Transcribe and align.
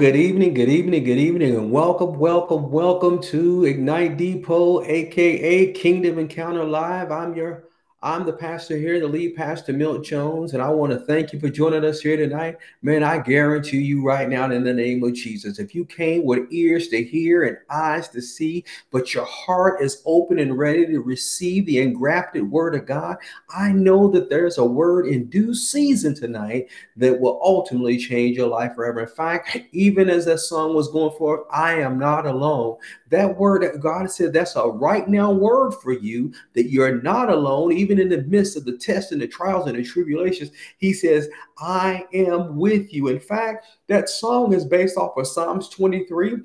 good 0.00 0.16
evening, 0.16 0.54
good 0.54 0.70
evening, 0.70 1.04
good 1.04 1.18
evening, 1.18 1.54
and 1.54 1.70
welcome, 1.70 2.18
welcome, 2.18 2.70
welcome 2.70 3.20
to 3.20 3.66
Ignite 3.66 4.16
Depot, 4.16 4.82
aka 4.82 5.72
Kingdom 5.74 6.18
Encounter 6.18 6.64
Live. 6.64 7.12
I'm 7.12 7.34
your 7.34 7.68
I'm 8.02 8.24
the 8.24 8.32
pastor 8.32 8.78
here, 8.78 8.98
the 8.98 9.06
lead 9.06 9.36
pastor, 9.36 9.74
Milt 9.74 10.02
Jones, 10.02 10.54
and 10.54 10.62
I 10.62 10.70
want 10.70 10.90
to 10.90 10.98
thank 11.00 11.34
you 11.34 11.38
for 11.38 11.50
joining 11.50 11.84
us 11.84 12.00
here 12.00 12.16
tonight. 12.16 12.56
Man, 12.80 13.02
I 13.02 13.18
guarantee 13.18 13.82
you 13.82 14.02
right 14.02 14.26
now, 14.26 14.50
in 14.50 14.64
the 14.64 14.72
name 14.72 15.04
of 15.04 15.12
Jesus, 15.12 15.58
if 15.58 15.74
you 15.74 15.84
came 15.84 16.24
with 16.24 16.50
ears 16.50 16.88
to 16.88 17.04
hear 17.04 17.42
and 17.42 17.58
eyes 17.68 18.08
to 18.08 18.22
see, 18.22 18.64
but 18.90 19.12
your 19.12 19.26
heart 19.26 19.82
is 19.82 20.02
open 20.06 20.38
and 20.38 20.56
ready 20.56 20.86
to 20.86 21.00
receive 21.00 21.66
the 21.66 21.78
engrafted 21.78 22.50
word 22.50 22.74
of 22.74 22.86
God, 22.86 23.18
I 23.54 23.70
know 23.72 24.08
that 24.12 24.30
there's 24.30 24.56
a 24.56 24.64
word 24.64 25.06
in 25.06 25.26
due 25.26 25.52
season 25.52 26.14
tonight 26.14 26.70
that 26.96 27.20
will 27.20 27.38
ultimately 27.42 27.98
change 27.98 28.38
your 28.38 28.48
life 28.48 28.76
forever. 28.76 29.00
In 29.00 29.08
fact, 29.08 29.58
even 29.72 30.08
as 30.08 30.24
that 30.24 30.38
song 30.38 30.74
was 30.74 30.88
going 30.88 31.14
forth, 31.18 31.40
I 31.50 31.74
am 31.74 31.98
not 31.98 32.24
alone. 32.24 32.78
That 33.10 33.36
word 33.36 33.62
that 33.62 33.80
God 33.80 34.10
said, 34.10 34.32
that's 34.32 34.56
a 34.56 34.62
right 34.62 35.06
now 35.06 35.32
word 35.32 35.72
for 35.72 35.92
you 35.92 36.32
that 36.54 36.70
you're 36.70 37.02
not 37.02 37.28
alone, 37.28 37.72
even 37.72 37.89
in 37.98 38.08
the 38.08 38.22
midst 38.22 38.56
of 38.56 38.64
the 38.64 38.76
tests 38.76 39.12
and 39.12 39.20
the 39.20 39.26
trials 39.26 39.66
and 39.66 39.76
the 39.76 39.82
tribulations. 39.82 40.50
He 40.78 40.92
says, 40.92 41.28
I 41.58 42.06
am 42.12 42.56
with 42.56 42.92
you. 42.92 43.08
In 43.08 43.18
fact, 43.18 43.66
that 43.88 44.08
song 44.08 44.52
is 44.52 44.64
based 44.64 44.96
off 44.96 45.16
of 45.16 45.26
Psalms 45.26 45.68
23. 45.68 46.36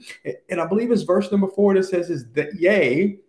And 0.50 0.60
I 0.60 0.66
believe 0.66 0.92
it's 0.92 1.04
verse 1.04 1.32
number 1.32 1.48
four 1.48 1.74
that 1.76 1.84
says, 1.84 2.10
is 2.10 2.32
that 2.34 2.56
yea, 2.56 3.20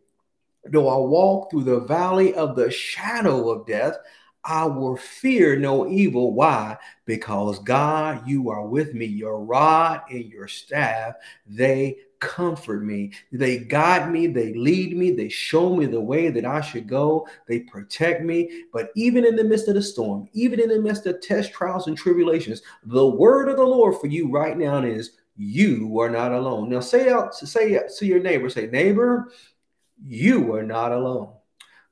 though 0.65 0.88
I 0.88 0.97
walk 0.97 1.51
through 1.51 1.65
the 1.65 1.80
valley 1.80 2.34
of 2.34 2.57
the 2.57 2.71
shadow 2.71 3.51
of 3.51 3.66
death, 3.66 3.96
I 4.47 4.65
will 4.65 4.97
fear 4.97 5.57
no 5.57 5.89
evil. 5.89 6.33
Why? 6.33 6.77
Because 7.05 7.59
God, 7.59 8.27
you 8.27 8.49
are 8.51 8.65
with 8.65 8.95
me. 8.95 9.07
Your 9.07 9.45
rod 9.45 10.02
and 10.09 10.25
your 10.27 10.47
staff, 10.47 11.15
they 11.47 11.97
comfort 12.21 12.85
me. 12.85 13.13
They 13.33 13.59
guide 13.59 14.11
me, 14.11 14.27
they 14.27 14.55
lead 14.55 14.97
me, 14.97 15.11
they 15.11 15.29
show 15.29 15.74
me 15.74 15.87
the 15.87 16.01
way 16.01 16.30
that 16.30 16.45
I 16.45 16.61
should 16.61 16.89
go, 16.89 17.27
they 17.47 17.61
protect 17.61 18.23
me. 18.23 18.65
But 18.73 18.91
even 18.97 19.24
in 19.24 19.37
the 19.37 19.45
midst 19.45 19.69
of 19.69 19.74
the 19.74 19.83
storm, 19.83 20.29
even 20.33 20.61
in 20.61 20.69
the 20.69 20.80
midst 20.80 21.07
of 21.07 21.21
test, 21.21 21.52
trials, 21.52 21.89
and 21.89 21.97
tribulations, 21.97 22.63
the 22.85 23.07
word 23.07 23.49
of 23.49 23.57
the 23.57 23.65
Lord 23.65 23.97
for 24.01 24.07
you 24.07 24.30
right 24.30 24.57
now 24.57 24.83
is 24.83 25.13
you 25.37 25.99
are 26.01 26.09
not 26.09 26.33
alone. 26.33 26.71
Now 26.71 26.80
say 26.80 27.11
out, 27.11 27.35
say 27.35 27.79
to 27.99 28.07
your 28.07 28.21
neighbor, 28.21 28.49
say, 28.49 28.69
neighbor, 28.69 29.30
you 30.05 30.55
are 30.55 30.63
not 30.63 30.93
alone. 30.93 31.33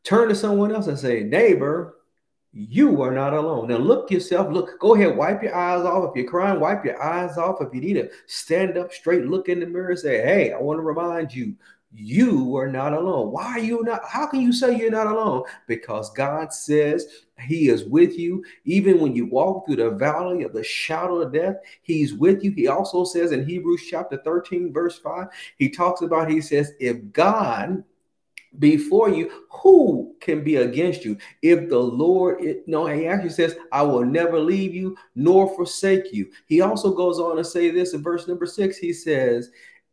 Turn 0.03 0.29
to 0.29 0.35
someone 0.35 0.73
else 0.73 0.87
and 0.87 0.99
say, 0.99 1.23
neighbor, 1.23 1.97
you 2.57 3.03
are 3.03 3.11
not 3.11 3.35
alone. 3.35 3.69
Now 3.69 3.79
look 3.79 4.13
yourself, 4.13 4.53
look, 4.53 4.79
go 4.79 4.95
ahead, 4.95 5.17
wipe 5.17 5.43
your 5.43 5.55
eyes 5.55 5.85
off. 5.85 6.11
If 6.11 6.17
you're 6.17 6.31
crying, 6.31 6.61
wipe 6.61 6.85
your 6.85 7.03
eyes 7.03 7.37
off. 7.37 7.61
If 7.61 7.75
you 7.75 7.81
need 7.81 7.95
to 7.95 8.09
stand 8.27 8.79
up 8.79 8.93
straight, 8.93 9.27
look 9.27 9.49
in 9.49 9.59
the 9.59 9.67
mirror, 9.67 9.97
say, 9.97 10.23
Hey, 10.23 10.53
I 10.53 10.61
want 10.61 10.79
to 10.79 10.83
remind 10.83 11.35
you, 11.35 11.57
you 11.93 12.57
are 12.57 12.69
not 12.69 12.93
alone. 12.93 13.33
Why 13.33 13.45
are 13.45 13.59
you 13.59 13.83
not? 13.83 14.03
How 14.05 14.27
can 14.27 14.41
you 14.41 14.53
say 14.53 14.77
you're 14.77 14.91
not 14.91 15.09
alone? 15.09 15.43
Because 15.67 16.13
God 16.13 16.53
says 16.53 17.25
He 17.41 17.69
is 17.69 17.85
with 17.85 18.17
you. 18.17 18.45
Even 18.65 19.01
when 19.01 19.17
you 19.17 19.27
walk 19.27 19.67
through 19.67 19.77
the 19.77 19.91
valley 19.91 20.45
of 20.45 20.53
the 20.53 20.63
shadow 20.63 21.23
of 21.23 21.33
death, 21.33 21.57
He's 21.83 22.15
with 22.15 22.45
you. 22.45 22.53
He 22.53 22.69
also 22.69 23.05
says 23.05 23.33
in 23.33 23.47
Hebrews 23.47 23.83
chapter 23.89 24.21
13, 24.25 24.73
verse 24.73 24.99
5, 24.99 25.27
He 25.59 25.71
talks 25.71 26.03
about, 26.03 26.31
He 26.31 26.41
says, 26.41 26.73
if 26.79 27.13
God 27.13 27.83
before 28.59 29.09
you, 29.09 29.45
who 29.51 30.15
can 30.21 30.45
be 30.45 30.57
against 30.57 31.05
you? 31.05 31.17
If 31.43 31.69
the 31.69 31.79
Lord, 31.79 32.41
it, 32.43 32.67
no, 32.67 32.87
he 32.87 33.07
actually 33.07 33.31
says, 33.31 33.57
I 33.73 33.83
will 33.83 34.05
never 34.05 34.39
leave 34.39 34.75
you 34.75 34.97
nor 35.15 35.55
forsake 35.55 36.13
you. 36.13 36.31
He 36.47 36.61
also 36.61 36.95
goes 36.95 37.19
on 37.19 37.37
to 37.37 37.45
say 37.45 37.71
this 37.71 37.95
in 37.95 38.03
verse 38.03 38.29
number 38.29 38.47
six. 38.47 38.77
He 38.77 38.93
says, 38.93 39.51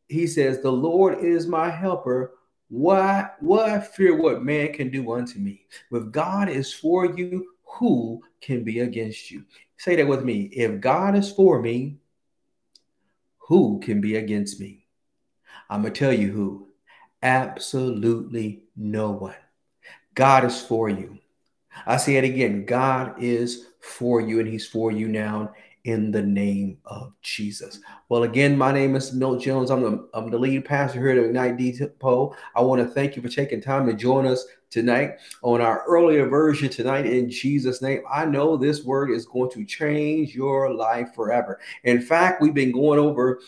He 0.10 0.28
says, 0.28 0.62
The 0.62 0.72
Lord 0.72 1.24
is 1.24 1.48
my 1.48 1.70
helper. 1.70 2.36
Why, 2.70 3.30
why 3.42 3.80
fear 3.80 4.16
what 4.16 4.44
man 4.44 4.72
can 4.72 4.90
do 4.90 5.12
unto 5.12 5.40
me? 5.40 5.66
If 5.92 6.12
God 6.12 6.48
is 6.48 6.74
for 6.74 7.06
you, 7.06 7.48
who 7.64 8.22
can 8.40 8.64
be 8.64 8.80
against 8.80 9.30
you? 9.30 9.44
Say 9.78 9.96
that 9.98 10.08
with 10.08 10.24
me. 10.24 10.44
If 10.54 10.80
God 10.80 11.16
is 11.16 11.32
for 11.32 11.62
me, 11.62 11.98
who 13.40 13.80
can 13.80 14.00
be 14.00 14.16
against 14.16 14.60
me? 14.60 14.86
I'm 15.70 15.82
going 15.82 15.94
to 15.94 16.00
tell 16.00 16.14
you 16.14 16.32
who. 16.32 16.71
Absolutely 17.24 18.64
no 18.76 19.12
one. 19.12 19.36
God 20.16 20.44
is 20.44 20.62
for 20.62 20.90
you. 20.90 21.20
I 21.86 21.98
say 21.98 22.16
it 22.16 22.24
again 22.24 22.66
God 22.66 23.16
is 23.22 23.68
for 23.80 24.22
you, 24.22 24.40
and 24.40 24.48
He's 24.48 24.68
for 24.68 24.92
you 24.92 25.08
now 25.08 25.54
in 25.84 26.12
the 26.12 26.22
name 26.22 26.78
of 26.86 27.14
Jesus. 27.22 27.80
Well, 28.10 28.24
again, 28.24 28.58
my 28.58 28.72
name 28.72 28.96
is 28.96 29.14
Milt 29.14 29.42
Jones. 29.42 29.72
I'm 29.72 29.82
the, 29.82 30.10
I'm 30.14 30.30
the 30.30 30.38
lead 30.38 30.66
pastor 30.66 31.00
here 31.00 31.10
at 31.10 31.26
Ignite 31.26 31.58
Depot. 31.58 32.36
I 32.56 32.62
want 32.62 32.82
to 32.82 32.88
thank 32.88 33.16
you 33.16 33.22
for 33.22 33.30
taking 33.30 33.62
time 33.62 33.88
to 33.88 33.94
join 33.94 34.28
us 34.28 34.46
tonight 34.70 35.16
on 35.42 35.60
our 35.60 35.84
earlier 35.88 36.28
version 36.28 36.70
tonight 36.70 37.06
in 37.06 37.30
Jesus' 37.30 37.82
name. 37.82 38.02
I 38.12 38.26
know 38.26 38.58
this 38.58 38.84
word 38.84 39.10
is 39.12 39.26
going 39.26 39.50
to 39.52 39.66
change 39.66 40.36
your 40.36 40.74
life 40.74 41.14
forever. 41.16 41.60
In 41.84 42.02
fact, 42.02 42.42
we've 42.42 42.54
been 42.54 42.72
going 42.72 43.00
over 43.00 43.40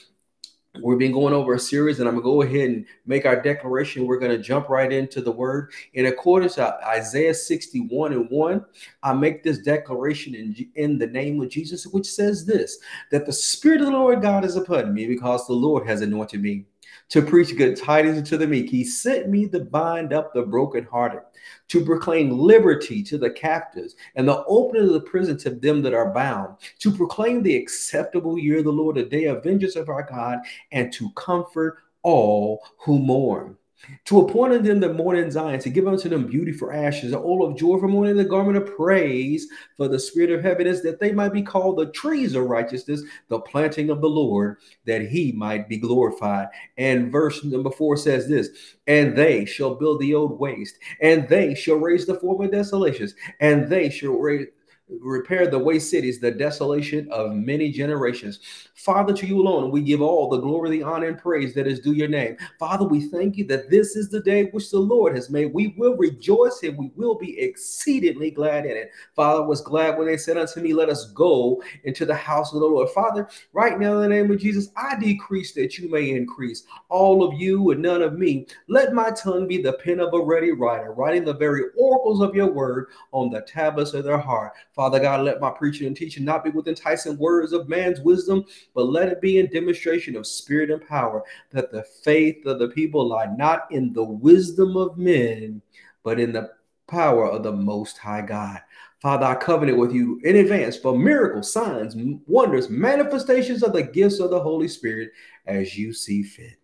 We've 0.82 0.98
been 0.98 1.12
going 1.12 1.36
over 1.36 1.54
a 1.54 1.60
series, 1.60 2.00
and 2.00 2.10
I'm 2.10 2.16
going 2.16 2.24
to 2.24 2.30
go 2.32 2.42
ahead 2.42 2.70
and 2.70 2.86
make 3.06 3.28
our 3.28 3.40
declaration. 3.40 4.08
We're 4.08 4.18
going 4.18 4.36
to 4.36 4.42
jump 4.42 4.70
right 4.70 4.92
into 4.92 5.22
the 5.22 5.32
word. 5.32 5.72
In 5.94 6.08
accordance 6.08 6.56
to 6.56 6.84
Isaiah 6.88 7.36
61 7.36 8.14
and 8.14 8.28
1, 8.28 8.66
I 9.04 9.14
make 9.14 9.44
this 9.44 9.60
declaration 9.60 10.34
in, 10.34 10.56
in 10.74 10.98
the 10.98 11.06
name 11.06 11.40
of 11.42 11.50
Jesus, 11.50 11.86
which 11.86 12.08
says 12.08 12.44
this 12.46 12.80
that 13.12 13.28
the 13.28 13.34
Spirit 13.34 13.82
of 13.82 13.88
the 13.88 13.94
Lord 13.94 14.24
God 14.24 14.44
is 14.44 14.56
upon 14.56 14.96
me 14.96 15.06
because 15.06 15.46
the 15.46 15.54
Lord 15.54 15.86
has 15.86 16.02
anointed 16.02 16.42
me 16.42 16.66
to 17.10 17.22
preach 17.22 17.56
good 17.58 17.76
tidings 17.76 18.28
to 18.30 18.38
the 18.38 18.48
meek. 18.48 18.70
He 18.70 18.84
sent 18.84 19.30
me 19.30 19.48
to 19.50 19.60
bind 19.60 20.14
up 20.14 20.34
the 20.34 20.44
brokenhearted, 20.44 21.22
to 21.70 21.86
proclaim 21.86 22.32
liberty 22.32 23.04
to 23.04 23.18
the 23.18 23.30
captives, 23.30 23.96
and 24.16 24.28
the 24.28 24.44
opening 24.46 24.88
of 24.88 24.94
the 24.94 25.02
prison 25.02 25.38
to 25.40 25.52
them 25.52 25.82
that 25.82 25.94
are 25.94 26.14
bound, 26.14 26.58
to 26.80 26.92
proclaim 26.92 27.44
the 27.44 27.56
acceptable 27.56 28.38
year 28.38 28.60
of 28.60 28.66
the 28.66 28.72
Lord, 28.72 28.98
a 28.98 29.06
day 29.06 29.26
of 29.26 29.44
vengeance 29.44 29.76
of 29.76 29.90
our 29.90 30.04
God, 30.04 30.40
and 30.72 30.92
to 30.94 31.12
comfort 31.12 31.78
all 32.04 32.64
who 32.78 33.00
mourn 33.00 33.58
to 34.06 34.22
appoint 34.22 34.54
unto 34.54 34.68
them 34.68 34.80
the 34.80 34.94
morning 34.94 35.30
Zion, 35.30 35.60
to 35.60 35.70
give 35.70 35.88
unto 35.88 36.10
them 36.10 36.28
beauty 36.28 36.52
for 36.52 36.74
ashes, 36.74 37.12
the 37.12 37.20
oil 37.20 37.46
of 37.46 37.58
joy 37.58 37.78
for 37.78 37.88
mourning, 37.88 38.16
the 38.16 38.24
garment 38.24 38.58
of 38.58 38.76
praise 38.76 39.48
for 39.76 39.88
the 39.88 40.00
spirit 40.00 40.32
of 40.32 40.42
heaviness, 40.42 40.82
that 40.82 41.00
they 41.00 41.12
might 41.12 41.34
be 41.34 41.42
called 41.42 41.78
the 41.78 41.92
trees 41.92 42.36
of 42.36 42.46
righteousness, 42.46 43.02
the 43.28 43.40
planting 43.40 43.90
of 43.90 44.02
the 44.02 44.10
Lord, 44.10 44.58
that 44.86 45.08
he 45.08 45.32
might 45.34 45.68
be 45.68 45.78
glorified. 45.78 46.48
And 46.78 47.12
verse 47.12 47.44
number 47.44 47.72
four 47.72 47.98
says 47.98 48.28
this 48.28 48.50
And 48.88 49.16
they 49.16 49.46
shall 49.46 49.76
build 49.76 50.00
the 50.00 50.14
old 50.14 50.40
waste, 50.40 50.78
and 51.02 51.28
they 51.28 51.56
shall 51.56 51.76
raise 51.76 52.06
the 52.06 52.20
former 52.20 52.48
desolations, 52.48 53.16
and 53.40 53.70
they 53.70 53.90
shall 53.90 54.14
raise 54.14 54.48
repair 54.90 55.48
the 55.48 55.58
waste 55.58 55.90
cities, 55.90 56.20
the 56.20 56.32
desolation 56.32 57.08
of 57.12 57.34
many 57.34 57.72
generations. 57.72 58.40
Father, 58.76 59.14
to 59.14 59.26
you 59.26 59.42
alone, 59.42 59.72
we 59.72 59.82
give 59.82 60.02
all 60.02 60.30
the 60.30 60.40
glory, 60.40 60.70
the 60.70 60.84
honor, 60.84 61.08
and 61.08 61.18
praise 61.18 61.54
that 61.54 61.68
is 61.68 61.80
due 61.80 61.94
your 61.94 62.08
name. 62.08 62.36
Father, 62.60 62.86
we 62.86 63.08
thank 63.08 63.38
you 63.38 63.46
that 63.46 63.70
this 63.70 63.96
is 63.96 64.10
the 64.10 64.22
day 64.22 64.46
which 64.46 64.70
the 64.72 64.80
Lord 64.80 65.16
has 65.16 65.30
made. 65.30 65.54
We 65.54 65.76
will 65.78 65.96
rejoice 65.96 66.60
and 66.64 66.78
we 66.78 66.92
will 66.96 67.16
be 67.16 67.40
exceedingly 67.40 68.32
glad 68.32 68.66
in 68.66 68.72
it. 68.72 68.92
Father 69.16 69.44
was 69.44 69.62
glad 69.62 69.98
when 69.98 70.08
they 70.08 70.18
said 70.18 70.38
unto 70.38 70.60
me, 70.60 70.74
Let 70.74 70.90
us 70.90 71.12
go 71.12 71.64
into 71.84 72.06
the 72.06 72.16
house 72.16 72.54
of 72.54 72.60
the 72.60 72.66
Lord. 72.66 72.90
Father, 72.90 73.28
right 73.54 73.80
now 73.80 73.96
in 73.96 74.02
the 74.02 74.16
name 74.16 74.32
of 74.32 74.40
Jesus, 74.40 74.70
I 74.76 75.00
decrease 75.00 75.54
that 75.54 75.78
you 75.78 75.90
may 75.90 76.12
increase. 76.12 76.64
All 76.90 77.24
of 77.24 77.40
you 77.40 77.72
and 77.72 77.82
none 77.82 78.02
of 78.02 78.18
me. 78.18 78.48
Let 78.68 78.94
my 78.94 79.12
tongue 79.12 79.48
be 79.48 79.62
the 79.62 79.74
pen 79.74 80.00
of 80.00 80.14
a 80.14 80.22
ready 80.22 80.52
writer, 80.52 80.92
writing 80.94 81.24
the 81.24 81.34
very 81.34 81.64
oracles 81.78 82.22
of 82.22 82.36
your 82.36 82.52
word 82.52 82.88
on 83.12 83.30
the 83.30 83.42
tablets 83.42 83.94
of 83.94 84.04
their 84.04 84.18
heart. 84.18 84.54
Father 84.74 85.00
God, 85.00 85.24
let 85.24 85.40
my 85.40 85.52
preaching 85.52 85.86
and 85.86 85.96
teaching 85.96 86.26
not 86.26 86.44
be 86.44 86.50
with 86.50 86.68
enticing 86.68 87.18
words 87.18 87.54
of 87.54 87.70
man's 87.70 88.02
wisdom, 88.02 88.44
but 88.74 88.90
let 88.90 89.08
it 89.08 89.22
be 89.22 89.38
in 89.38 89.48
demonstration 89.48 90.16
of 90.16 90.26
spirit 90.26 90.72
and 90.72 90.86
power, 90.88 91.24
that 91.52 91.72
the 91.72 91.84
faith 91.84 92.46
of 92.46 92.58
the 92.58 92.70
people 92.70 93.08
lie 93.08 93.28
not 93.38 93.72
in 93.72 93.94
the 93.94 94.04
wisdom 94.04 94.76
of 94.76 94.98
men, 94.98 95.62
but 96.04 96.20
in 96.20 96.32
the 96.32 96.52
power 96.88 97.30
of 97.30 97.44
the 97.44 97.52
Most 97.52 98.00
High 98.00 98.22
God. 98.22 98.62
Father, 99.00 99.26
I 99.26 99.36
covenant 99.36 99.78
with 99.78 99.92
you 99.92 100.20
in 100.24 100.38
advance 100.38 100.76
for 100.78 100.98
miracles, 100.98 101.52
signs, 101.52 101.96
wonders, 102.26 102.70
manifestations 102.70 103.62
of 103.62 103.74
the 103.74 103.84
gifts 103.84 104.20
of 104.20 104.32
the 104.32 104.40
Holy 104.40 104.68
Spirit 104.68 105.12
as 105.46 105.78
you 105.78 105.94
see 105.94 106.24
fit. 106.24 106.58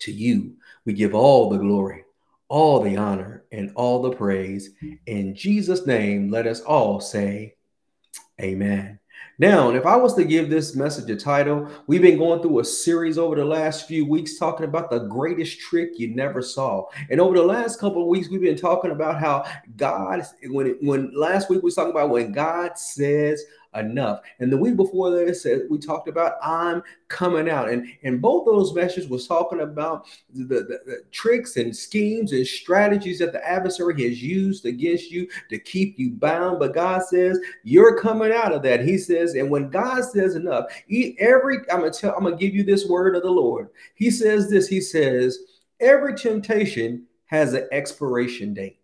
To 0.00 0.12
you, 0.12 0.56
we 0.84 0.92
give 0.92 1.14
all 1.14 1.48
the 1.48 1.58
glory 1.58 2.04
all 2.48 2.80
the 2.80 2.96
honor 2.96 3.44
and 3.52 3.72
all 3.74 4.02
the 4.02 4.10
praise. 4.10 4.70
In 5.06 5.34
Jesus' 5.34 5.86
name, 5.86 6.30
let 6.30 6.46
us 6.46 6.60
all 6.60 7.00
say, 7.00 7.54
Amen. 8.40 8.98
Now, 9.38 9.70
if 9.70 9.84
I 9.84 9.96
was 9.96 10.14
to 10.14 10.24
give 10.24 10.48
this 10.48 10.76
message 10.76 11.10
a 11.10 11.16
title, 11.16 11.68
we've 11.88 12.02
been 12.02 12.18
going 12.18 12.40
through 12.40 12.60
a 12.60 12.64
series 12.64 13.18
over 13.18 13.34
the 13.34 13.44
last 13.44 13.88
few 13.88 14.06
weeks 14.06 14.38
talking 14.38 14.64
about 14.64 14.90
the 14.90 15.00
greatest 15.00 15.58
trick 15.58 15.90
you 15.96 16.14
never 16.14 16.40
saw. 16.40 16.86
And 17.10 17.20
over 17.20 17.36
the 17.36 17.42
last 17.42 17.80
couple 17.80 18.02
of 18.02 18.08
weeks, 18.08 18.28
we've 18.28 18.40
been 18.40 18.56
talking 18.56 18.92
about 18.92 19.18
how 19.18 19.44
God, 19.76 20.24
when 20.44 20.76
when 20.80 21.12
last 21.14 21.50
week 21.50 21.62
we 21.62 21.66
was 21.66 21.74
talking 21.74 21.90
about 21.90 22.10
when 22.10 22.30
God 22.30 22.78
says 22.78 23.42
enough. 23.76 24.20
And 24.38 24.52
the 24.52 24.56
week 24.56 24.76
before 24.76 25.10
this, 25.10 25.46
we 25.68 25.78
talked 25.78 26.08
about 26.08 26.34
I'm 26.42 26.82
coming 27.08 27.48
out. 27.48 27.68
And, 27.68 27.86
and 28.02 28.20
both 28.20 28.46
those 28.46 28.74
messages 28.74 29.08
was 29.08 29.26
talking 29.26 29.60
about 29.60 30.06
the, 30.32 30.44
the, 30.44 30.80
the 30.86 31.04
tricks 31.12 31.56
and 31.56 31.74
schemes 31.74 32.32
and 32.32 32.46
strategies 32.46 33.18
that 33.18 33.32
the 33.32 33.46
adversary 33.46 34.02
has 34.04 34.22
used 34.22 34.66
against 34.66 35.10
you 35.10 35.28
to 35.50 35.58
keep 35.58 35.98
you 35.98 36.12
bound. 36.12 36.58
But 36.58 36.74
God 36.74 37.02
says 37.02 37.38
you're 37.62 37.98
coming 37.98 38.32
out 38.32 38.52
of 38.52 38.62
that. 38.62 38.84
He 38.84 38.98
says, 38.98 39.34
and 39.34 39.50
when 39.50 39.70
God 39.70 40.04
says 40.04 40.34
enough, 40.34 40.66
he, 40.86 41.16
every 41.18 41.58
I'm 41.70 41.80
gonna 41.80 41.90
tell, 41.90 42.14
I'm 42.16 42.24
gonna 42.24 42.36
give 42.36 42.54
you 42.54 42.62
this 42.62 42.86
word 42.86 43.16
of 43.16 43.22
the 43.22 43.30
Lord. 43.30 43.68
He 43.94 44.10
says 44.10 44.48
this, 44.48 44.68
he 44.68 44.80
says, 44.80 45.38
every 45.80 46.14
temptation 46.14 47.06
has 47.26 47.54
an 47.54 47.68
expiration 47.72 48.54
date. 48.54 48.78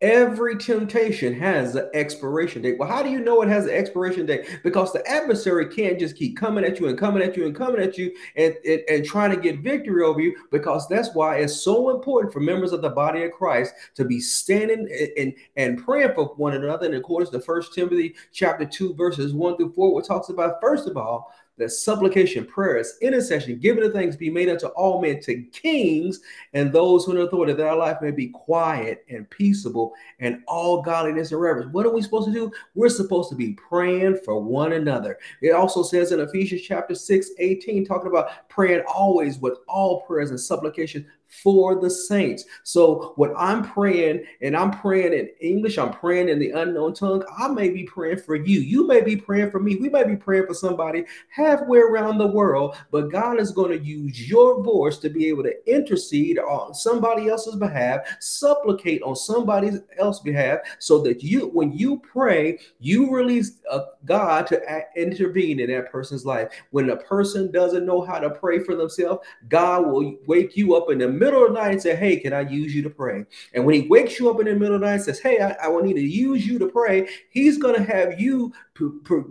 Every 0.00 0.56
temptation 0.56 1.34
has 1.34 1.74
an 1.74 1.90
expiration 1.92 2.62
date. 2.62 2.78
Well, 2.78 2.88
how 2.88 3.02
do 3.02 3.10
you 3.10 3.18
know 3.18 3.42
it 3.42 3.48
has 3.48 3.64
an 3.64 3.74
expiration 3.74 4.26
date? 4.26 4.60
Because 4.62 4.92
the 4.92 5.04
adversary 5.10 5.66
can't 5.66 5.98
just 5.98 6.14
keep 6.14 6.36
coming 6.36 6.64
at 6.64 6.78
you 6.78 6.86
and 6.86 6.96
coming 6.96 7.20
at 7.20 7.36
you 7.36 7.46
and 7.46 7.54
coming 7.54 7.82
at 7.82 7.98
you 7.98 8.14
and, 8.36 8.54
and, 8.64 8.82
and 8.88 9.04
trying 9.04 9.30
to 9.30 9.36
get 9.36 9.58
victory 9.58 10.04
over 10.04 10.20
you. 10.20 10.36
Because 10.52 10.86
that's 10.86 11.12
why 11.14 11.38
it's 11.38 11.60
so 11.60 11.90
important 11.90 12.32
for 12.32 12.38
members 12.38 12.72
of 12.72 12.80
the 12.80 12.90
body 12.90 13.24
of 13.24 13.32
Christ 13.32 13.74
to 13.96 14.04
be 14.04 14.20
standing 14.20 14.88
and, 15.16 15.34
and, 15.56 15.84
praying 15.84 16.14
for 16.14 16.26
one 16.36 16.54
another. 16.54 16.86
And 16.86 16.94
according 16.94 17.32
to 17.32 17.40
First 17.40 17.74
Timothy 17.74 18.14
chapter 18.32 18.64
2, 18.64 18.94
verses 18.94 19.32
1 19.32 19.56
through 19.56 19.72
4, 19.72 19.94
what 19.94 20.06
talks 20.06 20.28
about, 20.28 20.60
first 20.60 20.86
of 20.86 20.96
all, 20.96 21.32
that 21.58 21.70
supplication, 21.70 22.44
prayers, 22.44 22.94
intercession, 23.02 23.58
giving 23.58 23.82
the 23.82 23.90
things 23.90 24.16
be 24.16 24.30
made 24.30 24.48
unto 24.48 24.66
all 24.68 25.00
men, 25.00 25.20
to 25.20 25.42
kings 25.52 26.20
and 26.54 26.72
those 26.72 27.04
who 27.04 27.12
in 27.12 27.18
authority, 27.18 27.52
that 27.52 27.66
our 27.66 27.76
life 27.76 27.98
may 28.00 28.10
be 28.10 28.28
quiet 28.28 29.04
and 29.10 29.28
peaceable 29.30 29.92
and 30.20 30.42
all 30.46 30.82
godliness 30.82 31.32
and 31.32 31.40
reverence. 31.40 31.72
What 31.72 31.86
are 31.86 31.92
we 31.92 32.02
supposed 32.02 32.28
to 32.28 32.32
do? 32.32 32.50
We're 32.74 32.88
supposed 32.88 33.30
to 33.30 33.36
be 33.36 33.54
praying 33.54 34.18
for 34.24 34.40
one 34.42 34.72
another. 34.72 35.18
It 35.42 35.50
also 35.50 35.82
says 35.82 36.12
in 36.12 36.20
Ephesians 36.20 36.62
chapter 36.62 36.94
6, 36.94 37.30
18, 37.38 37.84
talking 37.84 38.10
about 38.10 38.48
praying 38.48 38.84
always 38.88 39.38
with 39.38 39.58
all 39.68 40.02
prayers 40.02 40.30
and 40.30 40.40
supplication 40.40 41.06
for 41.28 41.80
the 41.80 41.90
saints. 41.90 42.44
So 42.62 43.12
what 43.16 43.32
I'm 43.36 43.62
praying, 43.62 44.24
and 44.40 44.56
I'm 44.56 44.70
praying 44.70 45.12
in 45.12 45.28
English, 45.40 45.78
I'm 45.78 45.92
praying 45.92 46.28
in 46.28 46.38
the 46.38 46.50
unknown 46.50 46.94
tongue. 46.94 47.22
I 47.38 47.48
may 47.48 47.68
be 47.68 47.84
praying 47.84 48.18
for 48.18 48.34
you. 48.34 48.60
You 48.60 48.86
may 48.86 49.02
be 49.02 49.16
praying 49.16 49.50
for 49.50 49.60
me. 49.60 49.76
We 49.76 49.88
may 49.88 50.04
be 50.04 50.16
praying 50.16 50.46
for 50.46 50.54
somebody 50.54 51.04
halfway 51.30 51.78
around 51.78 52.18
the 52.18 52.26
world, 52.26 52.76
but 52.90 53.12
God 53.12 53.38
is 53.38 53.52
going 53.52 53.78
to 53.78 53.84
use 53.84 54.28
your 54.28 54.62
voice 54.62 54.98
to 54.98 55.10
be 55.10 55.28
able 55.28 55.42
to 55.44 55.72
intercede 55.72 56.38
on 56.38 56.74
somebody 56.74 57.28
else's 57.28 57.56
behalf, 57.56 58.00
supplicate 58.20 59.02
on 59.02 59.14
somebody 59.14 59.72
else's 59.98 60.22
behalf, 60.22 60.60
so 60.78 61.00
that 61.02 61.22
you, 61.22 61.48
when 61.48 61.72
you 61.72 61.98
pray, 61.98 62.58
you 62.80 63.14
release 63.14 63.58
uh, 63.70 63.80
God 64.04 64.46
to 64.48 64.82
intervene 64.96 65.60
in 65.60 65.70
that 65.70 65.92
person's 65.92 66.24
life. 66.24 66.48
When 66.70 66.90
a 66.90 66.96
person 66.96 67.50
doesn't 67.50 67.86
know 67.86 68.00
how 68.00 68.18
to 68.18 68.30
pray 68.30 68.60
for 68.60 68.74
themselves, 68.74 69.26
God 69.48 69.86
will 69.86 70.16
wake 70.26 70.56
you 70.56 70.74
up 70.74 70.90
in 70.90 70.98
the 70.98 71.08
middle 71.18 71.44
of 71.44 71.52
the 71.52 71.60
night 71.60 71.72
and 71.72 71.82
say, 71.82 71.96
Hey, 71.96 72.16
can 72.16 72.32
I 72.32 72.40
use 72.40 72.74
you 72.74 72.82
to 72.82 72.90
pray? 72.90 73.24
And 73.54 73.64
when 73.64 73.74
he 73.74 73.88
wakes 73.88 74.18
you 74.18 74.30
up 74.30 74.40
in 74.40 74.46
the 74.46 74.54
middle 74.54 74.76
of 74.76 74.80
the 74.80 74.86
night 74.86 74.94
and 74.94 75.02
says, 75.02 75.20
Hey, 75.20 75.40
I, 75.40 75.52
I 75.64 75.68
will 75.68 75.82
need 75.82 75.94
to 75.94 76.00
use 76.00 76.46
you 76.46 76.58
to 76.58 76.68
pray, 76.68 77.08
he's 77.30 77.58
going 77.58 77.74
to 77.74 77.82
have 77.82 78.20
you, 78.20 78.52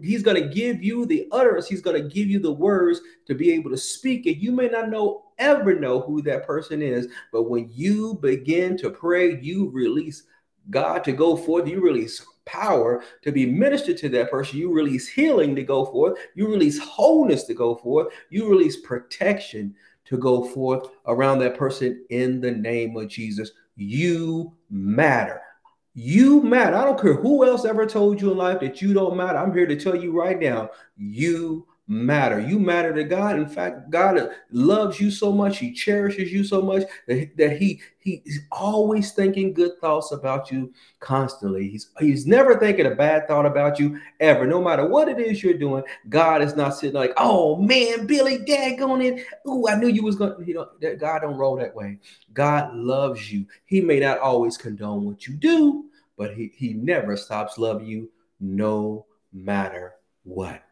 he's 0.02 0.24
going 0.24 0.42
to 0.42 0.50
give 0.54 0.84
you 0.84 1.06
the 1.06 1.28
utterance, 1.32 1.68
he's 1.68 1.82
going 1.82 2.02
to 2.02 2.10
give 2.10 2.28
you 2.28 2.40
the 2.40 2.52
words 2.52 3.02
to 3.26 3.36
be 3.36 3.52
able 3.52 3.72
to 3.72 3.78
speak 3.78 4.26
it. 4.26 4.38
You 4.38 4.52
may 4.52 4.68
not 4.68 4.90
know, 4.90 5.26
ever 5.38 5.80
know 5.80 6.02
who 6.02 6.22
that 6.24 6.46
person 6.46 6.82
is, 6.82 7.08
but 7.32 7.50
when 7.50 7.70
you 7.74 8.16
begin 8.22 8.78
to 8.78 8.90
pray, 8.90 9.40
you 9.42 9.70
release 9.70 10.24
God 10.70 11.04
to 11.06 11.12
go 11.14 11.36
forth, 11.36 11.68
you 11.68 11.80
release 11.80 12.26
power 12.48 13.04
to 13.22 13.32
be 13.32 13.46
ministered 13.46 13.98
to 13.98 14.10
that 14.10 14.32
person. 14.32 14.58
You 14.58 14.72
release 14.74 15.08
healing 15.08 15.56
to 15.56 15.64
go 15.64 15.86
forth. 15.86 16.18
You 16.34 16.48
release 16.48 16.80
wholeness 16.80 17.44
to 17.44 17.54
go 17.54 17.76
forth. 17.76 18.08
You 18.30 18.50
release 18.50 18.78
protection 18.78 19.76
to 20.10 20.18
go 20.18 20.44
forth 20.46 20.90
around 21.06 21.40
that 21.40 21.58
person 21.58 22.06
in 22.10 22.42
the 22.42 22.52
name 22.52 22.96
of 22.98 23.08
Jesus. 23.08 23.52
You 23.76 24.54
matter. 24.70 25.42
You 25.94 26.42
matter. 26.42 26.76
I 26.76 26.86
don't 26.86 27.00
care 27.00 27.16
who 27.16 27.46
else 27.46 27.66
ever 27.66 27.86
told 27.86 28.22
you 28.22 28.32
in 28.32 28.38
life 28.38 28.60
that 28.62 28.82
you 28.82 28.94
don't 28.94 29.18
matter. 29.18 29.38
I'm 29.38 29.54
here 29.54 29.68
to 29.68 29.80
tell 29.80 29.96
you 29.96 30.12
right 30.18 30.40
now, 30.40 30.70
you 30.96 31.67
matter. 31.88 32.40
You 32.40 32.60
matter 32.60 32.94
to 32.94 33.04
God. 33.04 33.38
In 33.38 33.48
fact, 33.48 33.90
God 33.90 34.30
loves 34.52 35.00
you 35.00 35.10
so 35.10 35.32
much. 35.32 35.58
He 35.58 35.72
cherishes 35.72 36.32
you 36.32 36.44
so 36.44 36.62
much 36.62 36.84
that, 37.08 37.58
He 37.60 37.82
he, 38.00 38.22
is 38.26 38.40
always 38.52 39.12
thinking 39.12 39.54
good 39.54 39.80
thoughts 39.80 40.12
about 40.12 40.52
you 40.52 40.74
constantly. 41.00 41.70
He's, 41.70 41.90
he's 42.00 42.26
never 42.26 42.58
thinking 42.58 42.86
a 42.86 42.96
bad 42.96 43.28
thought 43.28 43.46
about 43.46 43.80
you 43.80 44.00
ever. 44.20 44.46
No 44.48 44.62
matter 44.62 44.86
what 44.88 45.10
it 45.10 45.20
is 45.20 45.44
you're 45.44 45.58
doing, 45.58 45.84
God 46.10 46.42
is 46.42 46.56
not 46.56 46.76
sitting 46.76 46.96
like, 46.96 47.14
oh 47.18 47.56
man, 47.58 48.06
Billy, 48.06 48.40
daggone 48.40 49.04
it. 49.04 49.26
Ooh, 49.48 49.68
I 49.68 49.76
knew 49.76 49.88
you 49.88 50.04
was 50.04 50.16
going 50.16 50.38
to, 50.38 50.46
you 50.46 50.54
know, 50.54 50.96
God 50.98 51.20
don't 51.20 51.38
roll 51.38 51.58
that 51.58 51.76
way. 51.76 52.00
God 52.34 52.76
loves 52.76 53.32
you. 53.32 53.46
He 53.66 53.82
may 53.82 54.00
not 54.00 54.20
always 54.20 54.58
condone 54.58 55.06
what 55.06 55.28
you 55.28 55.36
do, 55.36 55.86
but 56.18 56.34
he, 56.34 56.52
he 56.56 56.74
never 56.74 57.16
stops 57.16 57.58
loving 57.58 57.88
you 57.88 58.10
no 58.40 59.06
matter 59.34 59.96
what. 60.24 60.67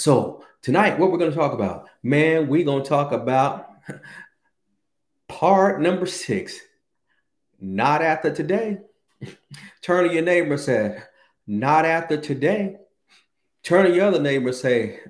So 0.00 0.46
tonight, 0.62 0.98
what 0.98 1.12
we're 1.12 1.18
going 1.18 1.30
to 1.30 1.36
talk 1.36 1.52
about, 1.52 1.90
man, 2.02 2.48
we're 2.48 2.64
going 2.64 2.82
to 2.82 2.88
talk 2.88 3.12
about 3.12 3.68
part 5.28 5.78
number 5.82 6.06
six. 6.06 6.58
Not 7.60 8.00
after 8.00 8.34
today. 8.34 8.78
Turn 9.82 10.08
to 10.08 10.14
your 10.14 10.22
neighbor 10.22 10.52
and 10.52 10.60
say, 10.60 11.02
not 11.46 11.84
after 11.84 12.16
today. 12.16 12.76
Turn 13.62 13.84
to 13.84 13.94
your 13.94 14.06
other 14.06 14.22
neighbor 14.22 14.48
and 14.48 14.56
say, 14.56 15.00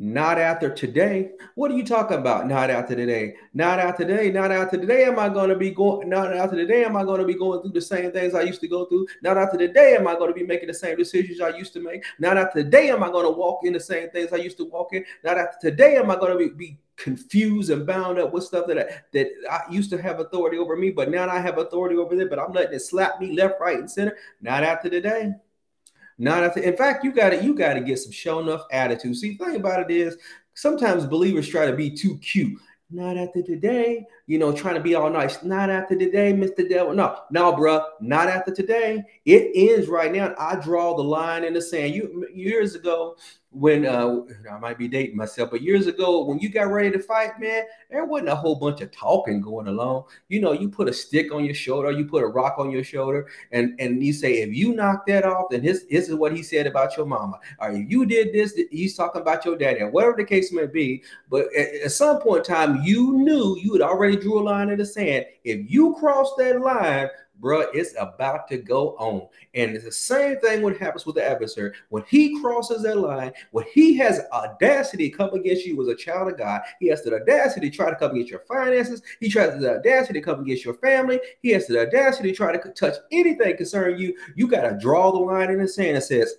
not 0.00 0.38
after 0.38 0.72
today. 0.72 1.32
What 1.56 1.72
are 1.72 1.76
you 1.76 1.84
talking 1.84 2.18
about? 2.18 2.46
Not 2.46 2.70
after 2.70 2.94
today. 2.94 3.34
Not 3.52 3.80
after 3.80 4.04
today. 4.04 4.30
Not 4.30 4.52
after 4.52 4.78
today. 4.78 5.02
Am 5.04 5.18
I 5.18 5.28
going 5.28 5.48
to 5.48 5.56
be 5.56 5.72
going? 5.72 6.08
Not 6.08 6.32
after 6.32 6.54
today. 6.54 6.84
Am 6.84 6.96
I 6.96 7.02
going 7.02 7.20
to 7.20 7.26
be 7.26 7.34
going 7.34 7.62
through 7.62 7.72
the 7.72 7.80
same 7.80 8.12
things 8.12 8.32
I 8.32 8.42
used 8.42 8.60
to 8.60 8.68
go 8.68 8.84
through? 8.84 9.08
Not 9.22 9.36
after 9.36 9.58
today. 9.58 9.96
Am 9.96 10.06
I 10.06 10.14
going 10.14 10.30
to 10.30 10.34
be 10.34 10.46
making 10.46 10.68
the 10.68 10.74
same 10.74 10.96
decisions 10.96 11.40
I 11.40 11.48
used 11.48 11.72
to 11.72 11.80
make? 11.80 12.04
Not 12.20 12.36
after 12.36 12.62
today. 12.62 12.90
Am 12.90 13.02
I 13.02 13.08
going 13.08 13.24
to 13.24 13.32
walk 13.32 13.64
in 13.64 13.72
the 13.72 13.80
same 13.80 14.08
things 14.10 14.32
I 14.32 14.36
used 14.36 14.56
to 14.58 14.66
walk 14.66 14.92
in? 14.92 15.04
Not 15.24 15.36
after 15.36 15.68
today. 15.68 15.96
Am 15.96 16.12
I 16.12 16.14
going 16.14 16.32
to 16.32 16.38
be, 16.38 16.54
be 16.54 16.78
confused 16.94 17.70
and 17.70 17.84
bound 17.84 18.20
up 18.20 18.32
with 18.32 18.44
stuff 18.44 18.68
that 18.68 18.78
I, 18.78 19.00
that 19.12 19.26
I 19.50 19.62
used 19.68 19.90
to 19.90 20.00
have 20.00 20.20
authority 20.20 20.58
over 20.58 20.76
me, 20.76 20.90
but 20.90 21.10
now 21.10 21.28
I 21.28 21.40
have 21.40 21.58
authority 21.58 21.96
over 21.96 22.14
them. 22.14 22.28
But 22.28 22.38
I'm 22.38 22.52
letting 22.52 22.74
it 22.74 22.80
slap 22.80 23.20
me 23.20 23.32
left, 23.36 23.60
right, 23.60 23.78
and 23.78 23.90
center. 23.90 24.16
Not 24.40 24.62
after 24.62 24.88
today. 24.88 25.34
Not 26.18 26.42
after, 26.42 26.60
in 26.60 26.76
fact, 26.76 27.04
you 27.04 27.12
got 27.12 27.30
to 27.30 27.42
you 27.42 27.54
got 27.54 27.74
to 27.74 27.80
get 27.80 27.98
some 27.98 28.12
show 28.12 28.40
enough 28.40 28.62
attitude. 28.72 29.16
See, 29.16 29.36
the 29.36 29.44
thing 29.44 29.56
about 29.56 29.88
it 29.88 29.90
is 29.94 30.16
sometimes 30.54 31.06
believers 31.06 31.48
try 31.48 31.66
to 31.66 31.76
be 31.76 31.90
too 31.90 32.18
cute. 32.18 32.60
Not 32.90 33.18
after 33.18 33.42
today, 33.42 34.06
you 34.26 34.38
know, 34.38 34.50
trying 34.50 34.74
to 34.74 34.80
be 34.80 34.94
all 34.94 35.10
nice. 35.10 35.42
Not 35.42 35.68
after 35.68 35.94
today, 35.94 36.32
Mr. 36.32 36.66
Devil. 36.66 36.94
No, 36.94 37.20
no, 37.30 37.52
bruh, 37.52 37.84
not 38.00 38.28
after 38.28 38.52
today. 38.52 39.04
It 39.26 39.50
ends 39.54 39.88
right 39.88 40.10
now. 40.10 40.34
I 40.38 40.56
draw 40.56 40.96
the 40.96 41.02
line 41.02 41.44
in 41.44 41.52
the 41.52 41.60
sand. 41.60 41.94
You 41.94 42.26
years 42.32 42.74
ago, 42.74 43.16
when 43.50 43.86
uh, 43.86 44.20
I 44.52 44.58
might 44.58 44.76
be 44.76 44.88
dating 44.88 45.16
myself, 45.16 45.50
but 45.50 45.62
years 45.62 45.86
ago 45.86 46.24
when 46.24 46.38
you 46.38 46.50
got 46.50 46.70
ready 46.70 46.90
to 46.90 46.98
fight, 46.98 47.40
man, 47.40 47.64
there 47.90 48.04
wasn't 48.04 48.28
a 48.28 48.34
whole 48.34 48.56
bunch 48.56 48.82
of 48.82 48.92
talking 48.92 49.40
going 49.40 49.68
along. 49.68 50.04
You 50.28 50.40
know, 50.40 50.52
you 50.52 50.68
put 50.68 50.88
a 50.88 50.92
stick 50.92 51.32
on 51.32 51.44
your 51.44 51.54
shoulder, 51.54 51.90
you 51.90 52.04
put 52.04 52.22
a 52.22 52.26
rock 52.26 52.56
on 52.58 52.70
your 52.70 52.84
shoulder, 52.84 53.26
and 53.50 53.74
and 53.80 54.02
you 54.02 54.12
say, 54.12 54.42
if 54.42 54.54
you 54.54 54.74
knock 54.74 55.06
that 55.06 55.24
off, 55.24 55.46
then 55.50 55.62
his 55.62 55.86
this 55.88 56.08
is 56.08 56.14
what 56.14 56.36
he 56.36 56.42
said 56.42 56.66
about 56.66 56.96
your 56.96 57.06
mama. 57.06 57.38
Or 57.58 57.70
if 57.70 57.90
you 57.90 58.04
did 58.04 58.34
this, 58.34 58.52
he's 58.70 58.96
talking 58.96 59.22
about 59.22 59.44
your 59.46 59.56
daddy, 59.56 59.80
or 59.80 59.90
whatever 59.90 60.16
the 60.16 60.24
case 60.24 60.52
may 60.52 60.66
be. 60.66 61.02
But 61.30 61.46
at, 61.56 61.74
at 61.84 61.92
some 61.92 62.20
point 62.20 62.46
in 62.46 62.54
time, 62.54 62.82
you 62.82 63.12
knew 63.12 63.56
you 63.58 63.72
had 63.72 63.82
already 63.82 64.16
drew 64.16 64.40
a 64.40 64.42
line 64.42 64.68
in 64.68 64.78
the 64.78 64.86
sand. 64.86 65.24
If 65.44 65.70
you 65.70 65.96
cross 65.98 66.34
that 66.36 66.60
line, 66.60 67.08
bro, 67.38 67.66
it's 67.72 67.94
about 67.98 68.48
to 68.48 68.58
go 68.58 68.96
on. 68.98 69.28
And 69.54 69.74
it's 69.74 69.84
the 69.84 69.92
same 69.92 70.38
thing 70.40 70.62
what 70.62 70.76
happens 70.76 71.06
with 71.06 71.16
the 71.16 71.24
adversary. 71.24 71.72
When 71.88 72.04
he 72.08 72.40
crosses 72.40 72.82
that 72.82 72.98
line, 72.98 73.32
when 73.52 73.64
he 73.72 73.96
has 73.98 74.20
audacity 74.32 75.10
to 75.10 75.16
come 75.16 75.34
against 75.34 75.66
you 75.66 75.80
as 75.82 75.88
a 75.88 75.94
child 75.94 76.32
of 76.32 76.38
God, 76.38 76.62
he 76.80 76.88
has 76.88 77.02
the 77.02 77.14
audacity 77.14 77.70
to 77.70 77.76
try 77.76 77.90
to 77.90 77.96
come 77.96 78.12
against 78.12 78.30
your 78.30 78.44
finances. 78.48 79.02
He 79.20 79.28
tries 79.28 79.58
the 79.60 79.78
audacity 79.78 80.20
to 80.20 80.24
come 80.24 80.40
against 80.40 80.64
your 80.64 80.74
family. 80.74 81.20
He 81.40 81.50
has 81.50 81.66
the 81.66 81.80
audacity 81.80 82.30
to 82.30 82.36
try 82.36 82.56
to 82.56 82.70
touch 82.72 82.94
anything 83.12 83.56
concerning 83.56 83.98
you. 83.98 84.16
You 84.34 84.48
got 84.48 84.68
to 84.68 84.78
draw 84.78 85.12
the 85.12 85.18
line 85.18 85.50
in 85.50 85.58
the 85.58 85.68
sand 85.68 85.96
and 85.96 86.04
says, 86.04 86.34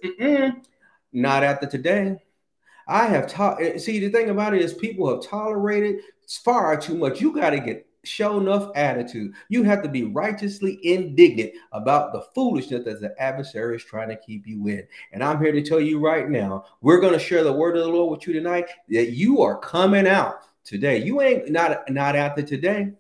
not 1.11 1.43
after 1.43 1.65
today. 1.65 2.17
I 2.87 3.05
have 3.05 3.27
taught. 3.27 3.59
See, 3.79 3.99
the 3.99 4.09
thing 4.09 4.29
about 4.29 4.55
it 4.55 4.61
is, 4.61 4.73
people 4.73 5.09
have 5.09 5.23
tolerated 5.23 6.01
far 6.43 6.75
too 6.75 6.95
much. 6.95 7.21
You 7.21 7.31
got 7.33 7.51
to 7.51 7.59
get 7.59 7.85
show 8.03 8.39
enough 8.39 8.71
attitude. 8.75 9.33
You 9.49 9.63
have 9.63 9.83
to 9.83 9.89
be 9.89 10.03
righteously 10.03 10.79
indignant 10.83 11.51
about 11.71 12.13
the 12.13 12.21
foolishness 12.33 12.85
that 12.85 13.01
the 13.01 13.13
adversary 13.21 13.75
is 13.75 13.83
trying 13.83 14.09
to 14.09 14.15
keep 14.15 14.47
you 14.47 14.67
in. 14.67 14.87
And 15.11 15.23
I'm 15.23 15.41
here 15.41 15.51
to 15.51 15.61
tell 15.61 15.81
you 15.81 15.99
right 15.99 16.29
now, 16.29 16.65
we're 16.81 17.01
going 17.01 17.13
to 17.13 17.19
share 17.19 17.43
the 17.43 17.53
word 17.53 17.77
of 17.77 17.83
the 17.83 17.91
Lord 17.91 18.11
with 18.11 18.27
you 18.27 18.33
tonight 18.33 18.67
that 18.89 19.11
you 19.11 19.41
are 19.41 19.57
coming 19.59 20.07
out 20.07 20.35
today. 20.63 21.03
You 21.03 21.21
ain't 21.21 21.49
not 21.49 21.89
not 21.89 22.15
after 22.15 22.41
today. 22.41 22.91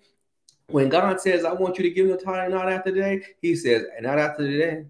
When 0.67 0.89
God 0.89 1.19
says, 1.19 1.45
I 1.45 1.53
want 1.53 1.77
you 1.77 1.83
to 1.83 1.89
give 1.89 2.07
the 2.09 2.17
time 2.17 2.51
not 2.51 2.71
after 2.71 2.91
today, 2.91 3.23
he 3.41 3.55
says, 3.55 3.85
not 4.01 4.19
after 4.19 4.45
today. 4.47 4.85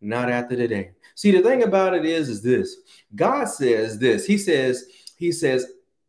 not 0.00 0.30
after 0.30 0.56
today. 0.56 0.90
See, 1.14 1.30
the 1.30 1.42
thing 1.42 1.62
about 1.62 1.94
it 1.94 2.04
is, 2.04 2.28
is 2.28 2.42
this 2.42 2.76
God 3.14 3.46
says 3.46 3.98
this. 3.98 4.26
He 4.26 4.38
says, 4.38 4.86
He 5.16 5.32
says, 5.32 5.66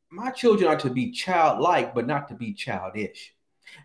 My 0.09 0.31
children 0.31 0.69
are 0.69 0.77
to 0.77 0.89
be 0.89 1.11
childlike, 1.11 1.93
but 1.93 2.07
not 2.07 2.27
to 2.29 2.35
be 2.35 2.53
childish. 2.53 3.33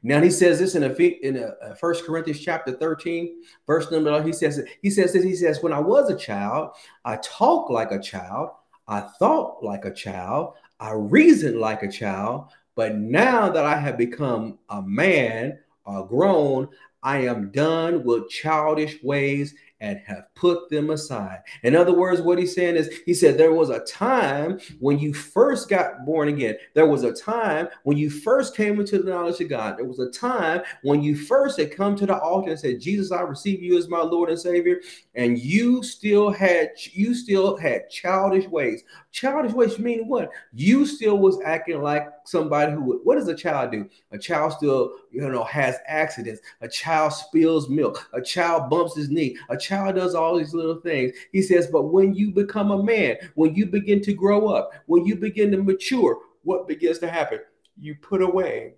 Now 0.03 0.21
he 0.21 0.31
says 0.31 0.59
this 0.59 0.75
in 0.77 0.85
a 0.85 0.93
in 0.95 1.37
a, 1.37 1.75
First 1.75 2.05
Corinthians 2.05 2.41
chapter 2.41 2.73
13, 2.73 3.43
verse 3.67 3.91
number. 3.91 4.23
He 4.23 4.33
says 4.33 4.65
he 4.81 4.91
says 4.91 5.13
this. 5.13 5.25
He 5.25 5.35
says, 5.35 5.63
"When 5.63 5.73
I 5.73 5.81
was 5.81 6.11
a 6.11 6.17
child, 6.17 6.71
I 7.05 7.17
talked 7.17 7.71
like 7.71 7.91
a 7.91 7.99
child, 7.99 8.51
I 8.87 9.01
thought 9.01 9.63
like 9.63 9.85
a 9.85 9.93
child, 9.93 10.55
I 10.79 10.93
reasoned 10.93 11.59
like 11.59 11.83
a 11.83 11.91
child. 11.91 12.51
But 12.75 12.97
now 12.97 13.51
that 13.51 13.65
I 13.65 13.77
have 13.77 13.99
become 13.99 14.59
a 14.71 14.81
man, 14.81 15.59
or 15.85 16.07
grown, 16.07 16.69
I 17.03 17.19
am 17.19 17.51
done 17.51 18.05
with 18.05 18.29
childish 18.29 19.03
ways 19.03 19.55
and 19.83 20.01
have 20.07 20.33
put 20.37 20.71
them 20.71 20.91
aside. 20.91 21.41
In 21.65 21.75
other 21.75 21.93
words, 21.93 22.23
what 22.23 22.39
he's 22.39 22.55
saying 22.55 22.77
is, 22.77 22.89
he 23.05 23.13
said, 23.13 23.37
There 23.37 23.53
was 23.53 23.69
a 23.69 23.81
time 23.81 24.61
when 24.79 24.99
you 24.99 25.13
first 25.13 25.69
got 25.69 26.07
born 26.07 26.29
again. 26.29 26.57
There 26.75 26.87
was 26.87 27.03
a 27.03 27.13
time 27.13 27.69
when 27.83 27.99
you 27.99 28.09
first 28.09 28.57
came 28.57 28.79
into 28.79 28.99
the 28.99 29.11
knowledge 29.11 29.41
of 29.41 29.49
God. 29.49 29.77
There 29.77 29.85
was 29.85 29.99
a 29.99 30.11
time 30.11 30.63
when 30.85 31.03
you 31.03 31.17
first 31.17 31.59
had 31.59 31.77
come 31.77 31.97
to 31.97 32.07
the 32.07 32.17
altar 32.17 32.51
and 32.51 32.61
said, 32.61 32.81
Jesus, 32.81 33.11
I 33.11 33.23
receive 33.23 33.61
you 33.61 33.77
as 33.77 33.89
my 33.89 34.01
Lord 34.01 34.31
and 34.31 34.39
Savior. 34.39 34.81
And 35.17 35.37
you 35.37 35.83
still 35.83 36.31
had 36.31 36.71
you 36.93 37.13
still 37.13 37.57
had 37.57 37.91
childish 37.91 38.47
ways. 38.47 38.85
Childish 39.11 39.53
ways 39.53 39.81
mean 39.81 40.07
what? 40.07 40.31
You 40.55 40.87
still 40.87 41.19
was 41.19 41.41
acting 41.45 41.83
like 41.83 42.09
somebody 42.25 42.73
who 42.73 42.83
would. 42.83 43.01
what 43.03 43.17
does 43.17 43.27
a 43.27 43.35
child 43.35 43.73
do? 43.73 43.91
A 44.13 44.19
child 44.19 44.53
still, 44.53 44.93
you 45.11 45.29
know, 45.29 45.45
has 45.45 45.77
accidents. 45.89 46.41
A 46.61 46.69
child 46.69 47.13
spills 47.13 47.69
milk. 47.69 48.09
A 48.13 48.23
child 48.23 48.71
bumps 48.71 48.95
his 48.95 49.11
knee. 49.11 49.37
A 49.49 49.57
child 49.57 49.72
child 49.73 49.97
does 49.97 50.15
all 50.15 50.37
these 50.37 50.55
little 50.55 50.81
things. 50.81 51.13
He 51.33 51.41
says, 51.43 51.69
but 51.69 51.85
when 51.85 52.15
you 52.15 52.31
become 52.31 52.71
a 52.71 52.83
man, 52.83 53.17
when 53.35 53.55
you 53.55 53.67
begin 53.67 54.03
to 54.03 54.13
grow 54.13 54.49
up, 54.49 54.73
when 54.87 55.07
you 55.07 55.17
begin 55.17 55.51
to 55.53 55.63
mature, 55.63 56.19
what 56.43 56.69
begins 56.69 56.99
to 56.99 57.11
happen? 57.11 57.41
You 57.79 57.95
put 57.95 58.21
away 58.21 58.75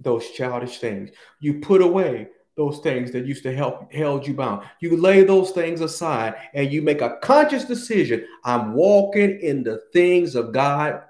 those 0.00 0.30
childish 0.30 0.78
things. 0.78 1.10
You 1.40 1.60
put 1.60 1.80
away 1.80 2.28
those 2.56 2.80
things 2.80 3.12
that 3.12 3.26
used 3.26 3.44
to 3.44 3.54
help 3.54 3.92
held 3.92 4.26
you 4.26 4.34
bound. 4.34 4.66
You 4.80 4.96
lay 4.96 5.22
those 5.22 5.52
things 5.52 5.80
aside 5.80 6.34
and 6.52 6.72
you 6.72 6.82
make 6.82 7.00
a 7.00 7.18
conscious 7.22 7.64
decision. 7.64 8.26
I'm 8.44 8.74
walking 8.74 9.38
in 9.40 9.62
the 9.62 9.82
things 9.92 10.34
of 10.34 10.52
God. 10.52 11.02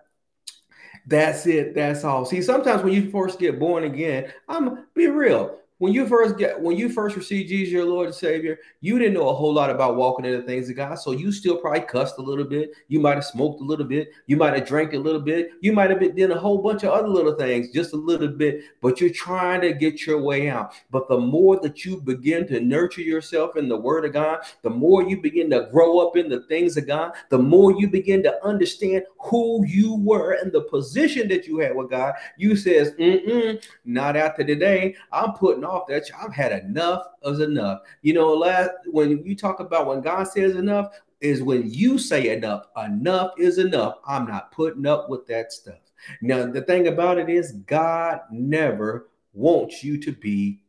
That's 1.07 1.47
it. 1.47 1.75
That's 1.75 2.05
all. 2.05 2.27
See, 2.27 2.43
sometimes 2.43 2.83
when 2.83 2.93
you 2.93 3.11
first 3.11 3.39
get 3.39 3.59
born 3.59 3.85
again, 3.85 4.33
I'm 4.49 4.87
be 4.95 5.09
real 5.09 5.59
when 5.83 5.93
you 5.93 6.07
first 6.07 6.39
get 6.39 6.61
when 6.61 6.77
you 6.77 6.89
first 6.89 7.17
received 7.17 7.49
Jesus, 7.49 7.73
your 7.73 7.85
Lord 7.85 8.07
and 8.07 8.15
Savior, 8.15 8.61
you 8.83 9.01
didn't 9.01 9.15
know 9.15 9.31
a 9.31 9.35
whole 9.35 9.53
lot 9.53 9.69
about 9.69 9.97
walking 9.97 10.25
in 10.25 10.31
the 10.31 10.43
things 10.43 10.71
of 10.71 10.77
God. 10.77 10.95
So 10.95 11.11
you 11.11 11.33
still 11.33 11.57
probably 11.57 11.81
cussed 11.81 12.19
a 12.19 12.23
little 12.23 12.45
bit. 12.45 12.71
You 12.87 13.01
might 13.01 13.17
have 13.17 13.25
smoked 13.25 13.61
a 13.61 13.65
little 13.65 13.85
bit. 13.85 14.12
You 14.29 14.37
might 14.37 14.55
have 14.55 14.65
drank 14.65 14.93
a 14.93 14.99
little 14.99 15.21
bit. 15.21 15.51
You 15.61 15.73
might 15.73 15.91
have 15.91 15.99
been 15.99 16.15
doing 16.15 16.31
a 16.31 16.39
whole 16.39 16.62
bunch 16.62 16.85
of 16.85 16.91
other 16.91 17.09
little 17.09 17.35
things, 17.35 17.73
just 17.73 17.95
a 17.95 17.97
little 17.97 18.29
bit, 18.29 18.62
but 18.81 19.01
you're 19.01 19.11
trying 19.11 19.61
to 19.62 19.73
get 19.73 20.07
your 20.07 20.23
way 20.23 20.49
out. 20.49 20.73
But 20.93 21.09
the 21.09 21.19
more 21.19 21.59
that 21.59 21.85
you 21.85 22.01
begin 22.01 22.47
to 22.47 22.61
nurture 22.61 23.03
yourself 23.03 23.57
in 23.57 23.69
the 23.69 23.77
word 23.77 24.05
of 24.05 24.12
God, 24.12 24.45
the 24.62 24.71
more 24.71 25.03
you 25.03 25.21
begin 25.21 25.51
to 25.51 25.69
grow 25.73 25.99
up 25.99 26.17
in 26.17 26.29
the 26.29 26.43
things 26.43 26.77
of 26.77 26.87
God, 26.87 27.15
the 27.29 27.41
more 27.41 27.73
you 27.73 27.89
begin 27.89 28.23
to 28.23 28.45
understand 28.47 29.03
who 29.19 29.67
you 29.67 29.97
were 29.97 30.35
and 30.35 30.53
the 30.53 30.61
position 30.61 31.27
that 31.27 31.49
you 31.49 31.59
had 31.59 31.75
with 31.75 31.91
God. 31.91 32.15
You 32.37 32.55
says, 32.55 32.93
Mm-mm, 33.01 33.61
not 33.85 34.17
after 34.17 34.45
today. 34.45 34.95
I'm 35.11 35.33
putting 35.33 35.65
off 35.73 35.88
that. 35.88 36.05
I've 36.21 36.33
had 36.33 36.52
enough 36.64 37.07
of 37.23 37.41
enough. 37.41 37.81
You 38.02 38.14
know, 38.14 38.33
last 38.35 38.71
when 38.87 39.25
you 39.25 39.35
talk 39.35 39.61
about 39.61 39.87
when 39.87 40.00
God 40.00 40.25
says 40.29 40.55
enough, 40.55 40.93
is 41.23 41.43
when 41.43 41.71
you 41.71 41.99
say 41.99 42.37
enough. 42.37 42.67
Enough 42.76 43.33
is 43.38 43.59
enough. 43.59 43.99
I'm 44.07 44.26
not 44.26 44.52
putting 44.52 44.87
up 44.87 45.09
with 45.09 45.26
that 45.29 45.52
stuff. 45.52 45.79
Now, 46.21 46.47
the 46.47 46.62
thing 46.62 46.88
about 46.88 47.19
it 47.19 47.31
is, 47.31 47.52
God 47.52 48.21
never 48.31 49.09
wants 49.33 49.85
you 49.85 49.99
to 50.02 50.12
be 50.12 50.61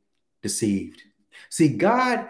deceived. 0.41 1.01
See, 1.49 1.69
God 1.69 2.29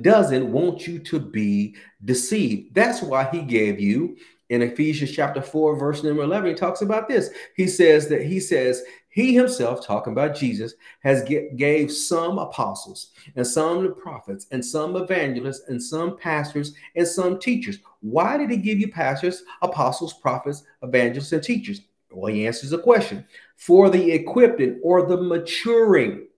doesn't 0.00 0.50
want 0.50 0.86
you 0.86 0.98
to 0.98 1.20
be 1.20 1.76
deceived. 2.04 2.74
That's 2.74 3.02
why 3.02 3.24
He 3.24 3.42
gave 3.42 3.78
you 3.78 4.16
in 4.48 4.62
Ephesians 4.62 5.12
chapter 5.12 5.42
4, 5.42 5.76
verse 5.76 6.02
number 6.02 6.22
11, 6.22 6.50
he 6.50 6.54
talks 6.54 6.82
about 6.82 7.08
this. 7.08 7.30
He 7.54 7.66
says 7.66 8.08
that 8.08 8.22
he 8.22 8.40
says, 8.40 8.82
he 9.08 9.34
himself, 9.34 9.84
talking 9.84 10.12
about 10.12 10.36
Jesus, 10.36 10.74
has 11.00 11.22
get, 11.24 11.56
gave 11.56 11.90
some 11.90 12.38
apostles 12.38 13.10
and 13.36 13.46
some 13.46 13.94
prophets 13.94 14.46
and 14.52 14.64
some 14.64 14.96
evangelists 14.96 15.68
and 15.68 15.82
some 15.82 16.16
pastors 16.16 16.74
and 16.94 17.06
some 17.06 17.38
teachers. 17.38 17.78
Why 18.00 18.36
did 18.36 18.50
he 18.50 18.56
give 18.56 18.78
you 18.78 18.88
pastors, 18.88 19.42
apostles, 19.60 20.14
prophets, 20.14 20.62
evangelists, 20.82 21.32
and 21.32 21.42
teachers? 21.42 21.82
Well, 22.10 22.32
he 22.32 22.46
answers 22.46 22.70
the 22.70 22.78
question 22.78 23.26
for 23.56 23.90
the 23.90 24.12
equipping 24.12 24.80
or 24.82 25.06
the 25.06 25.20
maturing 25.20 26.28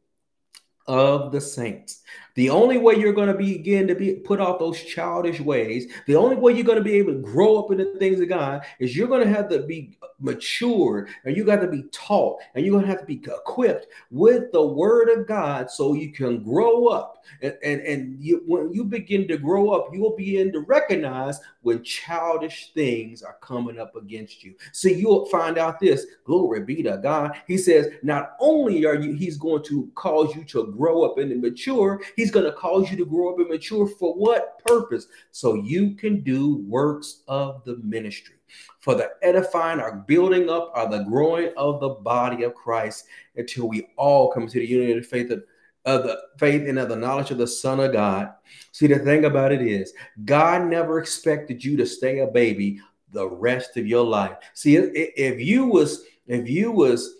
of 0.86 1.30
the 1.30 1.40
saints. 1.40 2.02
The 2.40 2.48
only 2.48 2.78
way 2.78 2.94
you're 2.94 3.12
going 3.12 3.28
to 3.28 3.34
begin 3.34 3.86
to 3.88 3.94
be 3.94 4.14
put 4.14 4.40
off 4.40 4.58
those 4.58 4.82
childish 4.82 5.40
ways, 5.40 5.92
the 6.06 6.16
only 6.16 6.36
way 6.36 6.54
you're 6.54 6.64
going 6.64 6.78
to 6.78 6.82
be 6.82 6.94
able 6.94 7.12
to 7.12 7.18
grow 7.18 7.58
up 7.58 7.70
in 7.70 7.76
the 7.76 7.94
things 7.98 8.18
of 8.18 8.30
God 8.30 8.64
is 8.78 8.96
you're 8.96 9.08
going 9.08 9.22
to 9.22 9.30
have 9.30 9.50
to 9.50 9.60
be 9.60 9.98
mature 10.20 11.06
and 11.24 11.36
you 11.36 11.44
got 11.44 11.60
to 11.60 11.68
be 11.68 11.82
taught 11.92 12.38
and 12.54 12.64
you're 12.64 12.72
going 12.72 12.84
to 12.84 12.90
have 12.90 13.00
to 13.00 13.06
be 13.06 13.22
equipped 13.22 13.88
with 14.10 14.50
the 14.52 14.66
word 14.66 15.10
of 15.10 15.26
God 15.26 15.70
so 15.70 15.92
you 15.92 16.12
can 16.12 16.42
grow 16.42 16.86
up. 16.86 17.22
And, 17.42 17.56
and, 17.62 17.80
and 17.82 18.20
you, 18.20 18.42
when 18.46 18.72
you 18.72 18.84
begin 18.84 19.28
to 19.28 19.36
grow 19.36 19.70
up, 19.70 19.88
you 19.92 20.00
will 20.00 20.16
begin 20.16 20.50
to 20.52 20.60
recognize 20.60 21.38
when 21.62 21.82
childish 21.84 22.72
things 22.72 23.22
are 23.22 23.36
coming 23.40 23.78
up 23.78 23.94
against 23.96 24.42
you. 24.42 24.54
So 24.72 24.88
you'll 24.88 25.26
find 25.26 25.58
out 25.58 25.78
this 25.78 26.06
glory 26.24 26.62
be 26.62 26.82
to 26.82 26.98
God. 27.02 27.36
He 27.46 27.58
says, 27.58 27.88
not 28.02 28.32
only 28.40 28.84
are 28.86 28.96
you, 28.96 29.12
he's 29.12 29.36
going 29.36 29.62
to 29.64 29.90
cause 29.94 30.34
you 30.34 30.44
to 30.44 30.72
grow 30.76 31.02
up 31.02 31.18
and 31.18 31.40
mature, 31.40 32.00
He's 32.16 32.29
going 32.30 32.46
to 32.46 32.52
cause 32.52 32.90
you 32.90 32.96
to 32.96 33.06
grow 33.06 33.32
up 33.32 33.38
and 33.38 33.48
mature 33.48 33.86
for 33.86 34.14
what 34.14 34.58
purpose? 34.64 35.06
So 35.30 35.54
you 35.54 35.94
can 35.94 36.22
do 36.22 36.64
works 36.66 37.22
of 37.28 37.64
the 37.64 37.76
ministry 37.78 38.36
for 38.80 38.94
the 38.94 39.10
edifying 39.22 39.80
or 39.80 40.04
building 40.06 40.48
up 40.50 40.72
or 40.74 40.88
the 40.88 41.04
growing 41.04 41.52
of 41.56 41.80
the 41.80 41.90
body 41.90 42.44
of 42.44 42.54
Christ 42.54 43.06
until 43.36 43.68
we 43.68 43.88
all 43.96 44.30
come 44.30 44.46
to 44.46 44.58
the 44.58 44.66
unity 44.66 44.92
of 44.92 45.02
the 45.02 45.08
faith 45.08 45.30
of, 45.30 45.44
of 45.84 46.02
the 46.04 46.18
faith 46.38 46.68
and 46.68 46.78
of 46.78 46.88
the 46.88 46.96
knowledge 46.96 47.30
of 47.30 47.38
the 47.38 47.46
Son 47.46 47.80
of 47.80 47.92
God. 47.92 48.32
See, 48.72 48.86
the 48.86 48.98
thing 48.98 49.24
about 49.24 49.52
it 49.52 49.62
is, 49.62 49.92
God 50.24 50.68
never 50.68 50.98
expected 50.98 51.64
you 51.64 51.76
to 51.76 51.86
stay 51.86 52.20
a 52.20 52.26
baby 52.26 52.80
the 53.12 53.28
rest 53.28 53.76
of 53.76 53.86
your 53.86 54.04
life. 54.04 54.36
See, 54.54 54.76
if 54.76 55.40
you 55.40 55.66
was 55.66 56.04
if 56.26 56.48
you 56.48 56.70
was 56.70 57.16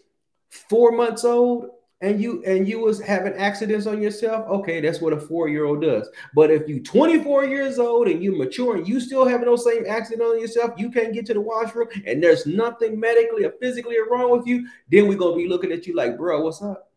four 0.50 0.93
months 0.93 1.25
old 1.25 1.71
and 2.02 2.21
you 2.21 2.42
and 2.45 2.66
you 2.66 2.80
was 2.80 3.00
having 3.00 3.35
accidents 3.35 3.87
on 3.87 4.00
yourself 4.00 4.49
okay 4.49 4.80
that's 4.80 5.00
what 5.00 5.12
a 5.12 5.21
four-year-old 5.21 5.83
does. 5.83 6.09
But 6.35 6.50
if 6.50 6.69
you 6.69 6.83
24 6.83 7.45
years 7.45 7.78
old 7.78 8.09
and 8.09 8.23
you 8.23 8.37
mature 8.37 8.76
and 8.76 8.88
you 8.88 9.00
still 9.00 9.26
having 9.26 9.47
those 9.47 9.64
same 9.64 9.85
accidents 9.87 10.25
on 10.25 10.40
yourself 10.40 10.73
you 10.78 10.90
can't 10.90 11.12
get 11.12 11.26
to 11.26 11.35
the 11.35 11.40
washroom 11.40 11.88
and 12.07 12.23
there's 12.23 12.47
nothing 12.47 12.99
medically 12.99 13.45
or 13.45 13.52
physically 13.61 13.97
wrong 14.11 14.30
with 14.30 14.47
you 14.47 14.66
then 14.90 15.09
we're 15.09 15.19
gonna 15.19 15.37
be 15.37 15.49
looking 15.49 15.73
at 15.73 15.87
you 15.87 15.95
like 15.95 16.16
bro 16.16 16.42
what's 16.42 16.62
up 16.62 16.90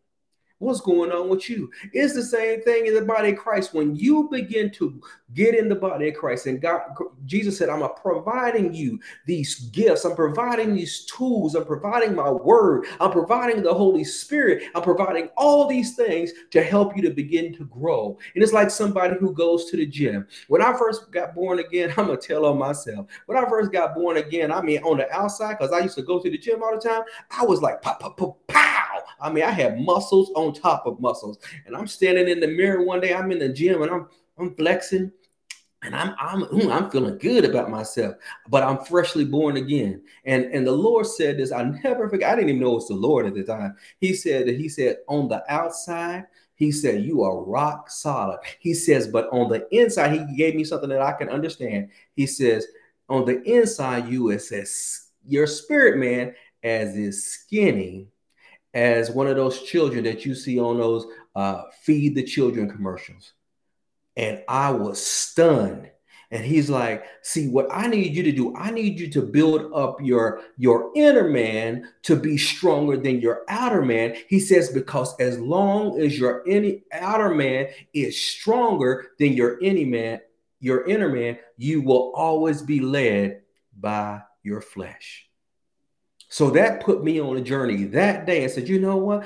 What's 0.64 0.80
going 0.80 1.12
on 1.12 1.28
with 1.28 1.50
you? 1.50 1.70
It's 1.92 2.14
the 2.14 2.22
same 2.22 2.62
thing 2.62 2.86
in 2.86 2.94
the 2.94 3.02
body 3.02 3.32
of 3.32 3.36
Christ. 3.36 3.74
When 3.74 3.94
you 3.94 4.30
begin 4.30 4.70
to 4.72 4.98
get 5.34 5.54
in 5.54 5.68
the 5.68 5.74
body 5.74 6.08
of 6.08 6.14
Christ, 6.14 6.46
and 6.46 6.58
God, 6.58 6.80
Jesus 7.26 7.58
said, 7.58 7.68
I'm 7.68 7.86
providing 8.00 8.72
you 8.72 8.98
these 9.26 9.56
gifts, 9.70 10.06
I'm 10.06 10.16
providing 10.16 10.74
these 10.74 11.04
tools, 11.04 11.54
I'm 11.54 11.66
providing 11.66 12.14
my 12.14 12.30
word, 12.30 12.86
I'm 12.98 13.12
providing 13.12 13.62
the 13.62 13.74
Holy 13.74 14.04
Spirit, 14.04 14.62
I'm 14.74 14.82
providing 14.82 15.28
all 15.36 15.68
these 15.68 15.96
things 15.96 16.32
to 16.52 16.62
help 16.62 16.96
you 16.96 17.02
to 17.02 17.10
begin 17.10 17.54
to 17.56 17.66
grow. 17.66 18.16
And 18.34 18.42
it's 18.42 18.54
like 18.54 18.70
somebody 18.70 19.16
who 19.20 19.34
goes 19.34 19.66
to 19.66 19.76
the 19.76 19.84
gym. 19.84 20.26
When 20.48 20.62
I 20.62 20.74
first 20.78 21.10
got 21.10 21.34
born 21.34 21.58
again, 21.58 21.90
I'm 21.98 22.06
gonna 22.06 22.16
tell 22.16 22.46
on 22.46 22.58
myself. 22.58 23.06
When 23.26 23.36
I 23.36 23.46
first 23.50 23.70
got 23.70 23.94
born 23.94 24.16
again, 24.16 24.50
I 24.50 24.62
mean 24.62 24.82
on 24.82 24.96
the 24.96 25.12
outside, 25.12 25.58
because 25.58 25.72
I 25.72 25.80
used 25.80 25.96
to 25.96 26.02
go 26.02 26.22
to 26.22 26.30
the 26.30 26.38
gym 26.38 26.62
all 26.62 26.74
the 26.74 26.80
time, 26.80 27.02
I 27.30 27.44
was 27.44 27.60
like 27.60 27.82
pop, 27.82 28.00
pop, 28.00 28.16
pop, 28.16 28.38
pow. 28.48 28.83
I 29.20 29.30
mean, 29.30 29.44
I 29.44 29.50
had 29.50 29.80
muscles 29.80 30.30
on 30.34 30.52
top 30.52 30.86
of 30.86 31.00
muscles. 31.00 31.38
And 31.66 31.76
I'm 31.76 31.86
standing 31.86 32.28
in 32.28 32.40
the 32.40 32.48
mirror 32.48 32.84
one 32.84 33.00
day, 33.00 33.14
I'm 33.14 33.32
in 33.32 33.38
the 33.38 33.48
gym 33.48 33.82
and 33.82 33.90
I'm 33.90 34.08
I'm 34.38 34.54
flexing 34.56 35.12
and 35.82 35.94
I'm 35.94 36.14
I'm 36.18 36.42
mm, 36.42 36.72
I'm 36.72 36.90
feeling 36.90 37.18
good 37.18 37.44
about 37.44 37.70
myself, 37.70 38.16
but 38.48 38.62
I'm 38.62 38.84
freshly 38.84 39.24
born 39.24 39.56
again. 39.56 40.02
And 40.24 40.46
and 40.46 40.66
the 40.66 40.72
Lord 40.72 41.06
said 41.06 41.38
this. 41.38 41.52
I 41.52 41.64
never 41.84 42.08
forget. 42.08 42.32
I 42.32 42.36
didn't 42.36 42.50
even 42.50 42.62
know 42.62 42.72
it 42.72 42.74
was 42.74 42.88
the 42.88 42.94
Lord 42.94 43.26
at 43.26 43.34
the 43.34 43.44
time. 43.44 43.76
He 44.00 44.14
said 44.14 44.46
that 44.46 44.56
He 44.56 44.68
said 44.68 44.98
on 45.08 45.28
the 45.28 45.44
outside. 45.52 46.24
He 46.56 46.70
said, 46.70 47.04
You 47.04 47.22
are 47.22 47.42
rock 47.42 47.90
solid. 47.90 48.38
He 48.60 48.74
says, 48.74 49.08
but 49.08 49.28
on 49.32 49.48
the 49.48 49.66
inside, 49.76 50.12
he 50.12 50.36
gave 50.36 50.54
me 50.54 50.62
something 50.64 50.88
that 50.88 51.02
I 51.02 51.12
can 51.12 51.28
understand. 51.28 51.90
He 52.14 52.26
says, 52.26 52.66
On 53.08 53.24
the 53.24 53.42
inside, 53.42 54.08
you, 54.08 54.30
it 54.30 54.40
says, 54.40 55.08
Your 55.26 55.46
spirit 55.46 55.98
man 55.98 56.34
as 56.62 56.96
is 56.96 57.24
skinny 57.24 58.08
as 58.74 59.10
one 59.10 59.28
of 59.28 59.36
those 59.36 59.62
children 59.62 60.04
that 60.04 60.26
you 60.26 60.34
see 60.34 60.58
on 60.58 60.78
those 60.78 61.06
uh, 61.36 61.62
feed 61.82 62.14
the 62.14 62.22
children 62.22 62.68
commercials. 62.68 63.32
And 64.16 64.42
I 64.48 64.70
was 64.70 65.04
stunned. 65.04 65.90
And 66.30 66.44
he's 66.44 66.68
like, 66.68 67.04
see, 67.22 67.48
what 67.48 67.68
I 67.70 67.86
need 67.86 68.16
you 68.16 68.24
to 68.24 68.32
do, 68.32 68.56
I 68.56 68.72
need 68.72 68.98
you 68.98 69.08
to 69.10 69.22
build 69.22 69.72
up 69.72 70.00
your, 70.00 70.40
your 70.56 70.90
inner 70.96 71.28
man 71.28 71.88
to 72.02 72.16
be 72.16 72.36
stronger 72.36 72.96
than 72.96 73.20
your 73.20 73.42
outer 73.48 73.82
man. 73.82 74.16
He 74.28 74.40
says, 74.40 74.70
because 74.70 75.14
as 75.20 75.38
long 75.38 76.00
as 76.00 76.18
your 76.18 76.42
any 76.48 76.82
outer 76.90 77.32
man 77.32 77.68
is 77.92 78.20
stronger 78.20 79.12
than 79.20 79.34
your 79.34 79.58
any 79.62 79.84
man, 79.84 80.20
your 80.58 80.84
inner 80.86 81.08
man, 81.08 81.38
you 81.56 81.82
will 81.82 82.12
always 82.16 82.62
be 82.62 82.80
led 82.80 83.42
by 83.78 84.20
your 84.42 84.60
flesh. 84.60 85.28
So 86.34 86.50
that 86.50 86.82
put 86.82 87.04
me 87.04 87.20
on 87.20 87.36
a 87.36 87.40
journey 87.40 87.84
that 87.84 88.26
day. 88.26 88.42
I 88.42 88.48
said, 88.48 88.68
you 88.68 88.80
know 88.80 88.96
what? 88.96 89.24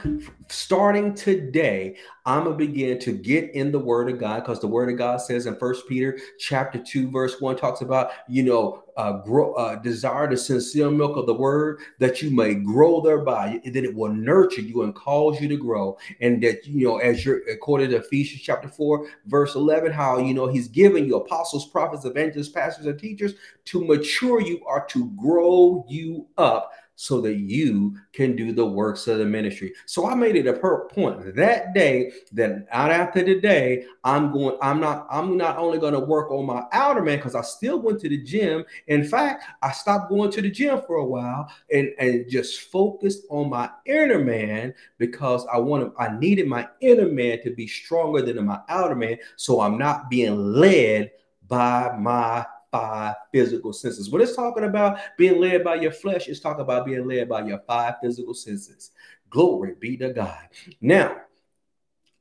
Starting 0.48 1.14
today, 1.14 1.96
I'm 2.28 2.44
gonna 2.44 2.56
begin 2.56 2.98
to 2.98 3.12
get 3.12 3.54
in 3.54 3.72
the 3.72 3.78
Word 3.78 4.10
of 4.10 4.18
God 4.18 4.42
because 4.42 4.60
the 4.60 4.66
Word 4.66 4.90
of 4.90 4.98
God 4.98 5.16
says 5.16 5.46
in 5.46 5.56
First 5.56 5.88
Peter 5.88 6.18
chapter 6.38 6.78
two, 6.78 7.10
verse 7.10 7.40
one, 7.40 7.56
talks 7.56 7.80
about 7.80 8.10
you 8.28 8.42
know 8.42 8.84
uh, 8.98 9.12
grow, 9.12 9.54
uh, 9.54 9.76
desire 9.76 10.28
the 10.28 10.36
sincere 10.36 10.90
milk 10.90 11.16
of 11.16 11.24
the 11.24 11.32
Word 11.32 11.80
that 12.00 12.20
you 12.20 12.30
may 12.30 12.52
grow 12.52 13.00
thereby, 13.00 13.58
and 13.64 13.74
that 13.74 13.82
it 13.82 13.94
will 13.94 14.12
nurture 14.12 14.60
you 14.60 14.82
and 14.82 14.94
cause 14.94 15.40
you 15.40 15.48
to 15.48 15.56
grow, 15.56 15.96
and 16.20 16.42
that 16.42 16.66
you 16.66 16.86
know 16.86 16.98
as 16.98 17.24
you're 17.24 17.48
according 17.48 17.88
to 17.88 17.96
Ephesians 17.96 18.42
chapter 18.42 18.68
four, 18.68 19.08
verse 19.24 19.54
eleven, 19.54 19.90
how 19.90 20.18
you 20.18 20.34
know 20.34 20.48
He's 20.48 20.68
given 20.68 21.06
you 21.06 21.16
apostles, 21.16 21.64
prophets, 21.70 22.04
evangelists, 22.04 22.50
pastors, 22.50 22.84
and 22.84 22.98
teachers 22.98 23.36
to 23.64 23.82
mature 23.86 24.42
you 24.42 24.60
or 24.66 24.84
to 24.90 25.10
grow 25.12 25.82
you 25.88 26.26
up 26.36 26.72
so 27.00 27.20
that 27.20 27.36
you 27.36 27.96
can 28.18 28.34
do 28.34 28.50
the 28.50 28.66
works 28.66 29.06
of 29.06 29.18
the 29.18 29.24
ministry. 29.24 29.72
So 29.86 30.08
I 30.08 30.16
made 30.16 30.34
it 30.34 30.48
a 30.48 30.52
point 30.52 31.36
that 31.36 31.72
day 31.72 32.10
that 32.32 32.66
out 32.72 32.90
after 32.90 33.22
the 33.22 33.40
day, 33.40 33.84
I'm 34.02 34.32
going, 34.32 34.58
I'm 34.60 34.80
not, 34.80 35.06
I'm 35.08 35.36
not 35.36 35.56
only 35.56 35.78
going 35.78 35.92
to 35.92 36.00
work 36.00 36.32
on 36.32 36.44
my 36.44 36.64
outer 36.72 37.00
man 37.00 37.18
because 37.18 37.36
I 37.36 37.42
still 37.42 37.78
went 37.78 38.00
to 38.00 38.08
the 38.08 38.18
gym. 38.18 38.64
In 38.88 39.04
fact, 39.04 39.44
I 39.62 39.70
stopped 39.70 40.10
going 40.10 40.32
to 40.32 40.42
the 40.42 40.50
gym 40.50 40.82
for 40.84 40.96
a 40.96 41.06
while 41.06 41.48
and, 41.72 41.90
and 42.00 42.28
just 42.28 42.62
focused 42.62 43.22
on 43.30 43.50
my 43.50 43.70
inner 43.86 44.18
man 44.18 44.74
because 44.98 45.46
I 45.46 45.58
wanted, 45.58 45.92
I 45.96 46.08
needed 46.18 46.48
my 46.48 46.66
inner 46.80 47.08
man 47.08 47.40
to 47.44 47.54
be 47.54 47.68
stronger 47.68 48.20
than 48.20 48.44
my 48.44 48.58
outer 48.68 48.96
man. 48.96 49.18
So 49.36 49.60
I'm 49.60 49.78
not 49.78 50.10
being 50.10 50.54
led 50.54 51.12
by 51.46 51.96
my 51.96 52.44
five 52.70 53.14
physical 53.32 53.72
senses. 53.72 54.10
When 54.10 54.22
it's 54.22 54.36
talking 54.36 54.64
about 54.64 54.98
being 55.16 55.40
led 55.40 55.64
by 55.64 55.76
your 55.76 55.92
flesh, 55.92 56.28
it's 56.28 56.40
talking 56.40 56.62
about 56.62 56.86
being 56.86 57.06
led 57.06 57.28
by 57.28 57.46
your 57.46 57.60
five 57.66 57.94
physical 58.02 58.34
senses. 58.34 58.90
Glory 59.30 59.74
be 59.78 59.96
to 59.96 60.12
God. 60.12 60.48
Now, 60.80 61.16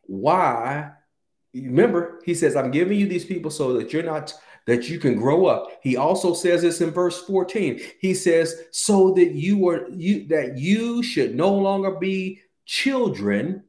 why? 0.03 0.91
Remember, 1.53 2.21
he 2.25 2.33
says, 2.33 2.55
I'm 2.55 2.71
giving 2.71 2.99
you 2.99 3.07
these 3.07 3.25
people 3.25 3.51
so 3.51 3.73
that 3.73 3.93
you're 3.93 4.03
not 4.03 4.33
that 4.67 4.89
you 4.89 4.99
can 4.99 5.15
grow 5.15 5.45
up. 5.45 5.79
He 5.81 5.95
also 5.95 6.33
says 6.33 6.61
this 6.61 6.81
in 6.81 6.91
verse 6.91 7.23
14. 7.23 7.79
He 7.99 8.13
says, 8.13 8.63
so 8.71 9.13
that 9.13 9.31
you 9.31 9.67
are 9.69 9.89
you 9.89 10.27
that 10.27 10.57
you 10.57 11.01
should 11.01 11.35
no 11.35 11.53
longer 11.53 11.91
be 11.91 12.41
children 12.65 13.63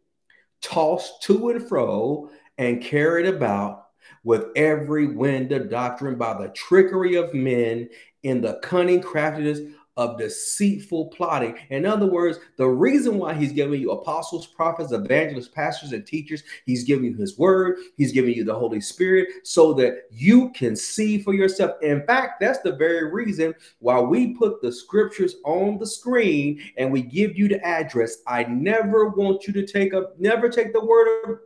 tossed 0.60 1.22
to 1.22 1.50
and 1.50 1.68
fro 1.68 2.30
and 2.58 2.82
carried 2.82 3.26
about 3.26 3.87
with 4.24 4.46
every 4.56 5.06
wind 5.06 5.52
of 5.52 5.70
doctrine 5.70 6.16
by 6.16 6.40
the 6.40 6.48
trickery 6.48 7.14
of 7.16 7.34
men 7.34 7.88
in 8.22 8.40
the 8.40 8.58
cunning 8.62 9.00
craftiness 9.00 9.60
of 9.98 10.16
deceitful 10.16 11.06
plotting. 11.08 11.58
In 11.70 11.84
other 11.84 12.06
words, 12.06 12.38
the 12.56 12.68
reason 12.68 13.18
why 13.18 13.34
he's 13.34 13.50
giving 13.50 13.80
you 13.80 13.90
apostles, 13.90 14.46
prophets, 14.46 14.92
evangelists, 14.92 15.48
pastors, 15.48 15.90
and 15.90 16.06
teachers, 16.06 16.44
he's 16.66 16.84
giving 16.84 17.06
you 17.06 17.16
his 17.16 17.36
word, 17.36 17.78
he's 17.96 18.12
giving 18.12 18.32
you 18.32 18.44
the 18.44 18.54
Holy 18.54 18.80
Spirit 18.80 19.26
so 19.42 19.72
that 19.74 20.04
you 20.12 20.50
can 20.50 20.76
see 20.76 21.20
for 21.20 21.34
yourself. 21.34 21.72
In 21.82 22.06
fact, 22.06 22.38
that's 22.40 22.60
the 22.60 22.76
very 22.76 23.12
reason 23.12 23.52
why 23.80 23.98
we 23.98 24.34
put 24.34 24.62
the 24.62 24.70
scriptures 24.70 25.34
on 25.44 25.78
the 25.78 25.86
screen 25.86 26.62
and 26.76 26.92
we 26.92 27.02
give 27.02 27.36
you 27.36 27.48
the 27.48 27.60
address. 27.66 28.18
I 28.28 28.44
never 28.44 29.08
want 29.08 29.48
you 29.48 29.52
to 29.54 29.66
take 29.66 29.94
up, 29.94 30.14
never 30.20 30.48
take 30.48 30.72
the 30.72 30.84
word 30.84 31.08
of 31.24 31.38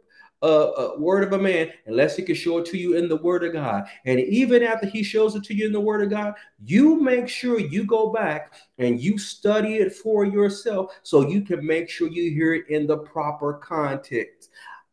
a, 0.43 0.47
a, 0.47 1.01
word 1.01 1.25
of 1.25 1.33
a 1.33 1.43
man 1.43 1.71
unless 1.87 2.17
he 2.17 2.23
can 2.23 2.35
show 2.35 2.59
it 2.59 2.67
to 2.67 2.77
you 2.77 2.97
in 2.97 3.09
the 3.09 3.17
word 3.17 3.45
of 3.45 3.53
God. 3.53 3.85
And 4.05 4.19
even 4.21 4.63
after 4.63 4.87
he 4.87 5.03
shows 5.03 5.35
it 5.35 5.45
to 5.45 5.55
you 5.55 5.67
in 5.67 5.73
the 5.73 5.81
word 5.81 6.03
of 6.03 6.11
God, 6.11 6.35
you 6.65 7.01
make 7.01 7.29
sure 7.29 7.61
you 7.61 7.85
go 7.85 8.11
back 8.11 8.55
and 8.79 9.01
you 9.01 9.19
study 9.19 9.77
it 9.77 9.95
for 9.95 10.25
yourself 10.25 10.93
so 11.03 11.29
you 11.29 11.43
can 11.43 11.65
make 11.65 11.89
sure 11.89 12.09
you 12.09 12.31
hear 12.31 12.55
it 12.55 12.69
in 12.69 12.87
the 12.87 12.99
proper 12.99 13.55
context 13.55 14.51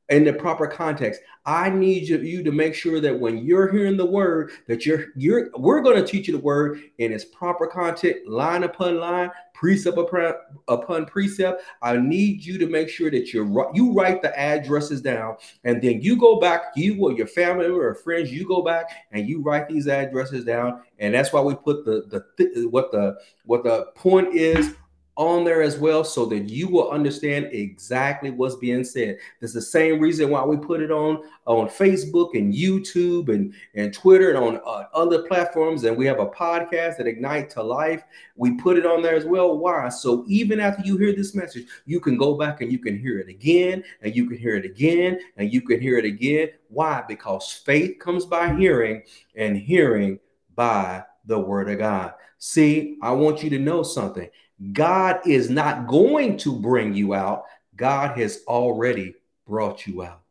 in 0.10 0.24
the 0.24 0.34
proper 0.34 0.68
context. 0.68 1.22
I 1.46 1.70
need 1.70 2.08
you, 2.08 2.18
you 2.20 2.44
to 2.44 2.52
make 2.52 2.76
sure 2.76 3.00
that 3.00 3.18
when 3.18 3.46
you're 3.46 3.72
hearing 3.72 3.98
the 3.98 4.06
word, 4.06 4.52
that 4.68 4.86
you're 4.86 5.08
you're 5.16 5.50
we're 5.58 5.82
going 5.82 5.96
to 5.96 6.06
teach 6.06 6.28
you 6.28 6.34
the 6.34 6.44
word 6.44 6.82
in 6.98 7.14
its 7.14 7.26
proper 7.26 7.68
context, 7.68 8.28
line 8.28 8.64
upon 8.64 9.00
line, 9.00 9.32
precept 9.54 9.98
upon, 9.98 10.34
upon 10.68 11.06
precept. 11.06 11.64
I 11.82 11.98
need 11.98 12.44
you 12.44 12.58
to 12.58 12.68
make 12.68 12.90
sure 12.90 13.10
that 13.12 13.34
you 13.34 13.70
you 13.74 13.94
write 13.94 14.22
the 14.22 14.38
addresses 14.38 15.02
down, 15.02 15.38
and 15.64 15.82
then 15.82 16.02
you 16.02 16.18
go 16.18 16.40
back, 16.40 16.72
you 16.76 17.04
or 17.04 17.14
your 17.14 17.28
family 17.28 17.68
or 17.68 17.96
friends, 17.96 18.32
you 18.32 18.48
go 18.48 18.62
back 18.62 18.90
and 19.12 19.28
you 19.28 19.42
write 19.42 19.70
these 19.70 19.88
addresses 19.88 20.44
down, 20.44 20.82
and 20.98 21.14
that's 21.14 21.32
why 21.32 21.42
we 21.42 21.56
put 21.56 21.86
the 21.86 22.24
the 22.38 22.68
what 22.68 22.92
the 22.92 23.18
what 23.46 23.64
the 23.64 23.88
point 23.96 24.36
is 24.36 24.76
on 25.20 25.44
there 25.44 25.62
as 25.62 25.78
well 25.78 26.06
so 26.06 26.26
that 26.26 26.50
you 26.50 26.70
will 26.70 26.90
understand 26.92 27.50
exactly 27.52 28.32
what's 28.32 28.56
being 28.56 28.86
said. 28.86 29.18
That's 29.42 29.52
the 29.52 29.62
same 29.62 30.00
reason 30.00 30.30
why 30.30 30.46
we 30.46 30.56
put 30.56 30.82
it 30.82 30.92
on 30.92 31.24
on 31.46 31.68
Facebook 31.68 32.36
and 32.36 32.54
YouTube 32.54 33.28
and, 33.28 33.54
and 33.76 33.94
Twitter 33.94 34.30
and 34.30 34.38
on 34.38 34.62
uh, 34.66 34.86
other 34.94 35.24
platforms. 35.24 35.84
And 35.84 35.98
we 35.98 36.06
have 36.06 36.22
a 36.22 36.28
podcast 36.28 36.98
that 36.98 37.08
Ignite 37.08 37.50
to 37.52 37.62
Life. 37.62 38.02
We 38.38 38.56
put 38.56 38.78
it 38.78 38.86
on 38.86 39.02
there 39.02 39.16
as 39.16 39.26
well. 39.26 39.58
Why? 39.58 39.90
So 39.90 40.24
even 40.30 40.62
after 40.62 40.84
you 40.84 40.98
hear 40.98 41.14
this 41.14 41.36
message, 41.36 41.66
you 41.86 42.00
can 42.00 42.16
go 42.16 42.36
back 42.38 42.62
and 42.62 42.72
you 42.72 42.80
can 42.80 42.98
hear 42.98 43.20
it 43.20 43.28
again 43.28 43.84
and 44.02 44.16
you 44.16 44.26
can 44.30 44.38
hear 44.38 44.56
it 44.56 44.64
again 44.64 45.20
and 45.36 45.52
you 45.52 45.62
can 45.62 45.82
hear 45.82 45.98
it 45.98 46.06
again. 46.06 46.48
Why? 46.70 47.04
Because 47.06 47.52
faith 47.52 48.00
comes 48.00 48.26
by 48.26 48.56
hearing 48.56 49.04
and 49.36 49.58
hearing 49.58 50.20
by 50.56 51.04
the 51.26 51.38
word 51.38 51.70
of 51.70 51.80
God. 51.80 52.14
See, 52.38 52.98
I 53.02 53.12
want 53.12 53.44
you 53.44 53.50
to 53.50 53.60
know 53.60 53.84
something 53.84 54.30
God 54.74 55.22
is 55.26 55.50
not 55.50 55.88
going 55.88 56.38
to 56.38 56.56
bring 56.56 56.94
you 56.94 57.14
out. 57.14 57.46
God 57.76 58.18
has 58.18 58.44
already 58.48 59.16
brought 59.48 59.88
you 59.88 60.04
out. 60.04 60.22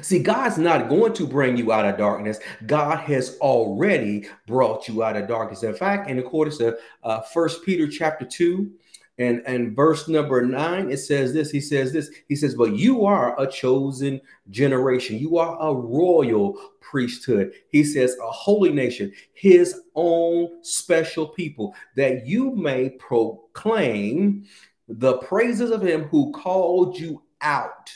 See, 0.00 0.20
God's 0.20 0.56
not 0.56 0.88
going 0.88 1.12
to 1.14 1.26
bring 1.26 1.56
you 1.58 1.70
out 1.70 1.84
of 1.84 1.98
darkness. 1.98 2.38
God 2.66 3.00
has 3.00 3.36
already 3.40 4.28
brought 4.46 4.88
you 4.88 5.02
out 5.02 5.16
of 5.16 5.28
darkness. 5.28 5.62
In 5.62 5.74
fact, 5.74 6.08
in 6.08 6.18
accordance 6.18 6.56
to 6.58 6.78
uh, 7.02 7.20
First 7.20 7.64
Peter 7.64 7.86
chapter 7.86 8.24
2, 8.24 8.70
and 9.18 9.42
and 9.46 9.76
verse 9.76 10.08
number 10.08 10.42
nine 10.42 10.90
it 10.90 10.96
says 10.96 11.32
this 11.32 11.50
he 11.50 11.60
says 11.60 11.92
this 11.92 12.10
he 12.26 12.34
says 12.34 12.54
but 12.56 12.74
you 12.74 13.04
are 13.04 13.40
a 13.40 13.46
chosen 13.46 14.20
generation. 14.50 15.18
You 15.18 15.38
are 15.38 15.56
a 15.60 15.74
royal 15.74 16.58
priesthood. 16.80 17.52
He 17.68 17.84
says 17.84 18.16
a 18.22 18.30
holy 18.30 18.72
nation 18.72 19.12
his 19.32 19.80
own 19.94 20.62
special 20.62 21.28
people 21.28 21.74
that 21.96 22.26
you 22.26 22.54
may 22.54 22.90
proclaim 22.90 24.44
the 24.88 25.18
praises 25.18 25.70
of 25.70 25.82
him 25.82 26.04
who 26.04 26.32
called 26.32 26.98
you 26.98 27.22
out 27.40 27.90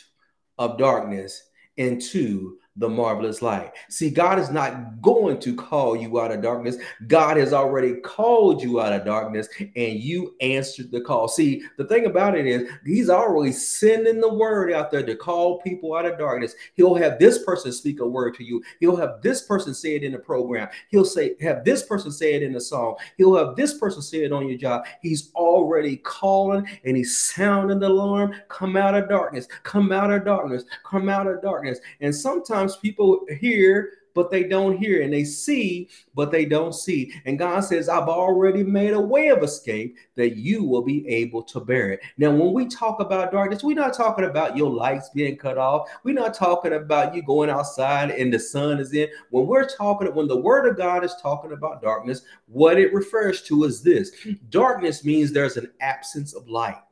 of 0.58 0.78
darkness 0.78 1.50
into 1.76 2.57
the 2.78 2.88
marvelous 2.88 3.42
light. 3.42 3.72
See, 3.88 4.08
God 4.08 4.38
is 4.38 4.50
not 4.50 5.02
going 5.02 5.40
to 5.40 5.54
call 5.54 5.96
you 5.96 6.20
out 6.20 6.30
of 6.30 6.42
darkness. 6.42 6.76
God 7.08 7.36
has 7.36 7.52
already 7.52 7.94
called 7.96 8.62
you 8.62 8.80
out 8.80 8.92
of 8.92 9.04
darkness 9.04 9.48
and 9.58 9.98
you 10.00 10.36
answered 10.40 10.92
the 10.92 11.00
call. 11.00 11.26
See, 11.26 11.62
the 11.76 11.84
thing 11.84 12.06
about 12.06 12.36
it 12.36 12.46
is, 12.46 12.70
He's 12.86 13.10
already 13.10 13.52
sending 13.52 14.20
the 14.20 14.32
word 14.32 14.72
out 14.72 14.90
there 14.90 15.04
to 15.04 15.16
call 15.16 15.60
people 15.60 15.94
out 15.94 16.06
of 16.06 16.18
darkness. 16.18 16.54
He'll 16.74 16.94
have 16.94 17.18
this 17.18 17.42
person 17.42 17.72
speak 17.72 18.00
a 18.00 18.06
word 18.06 18.34
to 18.34 18.44
you, 18.44 18.62
He'll 18.78 18.96
have 18.96 19.22
this 19.22 19.42
person 19.42 19.74
say 19.74 19.96
it 19.96 20.04
in 20.04 20.12
the 20.12 20.18
program, 20.18 20.68
He'll 20.88 21.04
say, 21.04 21.34
have 21.40 21.64
this 21.64 21.82
person 21.82 22.12
say 22.12 22.34
it 22.34 22.42
in 22.42 22.52
the 22.52 22.60
song, 22.60 22.96
He'll 23.16 23.36
have 23.36 23.56
this 23.56 23.76
person 23.76 24.02
say 24.02 24.18
it 24.18 24.32
on 24.32 24.48
your 24.48 24.58
job. 24.58 24.84
He's 25.02 25.32
already 25.34 25.96
calling 25.96 26.66
and 26.84 26.96
He's 26.96 27.18
sounding 27.18 27.80
the 27.80 27.88
alarm. 27.88 28.34
Come 28.48 28.76
out 28.76 28.94
of 28.94 29.08
darkness, 29.08 29.48
come 29.64 29.90
out 29.90 30.12
of 30.12 30.24
darkness, 30.24 30.64
come 30.84 31.08
out 31.08 31.26
of 31.26 31.42
darkness. 31.42 31.80
And 32.00 32.14
sometimes 32.14 32.67
sometimes 32.68 32.80
people 32.80 33.26
hear 33.40 33.92
but 34.14 34.32
they 34.32 34.42
don't 34.42 34.76
hear 34.76 35.02
and 35.02 35.12
they 35.12 35.22
see 35.22 35.88
but 36.14 36.32
they 36.32 36.44
don't 36.44 36.74
see. 36.74 37.12
And 37.24 37.38
god 37.38 37.60
says 37.60 37.88
i've 37.88 38.08
already 38.08 38.64
made 38.64 38.94
a 38.94 39.00
way 39.00 39.28
of 39.28 39.42
escape 39.42 39.96
that 40.16 40.36
you 40.36 40.64
will 40.64 40.82
be 40.82 41.06
able 41.06 41.42
to 41.44 41.60
bear 41.60 41.90
it. 41.90 42.00
Now 42.16 42.30
when 42.30 42.52
we 42.52 42.66
talk 42.66 43.00
about 43.00 43.30
darkness 43.30 43.62
we're 43.62 43.74
not 43.74 43.94
talking 43.94 44.24
about 44.24 44.56
your 44.56 44.70
lights 44.70 45.10
being 45.10 45.36
cut 45.36 45.58
off. 45.58 45.88
We're 46.02 46.14
not 46.14 46.34
talking 46.34 46.72
about 46.72 47.14
you 47.14 47.22
going 47.22 47.50
outside 47.50 48.10
and 48.10 48.32
the 48.32 48.40
sun 48.40 48.80
is 48.80 48.92
in. 48.92 49.08
When 49.30 49.46
we're 49.46 49.68
talking 49.68 50.12
when 50.14 50.28
the 50.28 50.40
word 50.40 50.68
of 50.68 50.76
god 50.76 51.04
is 51.04 51.14
talking 51.22 51.52
about 51.52 51.82
darkness 51.82 52.22
what 52.46 52.78
it 52.78 52.92
refers 52.92 53.42
to 53.42 53.64
is 53.64 53.82
this. 53.82 54.10
Darkness 54.48 55.04
means 55.04 55.32
there's 55.32 55.56
an 55.56 55.70
absence 55.80 56.34
of 56.34 56.48
light 56.48 56.82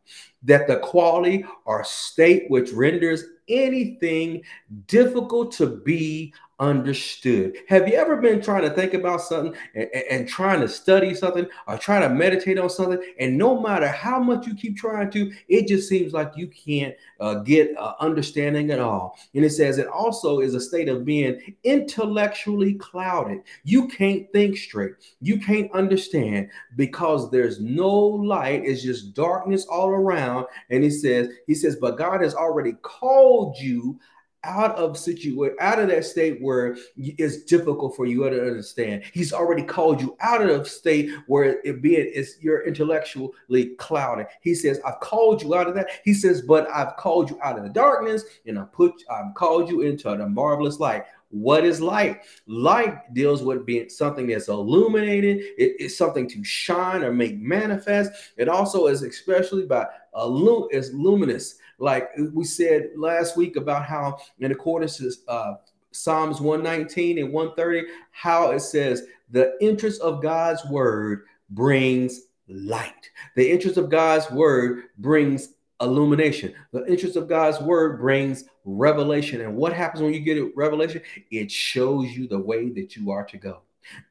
that 0.42 0.68
the 0.68 0.76
quality 0.78 1.44
or 1.64 1.82
state 1.82 2.48
which 2.48 2.70
renders 2.70 3.24
anything 3.48 4.42
difficult 4.86 5.52
to 5.52 5.66
be 5.66 6.32
understood. 6.58 7.56
Have 7.68 7.86
you 7.86 7.94
ever 7.94 8.16
been 8.16 8.40
trying 8.40 8.62
to 8.62 8.70
think 8.70 8.94
about 8.94 9.20
something 9.20 9.54
and, 9.74 9.88
and, 10.10 10.28
trying 10.28 10.60
to 10.60 10.68
study 10.68 11.14
something 11.14 11.46
or 11.68 11.76
trying 11.76 12.02
to 12.02 12.08
meditate 12.08 12.58
on 12.58 12.70
something, 12.70 13.00
and 13.18 13.36
no 13.36 13.60
matter 13.60 13.86
how 13.86 14.18
much 14.18 14.46
you 14.46 14.54
keep 14.54 14.76
trying 14.76 15.10
to, 15.10 15.30
it 15.48 15.68
just 15.68 15.88
seems 15.88 16.14
like 16.14 16.32
you 16.34 16.48
can't 16.48 16.94
uh, 17.20 17.34
get 17.34 17.76
uh, 17.76 17.94
understanding 18.00 18.70
at 18.70 18.80
all. 18.80 19.18
And 19.34 19.44
it 19.44 19.50
says 19.50 19.76
it 19.76 19.86
also 19.86 20.40
is 20.40 20.54
a 20.54 20.60
state 20.60 20.88
of 20.88 21.04
being 21.04 21.56
intellectually 21.64 22.74
clouded. 22.74 23.42
You 23.64 23.86
can't 23.88 24.30
think 24.32 24.56
straight. 24.56 24.94
You 25.20 25.38
can't 25.38 25.70
understand 25.72 26.48
because 26.76 27.30
there's 27.30 27.60
no 27.60 27.94
light. 27.94 28.62
It's 28.64 28.82
just 28.82 29.14
darkness 29.14 29.66
all 29.66 29.90
around. 29.90 30.46
And 30.70 30.82
he 30.82 30.90
says, 30.90 31.28
he 31.46 31.54
says, 31.54 31.76
but 31.76 31.98
God 31.98 32.22
has 32.22 32.34
already 32.34 32.72
called 32.82 33.58
you 33.58 34.00
out 34.46 34.76
of 34.76 34.96
situation 34.96 35.56
out 35.60 35.78
of 35.78 35.88
that 35.88 36.04
state 36.04 36.40
where 36.40 36.76
it's 36.96 37.42
difficult 37.44 37.94
for 37.96 38.06
you 38.06 38.28
to 38.30 38.40
understand 38.40 39.02
he's 39.12 39.32
already 39.32 39.62
called 39.62 40.00
you 40.00 40.16
out 40.20 40.42
of 40.42 40.68
state 40.68 41.10
where 41.26 41.60
it 41.64 41.82
being 41.82 42.10
is 42.14 42.36
you're 42.40 42.66
intellectually 42.66 43.74
clouded 43.78 44.26
he 44.40 44.54
says 44.54 44.80
i've 44.86 45.00
called 45.00 45.42
you 45.42 45.54
out 45.54 45.66
of 45.66 45.74
that 45.74 45.88
he 46.04 46.14
says 46.14 46.42
but 46.42 46.68
i've 46.70 46.96
called 46.96 47.28
you 47.28 47.38
out 47.42 47.58
of 47.58 47.64
the 47.64 47.70
darkness 47.70 48.24
and 48.46 48.58
i 48.58 48.64
put 48.72 48.92
i've 49.10 49.34
called 49.34 49.68
you 49.68 49.82
into 49.82 50.08
the 50.08 50.28
marvelous 50.28 50.78
light 50.78 51.04
what 51.30 51.64
is 51.64 51.80
light? 51.80 52.20
Light 52.46 53.12
deals 53.12 53.42
with 53.42 53.66
being 53.66 53.88
something 53.88 54.28
that's 54.28 54.48
illuminated. 54.48 55.38
It 55.58 55.80
is 55.80 55.96
something 55.96 56.28
to 56.28 56.44
shine 56.44 57.02
or 57.02 57.12
make 57.12 57.38
manifest. 57.38 58.12
It 58.36 58.48
also 58.48 58.86
is 58.86 59.02
especially 59.02 59.66
by 59.66 59.86
a 60.14 60.26
is 60.70 60.94
luminous. 60.94 61.58
Like 61.78 62.10
we 62.32 62.44
said 62.44 62.90
last 62.96 63.36
week 63.36 63.56
about 63.56 63.84
how, 63.84 64.18
in 64.38 64.52
accordance 64.52 64.96
to 64.98 65.12
uh, 65.28 65.54
Psalms 65.92 66.40
119 66.40 67.18
and 67.18 67.32
130, 67.32 67.88
how 68.10 68.50
it 68.50 68.60
says 68.60 69.04
the 69.30 69.56
interest 69.60 70.00
of 70.00 70.22
God's 70.22 70.64
word 70.66 71.24
brings 71.50 72.22
light. 72.48 73.10
The 73.34 73.50
interest 73.50 73.76
of 73.76 73.90
God's 73.90 74.30
word 74.30 74.84
brings 74.98 75.54
illumination. 75.80 76.54
The 76.72 76.86
interest 76.86 77.16
of 77.16 77.28
God's 77.28 77.60
word 77.60 77.98
brings 77.98 78.44
revelation. 78.64 79.40
And 79.40 79.56
what 79.56 79.72
happens 79.72 80.02
when 80.02 80.14
you 80.14 80.20
get 80.20 80.38
a 80.38 80.50
revelation? 80.56 81.02
It 81.30 81.50
shows 81.50 82.10
you 82.10 82.28
the 82.28 82.38
way 82.38 82.70
that 82.70 82.96
you 82.96 83.10
are 83.10 83.24
to 83.24 83.36
go. 83.36 83.60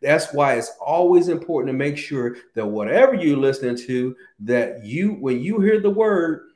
That's 0.01 0.34
why 0.34 0.54
it's 0.54 0.71
always 0.80 1.28
important 1.28 1.73
to 1.73 1.78
make 1.78 1.97
sure 1.97 2.38
that 2.54 2.65
whatever 2.65 3.13
you're 3.13 3.38
listening 3.38 3.78
to, 3.88 4.15
that 4.39 4.86
you, 4.86 5.13
when 5.13 5.41
you 5.41 5.60
hear 5.60 5.80
the 5.80 5.89
word, 5.89 6.47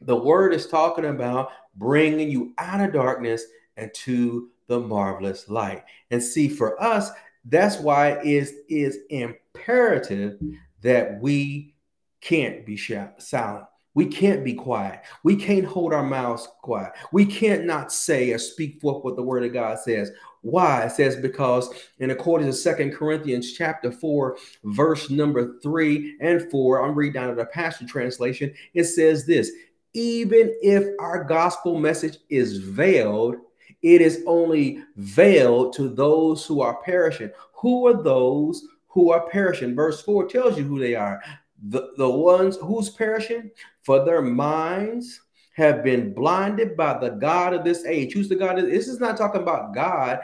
the 0.00 0.16
word 0.16 0.54
is 0.54 0.66
talking 0.66 1.06
about 1.06 1.50
bringing 1.76 2.30
you 2.30 2.52
out 2.58 2.80
of 2.80 2.92
darkness 2.92 3.44
and 3.76 3.92
to 3.94 4.50
the 4.66 4.80
marvelous 4.80 5.48
light. 5.48 5.84
And 6.10 6.22
see, 6.22 6.48
for 6.48 6.80
us, 6.82 7.10
that's 7.44 7.78
why 7.78 8.10
it 8.10 8.26
is, 8.26 8.54
is 8.68 8.98
imperative 9.08 10.38
that 10.82 11.20
we 11.20 11.74
can't 12.20 12.64
be 12.66 12.76
silent. 12.76 13.66
We 13.94 14.06
can't 14.06 14.44
be 14.44 14.54
quiet. 14.54 15.00
We 15.24 15.34
can't 15.34 15.64
hold 15.64 15.92
our 15.92 16.04
mouths 16.04 16.46
quiet. 16.62 16.92
We 17.12 17.26
can't 17.26 17.64
not 17.64 17.92
say 17.92 18.30
or 18.30 18.38
speak 18.38 18.80
forth 18.80 19.02
what 19.02 19.16
the 19.16 19.22
word 19.22 19.44
of 19.44 19.52
God 19.52 19.80
says. 19.80 20.12
Why? 20.42 20.84
It 20.84 20.92
says 20.92 21.16
because 21.16 21.68
in 21.98 22.10
according 22.10 22.46
to 22.46 22.52
Second 22.52 22.94
Corinthians 22.94 23.52
chapter 23.52 23.90
4, 23.90 24.38
verse 24.64 25.10
number 25.10 25.58
3 25.60 26.18
and 26.20 26.48
4, 26.50 26.84
I'm 26.84 26.94
reading 26.94 27.14
down 27.14 27.28
to 27.30 27.34
the 27.34 27.46
Passion 27.46 27.86
Translation. 27.86 28.54
It 28.74 28.84
says 28.84 29.26
this 29.26 29.50
even 29.94 30.54
if 30.62 30.84
our 30.98 31.24
gospel 31.24 31.78
message 31.78 32.18
is 32.28 32.58
veiled, 32.58 33.36
it 33.82 34.00
is 34.00 34.22
only 34.26 34.82
veiled 34.96 35.72
to 35.74 35.88
those 35.88 36.44
who 36.44 36.60
are 36.60 36.82
perishing. 36.82 37.30
Who 37.54 37.86
are 37.86 38.02
those 38.02 38.66
who 38.88 39.10
are 39.12 39.28
perishing? 39.28 39.74
Verse 39.74 40.02
4 40.02 40.26
tells 40.28 40.58
you 40.58 40.64
who 40.64 40.78
they 40.78 40.94
are. 40.94 41.22
The, 41.68 41.92
the 41.96 42.08
ones 42.08 42.56
who's 42.56 42.90
perishing, 42.90 43.50
for 43.82 44.04
their 44.04 44.22
minds 44.22 45.20
have 45.52 45.82
been 45.82 46.14
blinded 46.14 46.76
by 46.76 46.98
the 46.98 47.10
God 47.10 47.52
of 47.52 47.64
this 47.64 47.84
age. 47.84 48.12
Who's 48.12 48.28
the 48.28 48.36
God? 48.36 48.56
This 48.56 48.88
is 48.88 49.00
not 49.00 49.18
talking 49.18 49.42
about 49.42 49.74
God, 49.74 50.20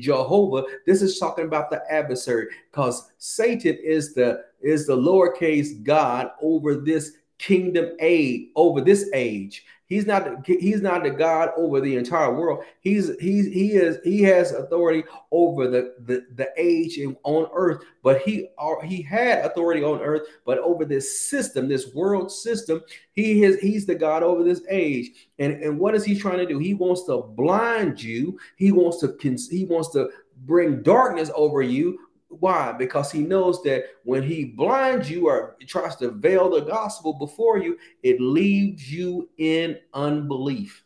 Jehovah. 0.00 0.64
This 0.86 1.02
is 1.02 1.18
talking 1.18 1.46
about 1.46 1.70
the 1.70 1.82
adversary, 1.90 2.46
because 2.70 3.10
Satan 3.18 3.76
is 3.82 4.14
the 4.14 4.44
is 4.60 4.86
the 4.86 4.96
lowercase 4.96 5.82
God 5.82 6.30
over 6.40 6.76
this 6.76 7.16
kingdom 7.38 7.96
age 8.00 8.48
over 8.56 8.80
this 8.80 9.08
age. 9.14 9.64
He's 9.88 10.04
not 10.04 10.44
he's 10.44 10.82
not 10.82 11.04
the 11.04 11.10
God 11.10 11.50
over 11.56 11.80
the 11.80 11.94
entire 11.94 12.34
world. 12.34 12.64
He's 12.80 13.16
he's 13.20 13.46
he 13.46 13.74
is 13.74 13.98
he 14.02 14.20
has 14.22 14.50
authority 14.50 15.04
over 15.30 15.68
the 15.68 15.94
the, 16.00 16.26
the 16.34 16.48
age 16.56 16.98
on 17.22 17.48
earth, 17.54 17.84
but 18.02 18.20
he 18.22 18.48
are, 18.58 18.82
he 18.82 19.00
had 19.00 19.44
authority 19.44 19.84
on 19.84 20.00
earth, 20.00 20.22
but 20.44 20.58
over 20.58 20.84
this 20.84 21.28
system, 21.28 21.68
this 21.68 21.94
world 21.94 22.32
system, 22.32 22.82
he 23.12 23.44
is 23.44 23.60
he's 23.60 23.86
the 23.86 23.94
God 23.94 24.24
over 24.24 24.42
this 24.42 24.62
age. 24.68 25.28
And 25.38 25.62
and 25.62 25.78
what 25.78 25.94
is 25.94 26.04
he 26.04 26.18
trying 26.18 26.38
to 26.38 26.46
do? 26.46 26.58
He 26.58 26.74
wants 26.74 27.04
to 27.04 27.22
blind 27.22 28.02
you. 28.02 28.40
He 28.56 28.72
wants 28.72 28.98
to 29.00 29.16
he 29.20 29.66
wants 29.66 29.90
to 29.90 30.10
bring 30.44 30.82
darkness 30.82 31.30
over 31.34 31.62
you 31.62 31.98
why? 32.40 32.72
Because 32.72 33.10
he 33.10 33.20
knows 33.20 33.62
that 33.62 33.84
when 34.04 34.22
he 34.22 34.44
blinds 34.44 35.10
you 35.10 35.28
or 35.28 35.56
tries 35.66 35.96
to 35.96 36.10
veil 36.10 36.50
the 36.50 36.60
gospel 36.60 37.14
before 37.14 37.58
you, 37.58 37.78
it 38.02 38.20
leaves 38.20 38.92
you 38.92 39.28
in 39.38 39.78
unbelief. 39.94 40.84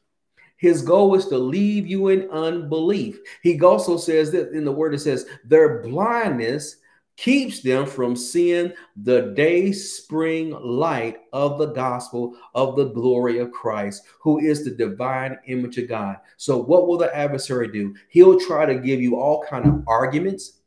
His 0.56 0.82
goal 0.82 1.14
is 1.14 1.26
to 1.28 1.38
leave 1.38 1.86
you 1.86 2.08
in 2.08 2.30
unbelief. 2.30 3.18
He 3.42 3.58
also 3.60 3.96
says 3.96 4.30
that 4.32 4.52
in 4.52 4.64
the 4.64 4.72
word, 4.72 4.94
it 4.94 4.98
says, 4.98 5.26
their 5.44 5.82
blindness 5.82 6.76
keeps 7.16 7.60
them 7.60 7.84
from 7.84 8.16
seeing 8.16 8.72
the 9.02 9.32
day 9.36 9.72
spring 9.72 10.50
light 10.52 11.18
of 11.32 11.58
the 11.58 11.66
gospel 11.66 12.34
of 12.54 12.76
the 12.76 12.86
glory 12.86 13.38
of 13.38 13.52
Christ, 13.52 14.04
who 14.20 14.38
is 14.38 14.64
the 14.64 14.70
divine 14.70 15.38
image 15.46 15.76
of 15.76 15.88
God. 15.88 16.16
So, 16.38 16.56
what 16.56 16.86
will 16.86 16.96
the 16.96 17.14
adversary 17.14 17.68
do? 17.68 17.94
He'll 18.08 18.40
try 18.40 18.64
to 18.64 18.76
give 18.76 19.02
you 19.02 19.16
all 19.16 19.44
kind 19.44 19.66
of 19.66 19.84
arguments 19.86 20.59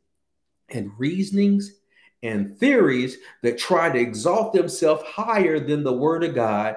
and 0.70 0.90
reasonings 0.98 1.80
and 2.22 2.56
theories 2.58 3.18
that 3.42 3.58
try 3.58 3.90
to 3.90 3.98
exalt 3.98 4.52
themselves 4.52 5.02
higher 5.04 5.60
than 5.60 5.84
the 5.84 5.92
word 5.92 6.24
of 6.24 6.34
God 6.34 6.76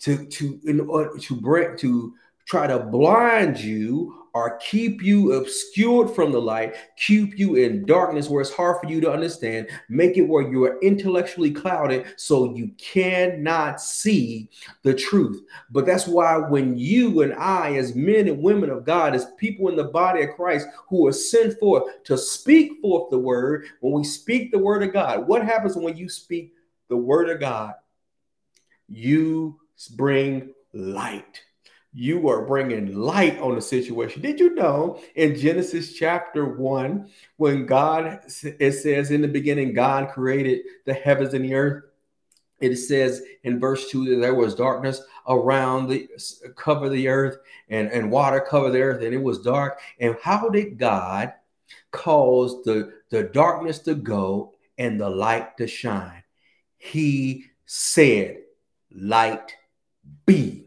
to 0.00 0.26
to 0.26 0.60
in 0.64 0.80
order 0.80 1.16
to 1.18 1.36
bring 1.36 1.76
to 1.78 2.14
try 2.46 2.66
to 2.66 2.78
blind 2.80 3.58
you 3.58 4.19
or 4.34 4.58
keep 4.58 5.02
you 5.02 5.32
obscured 5.32 6.10
from 6.10 6.32
the 6.32 6.40
light, 6.40 6.76
keep 6.96 7.38
you 7.38 7.56
in 7.56 7.84
darkness 7.84 8.28
where 8.28 8.40
it's 8.40 8.52
hard 8.52 8.80
for 8.80 8.88
you 8.88 9.00
to 9.00 9.10
understand, 9.10 9.68
make 9.88 10.16
it 10.16 10.22
where 10.22 10.48
you 10.48 10.64
are 10.64 10.78
intellectually 10.80 11.50
clouded 11.50 12.06
so 12.16 12.54
you 12.54 12.70
cannot 12.78 13.80
see 13.80 14.48
the 14.82 14.94
truth. 14.94 15.42
But 15.70 15.86
that's 15.86 16.06
why 16.06 16.36
when 16.36 16.78
you 16.78 17.22
and 17.22 17.34
I, 17.34 17.74
as 17.76 17.94
men 17.94 18.28
and 18.28 18.42
women 18.42 18.70
of 18.70 18.84
God, 18.84 19.14
as 19.14 19.32
people 19.38 19.68
in 19.68 19.76
the 19.76 19.84
body 19.84 20.22
of 20.22 20.36
Christ 20.36 20.68
who 20.88 21.06
are 21.06 21.12
sent 21.12 21.58
forth 21.58 22.02
to 22.04 22.16
speak 22.16 22.80
forth 22.80 23.10
the 23.10 23.18
word, 23.18 23.66
when 23.80 23.92
we 23.92 24.04
speak 24.04 24.50
the 24.50 24.58
word 24.58 24.82
of 24.82 24.92
God, 24.92 25.26
what 25.26 25.44
happens 25.44 25.76
when 25.76 25.96
you 25.96 26.08
speak 26.08 26.54
the 26.88 26.96
word 26.96 27.28
of 27.28 27.40
God? 27.40 27.74
You 28.88 29.58
bring 29.96 30.52
light 30.72 31.42
you 31.92 32.28
are 32.28 32.46
bringing 32.46 32.94
light 32.94 33.38
on 33.40 33.54
the 33.54 33.60
situation. 33.60 34.22
Did 34.22 34.38
you 34.38 34.54
know 34.54 35.00
in 35.16 35.36
Genesis 35.36 35.92
chapter 35.92 36.44
1, 36.44 37.10
when 37.36 37.66
God, 37.66 38.20
it 38.44 38.72
says 38.72 39.10
in 39.10 39.22
the 39.22 39.28
beginning, 39.28 39.74
God 39.74 40.10
created 40.10 40.60
the 40.86 40.94
heavens 40.94 41.34
and 41.34 41.44
the 41.44 41.54
earth? 41.54 41.84
It 42.60 42.76
says 42.76 43.22
in 43.42 43.58
verse 43.58 43.90
2 43.90 44.10
that 44.10 44.20
there 44.20 44.34
was 44.34 44.54
darkness 44.54 45.00
around 45.26 45.88
the 45.88 46.08
cover 46.56 46.88
the 46.88 47.08
earth 47.08 47.38
and, 47.68 47.90
and 47.90 48.10
water 48.10 48.40
cover 48.40 48.70
the 48.70 48.82
earth, 48.82 49.02
and 49.02 49.14
it 49.14 49.22
was 49.22 49.40
dark. 49.40 49.80
And 49.98 50.16
how 50.22 50.48
did 50.48 50.78
God 50.78 51.32
cause 51.90 52.62
the, 52.62 52.92
the 53.08 53.24
darkness 53.24 53.78
to 53.80 53.94
go 53.94 54.54
and 54.78 55.00
the 55.00 55.08
light 55.08 55.56
to 55.56 55.66
shine? 55.66 56.22
He 56.76 57.46
said, 57.64 58.42
Light 58.92 59.54
be 60.26 60.59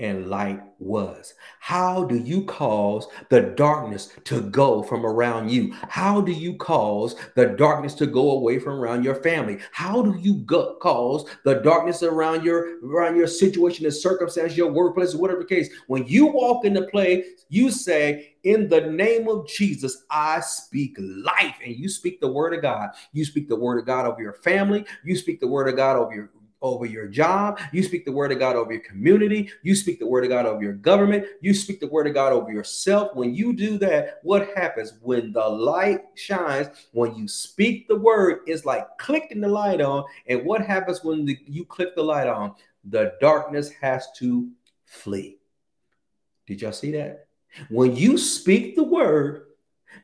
and 0.00 0.28
light 0.28 0.60
was. 0.78 1.34
How 1.60 2.04
do 2.04 2.16
you 2.16 2.44
cause 2.46 3.06
the 3.28 3.42
darkness 3.42 4.10
to 4.24 4.40
go 4.40 4.82
from 4.82 5.04
around 5.04 5.50
you? 5.50 5.72
How 5.88 6.22
do 6.22 6.32
you 6.32 6.56
cause 6.56 7.14
the 7.36 7.46
darkness 7.46 7.94
to 7.96 8.06
go 8.06 8.32
away 8.32 8.58
from 8.58 8.80
around 8.80 9.04
your 9.04 9.16
family? 9.16 9.58
How 9.72 10.02
do 10.02 10.18
you 10.18 10.36
go, 10.38 10.76
cause 10.76 11.28
the 11.44 11.56
darkness 11.56 12.02
around 12.02 12.44
your 12.44 12.78
around 12.82 13.16
your 13.16 13.26
situation, 13.26 13.84
the 13.84 13.92
circumstance, 13.92 14.56
your 14.56 14.72
workplace, 14.72 15.14
whatever 15.14 15.40
the 15.40 15.46
case? 15.46 15.68
When 15.86 16.06
you 16.06 16.26
walk 16.26 16.64
into 16.64 16.82
play, 16.86 17.24
you 17.50 17.70
say, 17.70 18.34
"In 18.42 18.68
the 18.68 18.80
name 18.80 19.28
of 19.28 19.46
Jesus, 19.46 20.04
I 20.10 20.40
speak 20.40 20.96
life," 20.98 21.56
and 21.64 21.76
you 21.76 21.90
speak 21.90 22.20
the 22.20 22.32
word 22.32 22.54
of 22.54 22.62
God. 22.62 22.90
You 23.12 23.24
speak 23.26 23.48
the 23.48 23.56
word 23.56 23.78
of 23.78 23.84
God 23.84 24.06
over 24.06 24.22
your 24.22 24.32
family. 24.32 24.86
You 25.04 25.14
speak 25.14 25.40
the 25.40 25.46
word 25.46 25.68
of 25.68 25.76
God 25.76 25.96
over 25.96 26.14
your 26.14 26.30
over 26.62 26.86
your 26.86 27.08
job. 27.08 27.60
You 27.72 27.82
speak 27.82 28.04
the 28.04 28.12
word 28.12 28.32
of 28.32 28.38
God 28.38 28.56
over 28.56 28.72
your 28.72 28.82
community. 28.82 29.50
You 29.62 29.74
speak 29.74 29.98
the 29.98 30.06
word 30.06 30.24
of 30.24 30.30
God 30.30 30.46
over 30.46 30.62
your 30.62 30.74
government. 30.74 31.26
You 31.40 31.54
speak 31.54 31.80
the 31.80 31.86
word 31.86 32.06
of 32.06 32.14
God 32.14 32.32
over 32.32 32.50
yourself. 32.52 33.14
When 33.14 33.34
you 33.34 33.52
do 33.52 33.78
that, 33.78 34.20
what 34.22 34.50
happens? 34.56 34.94
When 35.00 35.32
the 35.32 35.46
light 35.48 36.02
shines, 36.14 36.68
when 36.92 37.14
you 37.14 37.28
speak 37.28 37.88
the 37.88 37.96
word, 37.96 38.40
it's 38.46 38.64
like 38.64 38.86
clicking 38.98 39.40
the 39.40 39.48
light 39.48 39.80
on. 39.80 40.04
And 40.26 40.44
what 40.44 40.64
happens 40.64 41.02
when 41.02 41.24
the, 41.24 41.38
you 41.46 41.64
click 41.64 41.94
the 41.94 42.02
light 42.02 42.28
on? 42.28 42.54
The 42.84 43.14
darkness 43.20 43.70
has 43.80 44.08
to 44.18 44.50
flee. 44.84 45.38
Did 46.46 46.62
y'all 46.62 46.72
see 46.72 46.92
that? 46.92 47.26
When 47.68 47.96
you 47.96 48.16
speak 48.16 48.76
the 48.76 48.84
word, 48.84 49.46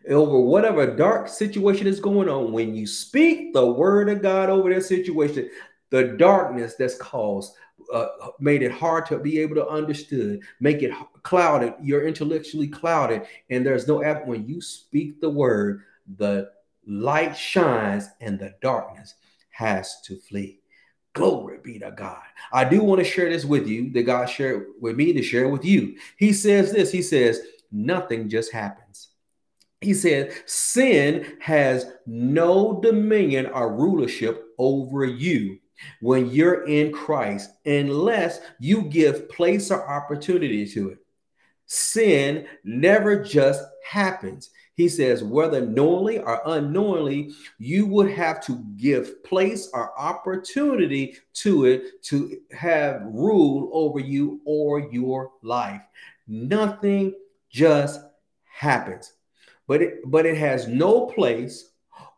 over 0.08 0.40
whatever 0.40 0.94
dark 0.94 1.28
situation 1.28 1.86
is 1.86 2.00
going 2.00 2.28
on, 2.28 2.52
when 2.52 2.74
you 2.74 2.86
speak 2.86 3.52
the 3.52 3.64
word 3.64 4.08
of 4.08 4.20
God 4.20 4.50
over 4.50 4.72
that 4.74 4.82
situation, 4.82 5.48
the 5.90 6.16
darkness 6.18 6.74
that's 6.74 6.98
caused 6.98 7.54
uh, 7.92 8.06
made 8.40 8.62
it 8.62 8.72
hard 8.72 9.06
to 9.06 9.18
be 9.18 9.38
able 9.38 9.54
to 9.54 9.68
understood, 9.68 10.40
make 10.60 10.82
it 10.82 10.92
clouded. 11.22 11.74
You're 11.80 12.06
intellectually 12.06 12.68
clouded, 12.68 13.22
and 13.50 13.64
there's 13.64 13.86
no 13.86 14.02
app 14.02 14.26
when 14.26 14.46
you 14.46 14.60
speak 14.60 15.20
the 15.20 15.30
word, 15.30 15.82
the 16.16 16.50
light 16.86 17.36
shines, 17.36 18.08
and 18.20 18.38
the 18.38 18.54
darkness 18.60 19.14
has 19.50 20.00
to 20.02 20.16
flee. 20.16 20.60
Glory 21.14 21.58
be 21.62 21.78
to 21.78 21.92
God. 21.92 22.22
I 22.52 22.64
do 22.64 22.82
want 22.82 22.98
to 22.98 23.04
share 23.04 23.30
this 23.30 23.44
with 23.44 23.66
you 23.66 23.90
that 23.92 24.02
God 24.02 24.26
shared 24.26 24.66
with 24.80 24.96
me 24.96 25.12
to 25.14 25.22
share 25.22 25.48
with 25.48 25.64
you. 25.64 25.96
He 26.18 26.32
says 26.32 26.72
this. 26.72 26.92
He 26.92 27.00
says, 27.00 27.40
nothing 27.72 28.28
just 28.28 28.52
happens. 28.52 29.08
He 29.80 29.94
said, 29.94 30.34
sin 30.46 31.38
has 31.40 31.86
no 32.06 32.80
dominion 32.80 33.46
or 33.46 33.74
rulership 33.74 34.44
over 34.58 35.04
you 35.04 35.58
when 36.00 36.30
you're 36.30 36.66
in 36.66 36.92
Christ 36.92 37.50
unless 37.64 38.40
you 38.58 38.82
give 38.82 39.28
place 39.28 39.70
or 39.70 39.88
opportunity 39.88 40.66
to 40.68 40.90
it. 40.90 40.98
Sin 41.66 42.46
never 42.64 43.22
just 43.22 43.64
happens. 43.88 44.50
He 44.74 44.88
says, 44.88 45.24
whether 45.24 45.64
knowingly 45.64 46.18
or 46.18 46.42
unknowingly, 46.44 47.32
you 47.58 47.86
would 47.86 48.10
have 48.10 48.44
to 48.44 48.62
give 48.76 49.24
place 49.24 49.70
or 49.72 49.98
opportunity 49.98 51.16
to 51.34 51.64
it 51.64 52.02
to 52.04 52.38
have 52.52 53.00
rule 53.06 53.70
over 53.72 53.98
you 53.98 54.40
or 54.44 54.80
your 54.92 55.32
life. 55.42 55.80
Nothing 56.28 57.14
just 57.48 58.00
happens, 58.44 59.14
but 59.66 59.80
it, 59.80 60.00
but 60.04 60.26
it 60.26 60.36
has 60.36 60.68
no 60.68 61.06
place 61.06 61.70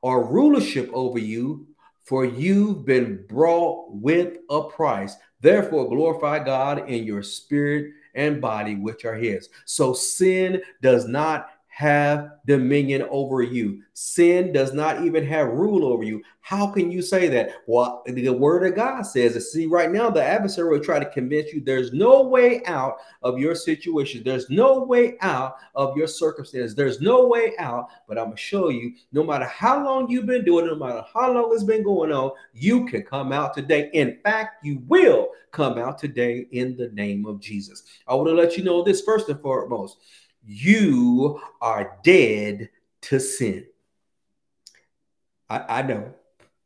or 0.03 0.27
rulership 0.27 0.91
over 0.93 1.19
you 1.19 1.67
for 2.09 2.25
you've 2.25 2.87
been 2.87 3.23
brought 3.29 3.93
with 3.93 4.39
a 4.49 4.63
price. 4.63 5.17
Therefore, 5.43 5.89
glorify 5.91 6.43
God 6.43 6.89
in 6.89 7.05
your 7.05 7.23
spirit 7.23 7.93
and 8.15 8.41
body, 8.41 8.77
which 8.77 9.05
are 9.05 9.15
His. 9.15 9.51
So 9.67 9.93
sin 9.93 10.63
does 10.81 11.07
not 11.07 11.51
have 11.79 12.31
dominion 12.45 13.07
over 13.09 13.41
you. 13.41 13.81
Sin 13.93 14.53
does 14.53 14.73
not 14.73 15.05
even 15.05 15.25
have 15.25 15.47
rule 15.47 15.85
over 15.85 16.03
you. 16.03 16.21
How 16.41 16.67
can 16.67 16.91
you 16.91 17.01
say 17.01 17.29
that? 17.29 17.53
Well, 17.69 18.03
the 18.05 18.31
word 18.31 18.67
of 18.67 18.75
God 18.75 19.03
says, 19.03 19.53
see, 19.53 19.67
right 19.67 19.89
now 19.89 20.11
the 20.11 20.21
adversary 20.21 20.71
will 20.71 20.85
try 20.85 20.99
to 20.99 21.09
convince 21.09 21.53
you 21.53 21.61
there's 21.61 21.93
no 21.93 22.25
way 22.25 22.65
out 22.65 22.97
of 23.23 23.39
your 23.39 23.55
situation. 23.55 24.25
There's 24.25 24.51
no 24.51 24.81
way 24.83 25.19
out 25.21 25.55
of 25.77 25.97
your 25.97 26.09
circumstance. 26.09 26.75
There's 26.75 27.01
no 27.01 27.29
way 27.29 27.53
out. 27.61 27.87
But 28.09 28.19
I'm 28.19 28.25
going 28.25 28.37
to 28.37 28.43
show 28.43 28.71
you 28.71 28.95
no 29.13 29.23
matter 29.23 29.45
how 29.45 29.85
long 29.85 30.11
you've 30.11 30.27
been 30.27 30.45
doing 30.45 30.67
it, 30.67 30.71
no 30.71 30.85
matter 30.85 31.05
how 31.15 31.33
long 31.33 31.53
it's 31.53 31.63
been 31.63 31.85
going 31.85 32.11
on, 32.11 32.33
you 32.55 32.87
can 32.87 33.03
come 33.03 33.31
out 33.31 33.55
today. 33.55 33.89
In 33.93 34.19
fact, 34.25 34.65
you 34.65 34.83
will 34.89 35.29
come 35.53 35.79
out 35.79 35.97
today 35.97 36.49
in 36.51 36.77
the 36.77 36.89
name 36.89 37.25
of 37.25 37.39
Jesus. 37.39 37.85
I 38.09 38.17
want 38.17 38.31
to 38.31 38.35
let 38.35 38.57
you 38.57 38.65
know 38.65 38.83
this 38.83 39.03
first 39.03 39.29
and 39.29 39.41
foremost 39.41 39.99
you 40.49 41.41
are 41.61 41.99
dead 42.03 42.71
to 43.03 43.21
sin. 43.21 43.67
I, 45.51 45.81
I 45.81 45.83
know. 45.83 46.15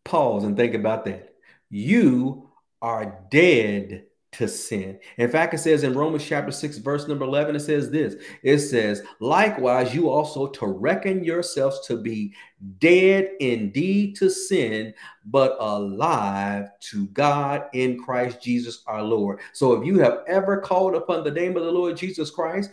Pause 0.04 0.44
and 0.44 0.56
think 0.56 0.74
about 0.74 1.04
that. 1.06 1.34
You 1.68 2.48
are 2.80 3.24
dead 3.28 4.04
to 4.32 4.48
sin. 4.48 4.98
In 5.18 5.28
fact, 5.28 5.52
it 5.52 5.58
says 5.58 5.82
in 5.82 5.92
Romans 5.92 6.24
chapter 6.24 6.50
6, 6.50 6.78
verse 6.78 7.06
number 7.06 7.24
11, 7.24 7.56
it 7.56 7.60
says 7.60 7.90
this 7.90 8.14
it 8.42 8.58
says, 8.58 9.02
Likewise, 9.20 9.94
you 9.94 10.08
also 10.08 10.46
to 10.48 10.66
reckon 10.66 11.22
yourselves 11.22 11.86
to 11.86 11.96
be 11.98 12.34
dead 12.78 13.30
indeed 13.40 14.16
to 14.16 14.30
sin, 14.30 14.94
but 15.26 15.56
alive 15.60 16.68
to 16.80 17.06
God 17.08 17.64
in 17.74 18.02
Christ 18.02 18.42
Jesus 18.42 18.82
our 18.86 19.02
Lord. 19.02 19.40
So 19.52 19.74
if 19.74 19.86
you 19.86 19.98
have 19.98 20.20
ever 20.26 20.60
called 20.60 20.94
upon 20.94 21.24
the 21.24 21.30
name 21.30 21.56
of 21.56 21.64
the 21.64 21.72
Lord 21.72 21.96
Jesus 21.96 22.30
Christ, 22.30 22.70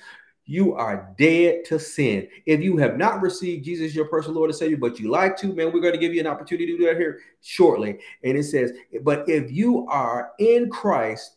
you 0.50 0.74
are 0.74 1.14
dead 1.20 1.64
to 1.64 1.78
sin. 1.78 2.28
If 2.48 2.62
you 2.62 2.76
have 2.78 2.98
not 2.98 3.22
received 3.22 3.66
Jesus, 3.66 3.94
your 3.94 4.08
personal 4.08 4.38
Lord 4.38 4.50
and 4.50 4.58
Savior, 4.58 4.78
but 4.78 5.00
you 5.00 5.12
like 5.12 5.38
to, 5.38 5.54
man, 5.54 5.72
we're 5.72 5.80
going 5.80 5.94
to 5.94 6.00
give 6.00 6.12
you 6.12 6.22
an 6.22 6.26
opportunity 6.26 6.66
to 6.66 6.78
do 6.78 6.86
that 6.88 6.98
here 6.98 7.20
shortly. 7.42 8.00
And 8.24 8.36
it 8.36 8.46
says, 8.46 8.72
but 9.04 9.30
if 9.30 9.52
you 9.52 9.86
are 9.90 10.32
in 10.40 10.72
Christ, 10.72 11.36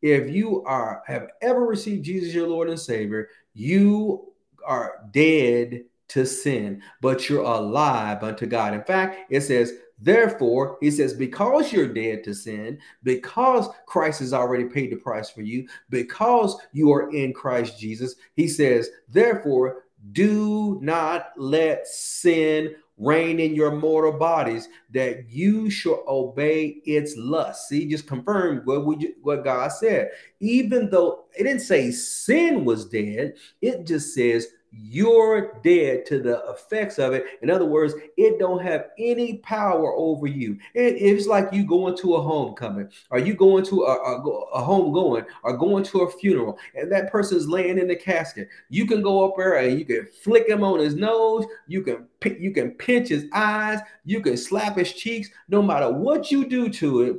if 0.00 0.30
you 0.30 0.62
are 0.64 1.02
have 1.06 1.28
ever 1.42 1.66
received 1.66 2.06
Jesus, 2.06 2.32
your 2.32 2.48
Lord 2.48 2.70
and 2.70 2.80
Savior, 2.80 3.28
you 3.52 4.32
are 4.64 5.06
dead 5.10 5.84
to 6.08 6.24
sin, 6.24 6.82
but 7.02 7.28
you're 7.28 7.42
alive 7.42 8.22
unto 8.22 8.46
God. 8.46 8.72
In 8.72 8.84
fact, 8.84 9.30
it 9.30 9.42
says, 9.42 9.74
Therefore, 9.98 10.76
he 10.80 10.90
says, 10.90 11.14
because 11.14 11.72
you're 11.72 11.92
dead 11.92 12.22
to 12.24 12.34
sin, 12.34 12.78
because 13.02 13.68
Christ 13.86 14.20
has 14.20 14.32
already 14.32 14.64
paid 14.64 14.92
the 14.92 14.96
price 14.96 15.30
for 15.30 15.42
you, 15.42 15.66
because 15.88 16.56
you 16.72 16.92
are 16.92 17.10
in 17.12 17.32
Christ 17.32 17.78
Jesus, 17.78 18.16
he 18.34 18.46
says, 18.46 18.90
therefore, 19.08 19.84
do 20.12 20.78
not 20.82 21.30
let 21.36 21.86
sin 21.86 22.74
reign 22.98 23.40
in 23.40 23.54
your 23.54 23.72
mortal 23.72 24.12
bodies 24.12 24.68
that 24.90 25.28
you 25.28 25.68
shall 25.68 26.02
obey 26.08 26.80
its 26.84 27.14
lust. 27.16 27.68
See, 27.68 27.86
just 27.86 28.06
confirm 28.06 28.62
what 28.64 28.84
what 29.22 29.44
God 29.44 29.68
said. 29.68 30.10
Even 30.40 30.88
though 30.88 31.24
it 31.38 31.44
didn't 31.44 31.60
say 31.60 31.90
sin 31.90 32.64
was 32.64 32.86
dead, 32.86 33.34
it 33.60 33.86
just 33.86 34.14
says 34.14 34.46
you're 34.78 35.60
dead 35.62 36.06
to 36.06 36.20
the 36.20 36.42
effects 36.50 36.98
of 36.98 37.12
it. 37.12 37.24
In 37.42 37.50
other 37.50 37.64
words, 37.64 37.94
it 38.16 38.38
don't 38.38 38.62
have 38.62 38.86
any 38.98 39.38
power 39.38 39.92
over 39.94 40.26
you. 40.26 40.58
It, 40.74 40.96
it's 40.96 41.26
like 41.26 41.52
you 41.52 41.64
going 41.64 41.96
to 41.98 42.14
a 42.14 42.22
homecoming, 42.22 42.90
or 43.10 43.18
you 43.18 43.34
going 43.34 43.64
to 43.66 43.84
a, 43.84 43.92
a, 43.92 44.20
a 44.54 44.62
home 44.62 44.92
going, 44.92 45.24
or 45.42 45.56
going 45.56 45.84
to 45.84 46.00
a 46.00 46.10
funeral, 46.10 46.58
and 46.74 46.90
that 46.92 47.10
person's 47.10 47.48
laying 47.48 47.78
in 47.78 47.88
the 47.88 47.96
casket. 47.96 48.48
You 48.68 48.86
can 48.86 49.02
go 49.02 49.24
up 49.24 49.34
there 49.36 49.56
and 49.56 49.78
you 49.78 49.84
can 49.84 50.08
flick 50.22 50.48
him 50.48 50.62
on 50.62 50.80
his 50.80 50.94
nose. 50.94 51.46
You 51.66 51.82
can 51.82 52.06
you 52.38 52.52
can 52.52 52.72
pinch 52.72 53.08
his 53.08 53.26
eyes. 53.32 53.80
You 54.04 54.20
can 54.20 54.36
slap 54.36 54.76
his 54.76 54.92
cheeks. 54.92 55.28
No 55.48 55.62
matter 55.62 55.90
what 55.90 56.30
you 56.30 56.48
do 56.48 56.68
to 56.70 57.02
it, 57.02 57.16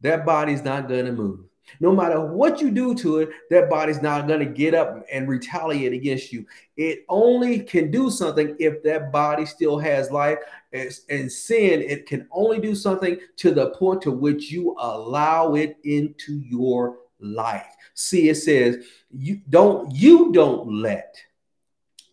that 0.00 0.24
body's 0.24 0.62
not 0.62 0.88
to 0.88 1.12
move. 1.12 1.49
No 1.78 1.94
matter 1.94 2.24
what 2.24 2.60
you 2.60 2.70
do 2.70 2.94
to 2.96 3.18
it, 3.18 3.30
that 3.50 3.70
body's 3.70 4.02
not 4.02 4.26
going 4.26 4.40
to 4.40 4.46
get 4.46 4.74
up 4.74 5.04
and 5.12 5.28
retaliate 5.28 5.92
against 5.92 6.32
you. 6.32 6.46
It 6.76 7.04
only 7.08 7.60
can 7.60 7.90
do 7.90 8.10
something 8.10 8.56
if 8.58 8.82
that 8.82 9.12
body 9.12 9.46
still 9.46 9.78
has 9.78 10.10
life. 10.10 10.38
And 10.72 11.30
sin, 11.30 11.82
it 11.82 12.06
can 12.06 12.26
only 12.30 12.60
do 12.60 12.74
something 12.74 13.18
to 13.36 13.50
the 13.52 13.70
point 13.70 14.02
to 14.02 14.10
which 14.10 14.50
you 14.50 14.76
allow 14.78 15.54
it 15.54 15.76
into 15.84 16.40
your 16.40 16.98
life. 17.20 17.74
See, 17.94 18.28
it 18.28 18.36
says, 18.36 18.84
you 19.10 19.40
don't 19.50 19.94
you 19.94 20.32
don't 20.32 20.80
let 20.80 21.16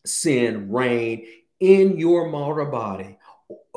sin 0.06 0.72
reign 0.72 1.26
in 1.60 1.98
your 1.98 2.30
mortal 2.30 2.66
body 2.66 3.18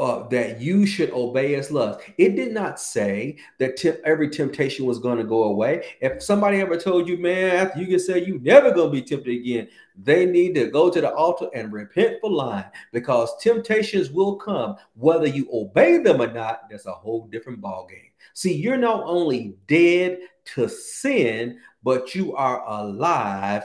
uh, 0.01 0.27
that 0.29 0.61
you 0.61 0.87
should 0.87 1.11
obey 1.11 1.55
its 1.55 1.71
lust. 1.71 2.01
It 2.19 2.35
did 2.35 2.53
not 2.53 2.81
say 2.81 3.37
that 3.59 3.85
every 4.05 4.29
temptation 4.31 4.87
was 4.87 4.99
going 4.99 5.19
to 5.19 5.25
go 5.25 5.45
away. 5.45 5.85
If 6.01 6.23
somebody 6.23 6.59
ever 6.61 6.77
told 6.77 7.07
you, 7.07 7.19
man, 7.19 7.71
you 7.77 7.87
can 7.87 7.99
say 8.01 8.25
you 8.25 8.41
never 8.41 8.73
going 8.73 8.89
to 8.89 8.93
be 8.93 9.03
tempted 9.03 9.33
again, 9.33 9.69
they 9.97 10.27
need 10.27 10.55
to 10.55 10.71
go 10.71 10.91
to 10.91 11.01
the 11.01 11.13
altar 11.13 11.49
and 11.55 11.73
repent 11.73 12.17
for 12.21 12.31
lying 12.31 12.65
because 12.93 13.37
temptations 13.41 14.11
will 14.11 14.37
come. 14.37 14.77
Whether 14.95 15.27
you 15.27 15.49
obey 15.53 15.99
them 15.99 16.23
or 16.23 16.33
not, 16.33 16.71
that's 16.71 16.87
a 16.87 16.93
whole 16.93 17.27
different 17.27 17.61
ballgame. 17.61 18.11
See, 18.33 18.55
you're 18.55 18.77
not 18.77 19.03
only 19.05 19.57
dead 19.69 20.19
to 20.55 20.69
sin, 20.69 21.59
but 21.83 22.15
you 22.15 22.35
are 22.35 22.65
alive 22.67 23.65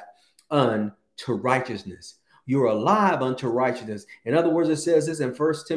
unto 0.51 0.91
righteousness 1.29 2.15
you're 2.45 2.67
alive 2.67 3.21
unto 3.21 3.47
righteousness. 3.47 4.05
In 4.25 4.35
other 4.35 4.49
words, 4.49 4.69
it 4.69 4.77
says 4.77 5.07
this 5.07 5.19
in 5.19 5.33
First 5.33 5.71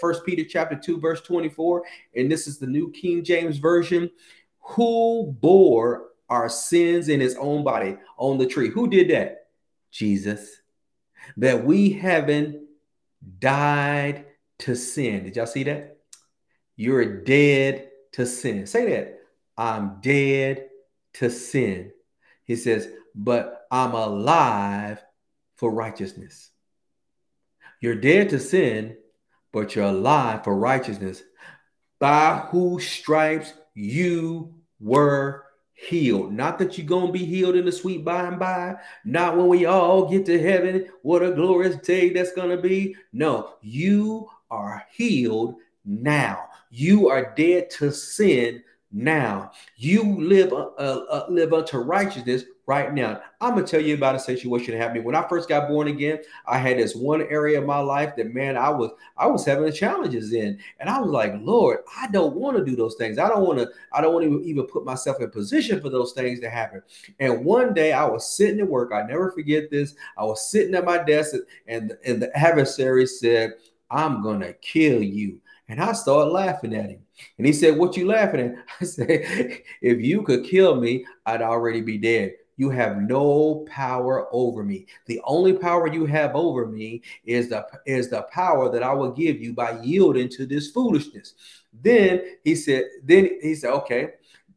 First 0.00 0.24
Peter 0.24 0.44
chapter 0.44 0.76
two, 0.76 0.98
verse 0.98 1.20
twenty-four, 1.20 1.84
and 2.16 2.30
this 2.30 2.46
is 2.46 2.58
the 2.58 2.66
New 2.66 2.90
King 2.92 3.22
James 3.22 3.58
version. 3.58 4.10
Who 4.60 5.36
bore 5.40 6.06
our 6.30 6.48
sins 6.48 7.08
in 7.08 7.20
His 7.20 7.36
own 7.36 7.64
body 7.64 7.98
on 8.16 8.38
the 8.38 8.46
tree? 8.46 8.70
Who 8.70 8.88
did 8.88 9.10
that? 9.10 9.48
Jesus. 9.90 10.60
That 11.36 11.64
we 11.64 11.90
haven't 11.90 12.62
died 13.38 14.26
to 14.60 14.74
sin. 14.74 15.24
Did 15.24 15.36
y'all 15.36 15.46
see 15.46 15.64
that? 15.64 15.98
You're 16.76 17.22
dead 17.22 17.90
to 18.12 18.26
sin. 18.26 18.66
Say 18.66 18.90
that. 18.90 19.20
I'm 19.56 20.00
dead 20.00 20.68
to 21.14 21.30
sin. 21.30 21.92
He 22.44 22.56
says, 22.56 22.88
but 23.14 23.66
I'm 23.70 23.92
alive 23.92 25.02
for 25.64 25.70
righteousness. 25.70 26.50
You're 27.80 27.94
dead 27.94 28.28
to 28.28 28.38
sin, 28.38 28.98
but 29.50 29.74
you're 29.74 29.86
alive 29.86 30.44
for 30.44 30.54
righteousness. 30.54 31.22
By 31.98 32.44
whose 32.50 32.86
stripes 32.86 33.54
you 33.72 34.56
were 34.78 35.46
healed. 35.72 36.34
Not 36.34 36.58
that 36.58 36.76
you're 36.76 36.86
going 36.86 37.06
to 37.06 37.12
be 37.14 37.24
healed 37.24 37.56
in 37.56 37.64
the 37.64 37.72
sweet 37.72 38.04
by 38.04 38.26
and 38.26 38.38
by. 38.38 38.74
Not 39.06 39.38
when 39.38 39.46
we 39.46 39.64
all 39.64 40.06
get 40.06 40.26
to 40.26 40.38
heaven. 40.38 40.90
What 41.00 41.22
a 41.22 41.32
glorious 41.32 41.76
day 41.76 42.10
that's 42.10 42.34
going 42.34 42.54
to 42.54 42.60
be. 42.60 42.94
No, 43.14 43.54
you 43.62 44.28
are 44.50 44.84
healed 44.92 45.54
now. 45.86 46.50
You 46.68 47.08
are 47.08 47.32
dead 47.34 47.70
to 47.78 47.90
sin 47.90 48.62
now. 48.92 49.52
You 49.76 50.20
live 50.20 50.52
uh, 50.52 50.56
uh, 50.76 51.26
live 51.30 51.54
unto 51.54 51.78
righteousness 51.78 52.44
right 52.66 52.92
now. 52.92 53.20
I'm 53.40 53.54
gonna 53.54 53.66
tell 53.66 53.80
you 53.80 53.94
about 53.94 54.14
a 54.14 54.18
situation 54.18 54.72
that 54.72 54.82
happened 54.82 55.04
when 55.04 55.14
I 55.14 55.26
first 55.28 55.48
got 55.48 55.68
born 55.68 55.88
again. 55.88 56.20
I 56.46 56.58
had 56.58 56.78
this 56.78 56.94
one 56.94 57.22
area 57.22 57.60
of 57.60 57.66
my 57.66 57.78
life 57.78 58.16
that 58.16 58.32
man, 58.32 58.56
I 58.56 58.70
was 58.70 58.90
I 59.16 59.26
was 59.26 59.44
having 59.44 59.70
challenges 59.72 60.32
in, 60.32 60.58
and 60.80 60.88
I 60.88 61.00
was 61.00 61.10
like, 61.10 61.34
Lord, 61.40 61.80
I 61.96 62.08
don't 62.08 62.34
want 62.34 62.56
to 62.56 62.64
do 62.64 62.76
those 62.76 62.94
things. 62.96 63.18
I 63.18 63.28
don't 63.28 63.46
want 63.46 63.58
to. 63.58 63.68
I 63.92 64.00
don't 64.00 64.14
want 64.14 64.24
to 64.24 64.48
even 64.48 64.66
put 64.66 64.84
myself 64.84 65.20
in 65.20 65.30
position 65.30 65.80
for 65.80 65.90
those 65.90 66.12
things 66.12 66.40
to 66.40 66.50
happen. 66.50 66.82
And 67.18 67.44
one 67.44 67.74
day 67.74 67.92
I 67.92 68.04
was 68.04 68.36
sitting 68.36 68.60
at 68.60 68.68
work. 68.68 68.92
I 68.92 69.02
never 69.02 69.30
forget 69.30 69.70
this. 69.70 69.94
I 70.16 70.24
was 70.24 70.50
sitting 70.50 70.74
at 70.74 70.84
my 70.84 70.98
desk, 71.02 71.34
and 71.66 71.92
and 72.04 72.22
the 72.22 72.36
adversary 72.36 73.06
said, 73.06 73.54
"I'm 73.90 74.22
gonna 74.22 74.54
kill 74.54 75.02
you." 75.02 75.40
And 75.68 75.80
I 75.80 75.92
started 75.92 76.30
laughing 76.30 76.74
at 76.74 76.90
him. 76.90 77.00
And 77.38 77.46
he 77.46 77.52
said, 77.54 77.78
What 77.78 77.96
you 77.96 78.06
laughing 78.06 78.40
at? 78.40 78.64
I 78.80 78.84
said, 78.84 79.08
If 79.80 80.00
you 80.02 80.22
could 80.22 80.44
kill 80.44 80.78
me, 80.78 81.06
I'd 81.24 81.40
already 81.40 81.80
be 81.80 81.96
dead. 81.96 82.34
You 82.56 82.70
have 82.70 82.98
no 82.98 83.66
power 83.68 84.28
over 84.32 84.62
me. 84.62 84.86
The 85.06 85.20
only 85.24 85.52
power 85.52 85.88
you 85.88 86.06
have 86.06 86.36
over 86.36 86.66
me 86.66 87.02
is 87.24 87.48
the 87.48 87.66
is 87.86 88.10
the 88.10 88.22
power 88.22 88.70
that 88.70 88.82
I 88.82 88.92
will 88.92 89.10
give 89.10 89.40
you 89.40 89.52
by 89.52 89.80
yielding 89.80 90.28
to 90.30 90.46
this 90.46 90.70
foolishness. 90.70 91.34
Then 91.72 92.22
he 92.44 92.54
said, 92.54 92.84
then 93.02 93.30
he 93.42 93.54
said, 93.54 93.72
okay. 93.72 94.10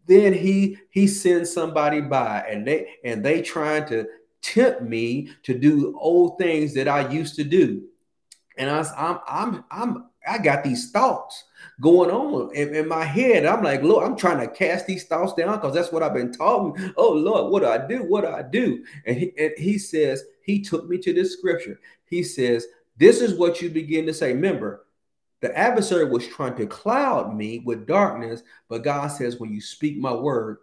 Then 0.06 0.34
he 0.34 0.78
he 0.90 1.08
sends 1.08 1.52
somebody 1.52 2.02
by 2.02 2.46
and 2.48 2.66
they 2.66 2.88
and 3.04 3.26
they 3.26 3.42
trying 3.42 3.86
to 3.88 4.08
tempt 4.42 4.82
me 4.82 5.30
to 5.44 5.58
do 5.58 5.98
old 6.00 6.38
things 6.38 6.74
that 6.76 6.88
I 6.88 7.10
used 7.12 7.36
to 7.36 7.44
do. 7.44 7.84
And 8.58 8.70
I, 8.70 8.86
I'm 8.96 9.20
I'm 9.28 9.64
I'm 9.70 10.10
I 10.26 10.38
got 10.38 10.64
these 10.64 10.92
thoughts 10.92 11.44
going 11.82 12.10
on 12.10 12.54
in, 12.56 12.76
in, 12.76 12.88
my 12.88 13.04
head. 13.04 13.46
I'm 13.46 13.64
like, 13.64 13.84
look, 13.84 14.04
I'm 14.04 14.16
trying 14.16 14.40
to 14.40 14.54
cast 14.54 14.88
these 14.88 15.06
thoughts 15.06 15.34
down 15.34 15.56
because 15.56 15.74
that's 15.74 15.92
what 15.92 16.04
I've 16.04 16.14
been 16.14 16.32
taught. 16.32 16.78
Oh 16.98 17.12
Lord, 17.12 17.52
what 17.52 17.62
do 17.62 17.68
I 17.68 17.86
do? 17.86 18.04
What 18.04 18.22
do 18.22 18.28
I 18.28 18.42
do? 18.42 18.84
And 19.06 19.18
he, 19.18 19.34
and 19.38 19.52
he 19.58 19.78
says, 19.78 20.24
he 20.44 20.62
took 20.62 20.88
me 20.88 20.98
to 21.00 21.14
this 21.14 21.34
scripture. 21.34 21.80
He 22.06 22.24
says, 22.24 22.66
this 22.98 23.22
is 23.22 23.38
what 23.38 23.62
you 23.62 23.70
begin 23.70 24.06
to 24.08 24.14
say. 24.14 24.34
Remember, 24.34 24.86
the 25.42 25.56
adversary 25.56 26.06
was 26.06 26.28
trying 26.28 26.56
to 26.56 26.66
cloud 26.66 27.36
me 27.36 27.60
with 27.60 27.86
darkness, 27.86 28.42
but 28.70 28.84
God 28.84 29.08
says, 29.08 29.40
when 29.40 29.54
you 29.54 29.62
speak 29.62 29.98
my 29.98 30.14
word, 30.14 30.58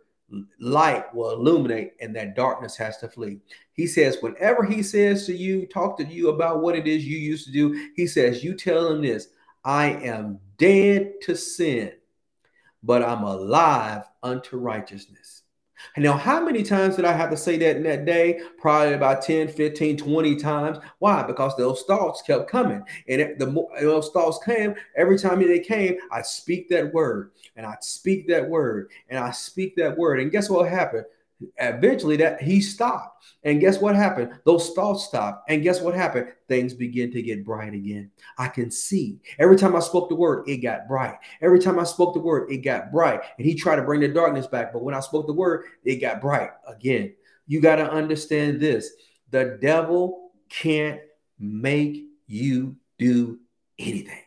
light 0.59 1.15
will 1.15 1.31
illuminate 1.31 1.93
and 2.01 2.15
that 2.17 2.35
darkness 2.35 2.77
has 2.77 2.97
to 2.99 3.09
flee. 3.09 3.41
He 3.73 3.87
says, 3.87 4.19
whenever 4.21 4.65
he 4.65 4.83
says 4.83 5.27
to 5.27 5.37
you, 5.37 5.67
talk 5.67 5.97
to 5.99 6.05
you 6.05 6.31
about 6.31 6.61
what 6.61 6.75
it 6.75 6.89
is 6.89 7.07
you 7.07 7.19
used 7.19 7.47
to 7.47 7.53
do, 7.53 7.91
he 7.95 8.07
says, 8.07 8.43
you 8.43 8.55
tell 8.55 8.89
him 8.89 9.03
this 9.03 9.29
I 9.65 9.91
am 9.91 10.41
dead 10.59 11.15
to 11.23 11.37
sin, 11.37 11.93
but 12.83 13.03
I'm 13.03 13.23
alive 13.23 14.05
unto 14.23 14.57
righteousness. 14.57 15.43
Now, 15.97 16.17
how 16.17 16.43
many 16.43 16.63
times 16.63 16.97
did 16.97 17.05
I 17.05 17.13
have 17.13 17.31
to 17.31 17.37
say 17.37 17.57
that 17.59 17.77
in 17.77 17.83
that 17.85 18.05
day? 18.05 18.41
Probably 18.59 18.95
about 18.95 19.23
10, 19.23 19.49
15, 19.49 19.97
20 19.97 20.37
times. 20.37 20.79
Why? 20.99 21.23
Because 21.23 21.57
those 21.57 21.83
thoughts 21.83 22.23
kept 22.23 22.51
coming. 22.51 22.83
And 23.09 23.39
the 23.39 23.47
more 23.47 23.69
those 23.81 24.11
thoughts 24.11 24.39
came, 24.45 24.75
every 24.97 25.19
time 25.19 25.41
they 25.41 25.61
came, 25.61 25.97
I 26.11 26.23
speak 26.23 26.69
that 26.71 26.93
word 26.93 27.33
and 27.57 27.67
I 27.67 27.77
speak 27.81 28.27
that 28.29 28.49
word 28.49 28.91
and 29.09 29.19
I 29.19 29.31
speak 29.31 29.77
that 29.77 29.97
word. 29.97 30.21
And 30.21 30.33
guess 30.33 30.49
what 30.49 30.69
happened? 30.69 31.05
Eventually 31.59 32.17
that 32.17 32.43
he 32.43 32.61
stopped. 32.61 33.25
And 33.43 33.61
guess 33.61 33.81
what 33.81 33.95
happened? 33.95 34.33
Those 34.45 34.71
thoughts 34.71 35.05
stopped. 35.05 35.51
And 35.51 35.63
guess 35.63 35.81
what 35.81 35.95
happened? 35.95 36.29
Things 36.49 36.75
begin 36.75 37.13
to 37.13 37.23
get 37.23 37.45
bright 37.45 37.75
again. 37.75 38.11
I 38.39 38.49
can 38.49 38.71
see. 38.71 39.19
Every 39.39 39.57
time 39.57 39.77
i 39.77 39.81
spoke 39.81 40.09
the 40.09 40.15
word 40.15 40.49
it 40.49 40.59
got 40.59 40.89
bright. 40.89 41.17
Every 41.41 41.59
time 41.59 41.79
i 41.79 41.85
spoke 41.85 42.15
the 42.15 42.21
word 42.21 42.51
it 42.51 42.59
got 42.59 42.91
bright. 42.91 43.21
And 43.39 43.47
he 43.47 43.55
tried 43.55 43.77
to 43.77 43.83
bring 43.83 44.01
the 44.01 44.09
darkness 44.09 44.47
back 44.47 44.73
but 44.73 44.83
when 44.83 44.95
i 44.95 45.01
spoke 45.01 45.27
the 45.27 45.33
word 45.33 45.65
it 45.85 45.97
got 45.97 46.21
bright 46.21 46.51
again. 46.67 47.15
You 47.47 47.61
got 47.61 47.77
to 47.77 47.91
understand 47.91 48.61
this. 48.61 48.91
The 49.31 49.59
devil 49.61 50.33
can't 50.49 51.01
make 51.39 52.05
you 52.27 52.77
do 52.99 53.39
anything. 53.79 54.23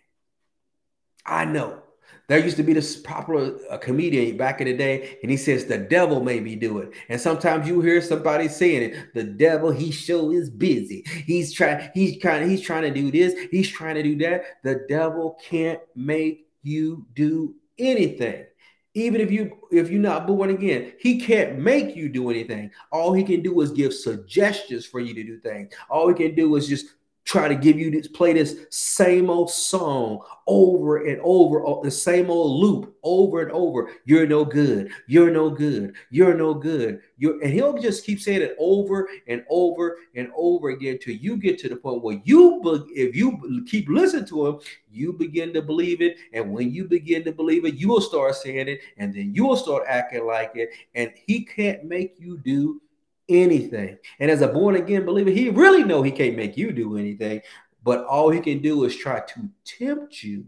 I 1.25 1.45
know 1.45 1.82
there 2.27 2.39
used 2.39 2.57
to 2.57 2.63
be 2.63 2.73
this 2.73 2.97
popular 2.97 3.57
uh, 3.69 3.77
comedian 3.77 4.35
back 4.35 4.59
in 4.59 4.67
the 4.67 4.75
day, 4.75 5.17
and 5.21 5.31
he 5.31 5.37
says 5.37 5.65
the 5.65 5.77
devil 5.77 6.21
made 6.21 6.43
me 6.43 6.55
do 6.55 6.79
it. 6.79 6.91
And 7.07 7.19
sometimes 7.19 7.67
you 7.67 7.79
hear 7.81 8.01
somebody 8.01 8.49
saying 8.49 8.91
it, 8.91 9.13
the 9.13 9.23
devil, 9.23 9.71
he 9.71 9.91
sure 9.91 10.33
is 10.33 10.49
busy. 10.49 11.05
He's 11.25 11.53
trying, 11.53 11.89
he's 11.93 12.21
kind 12.21 12.43
of, 12.43 12.49
he's 12.49 12.61
trying 12.61 12.83
to 12.83 12.91
do 12.91 13.11
this, 13.11 13.33
he's 13.49 13.69
trying 13.69 13.95
to 13.95 14.03
do 14.03 14.17
that. 14.17 14.43
The 14.63 14.85
devil 14.89 15.39
can't 15.41 15.79
make 15.95 16.47
you 16.63 17.05
do 17.15 17.55
anything. 17.79 18.45
Even 18.93 19.21
if 19.21 19.31
you 19.31 19.59
if 19.71 19.91
you're 19.91 20.01
not 20.01 20.25
born 20.25 20.49
again, 20.49 20.93
he 20.99 21.21
can't 21.21 21.59
make 21.59 21.95
you 21.95 22.09
do 22.09 22.31
anything. 22.31 22.71
All 22.91 23.13
he 23.13 23.23
can 23.23 23.41
do 23.41 23.61
is 23.61 23.71
give 23.71 23.93
suggestions 23.93 24.85
for 24.87 24.99
you 24.99 25.13
to 25.13 25.23
do 25.23 25.39
things. 25.39 25.71
All 25.87 26.07
he 26.07 26.15
can 26.15 26.35
do 26.35 26.55
is 26.55 26.67
just 26.67 26.87
try 27.27 27.49
to 27.49 27.55
give 27.55 27.77
you 27.77 27.91
this 27.91 28.07
play 28.07 28.31
this 28.31 28.65
same 28.69 29.29
old 29.29 29.51
song 29.51 30.21
over 30.47 31.05
and 31.05 31.19
over 31.23 31.67
uh, 31.67 31.81
the 31.81 31.91
same 31.91 32.29
old 32.29 32.61
loop 32.61 32.95
over 33.03 33.41
and 33.41 33.51
over. 33.51 33.91
You're 34.05 34.25
no 34.25 34.45
good. 34.45 34.91
You're 35.07 35.29
no 35.29 35.49
good. 35.49 35.95
You're 36.09 36.33
no 36.33 36.53
good. 36.53 37.01
You're 37.17 37.41
and 37.43 37.51
he'll 37.51 37.77
just 37.77 38.05
keep 38.05 38.21
saying 38.21 38.41
it 38.41 38.55
over 38.57 39.09
and 39.27 39.43
over 39.49 39.97
and 40.15 40.31
over 40.37 40.69
again 40.69 40.99
till 41.03 41.15
you 41.15 41.35
get 41.35 41.59
to 41.59 41.69
the 41.69 41.75
point 41.75 42.01
where 42.01 42.21
you 42.23 42.61
if 42.95 43.13
you 43.13 43.65
keep 43.67 43.89
listening 43.89 44.25
to 44.27 44.47
him 44.47 44.59
you 44.89 45.11
begin 45.11 45.53
to 45.53 45.61
believe 45.61 46.01
it. 46.01 46.17
And 46.31 46.51
when 46.53 46.71
you 46.71 46.85
begin 46.85 47.25
to 47.25 47.33
believe 47.33 47.65
it 47.65 47.75
you 47.75 47.89
will 47.89 48.01
start 48.01 48.35
saying 48.35 48.69
it 48.69 48.79
and 48.97 49.13
then 49.13 49.35
you 49.35 49.45
will 49.45 49.57
start 49.57 49.83
acting 49.85 50.25
like 50.25 50.51
it. 50.55 50.69
And 50.95 51.11
he 51.25 51.43
can't 51.43 51.83
make 51.83 52.15
you 52.17 52.37
do 52.37 52.81
anything. 53.29 53.97
And 54.19 54.31
as 54.31 54.41
a 54.41 54.47
born 54.47 54.75
again 54.75 55.05
believer, 55.05 55.29
he 55.29 55.49
really 55.49 55.83
know 55.83 56.01
he 56.01 56.11
can't 56.11 56.35
make 56.35 56.57
you 56.57 56.71
do 56.71 56.97
anything, 56.97 57.41
but 57.83 58.05
all 58.05 58.29
he 58.29 58.39
can 58.39 58.59
do 58.61 58.83
is 58.83 58.95
try 58.95 59.19
to 59.19 59.49
tempt 59.65 60.23
you 60.23 60.45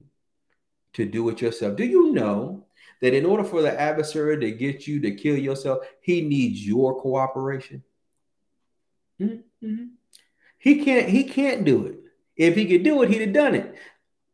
to 0.93 1.05
do 1.05 1.29
it 1.29 1.41
yourself. 1.41 1.75
Do 1.75 1.85
you 1.85 2.11
know 2.13 2.65
that 3.01 3.13
in 3.13 3.25
order 3.25 3.43
for 3.43 3.61
the 3.61 3.79
adversary 3.79 4.39
to 4.39 4.51
get 4.51 4.87
you 4.87 4.99
to 5.01 5.11
kill 5.11 5.37
yourself, 5.37 5.79
he 6.01 6.21
needs 6.21 6.65
your 6.65 6.99
cooperation? 6.99 7.83
Mm-hmm. 9.19 9.85
He 10.57 10.83
can't 10.83 11.09
he 11.09 11.23
can't 11.23 11.63
do 11.65 11.85
it. 11.85 11.99
If 12.35 12.55
he 12.55 12.65
could 12.65 12.83
do 12.83 13.01
it, 13.01 13.09
he'd 13.09 13.21
have 13.21 13.33
done 13.33 13.55
it. 13.55 13.75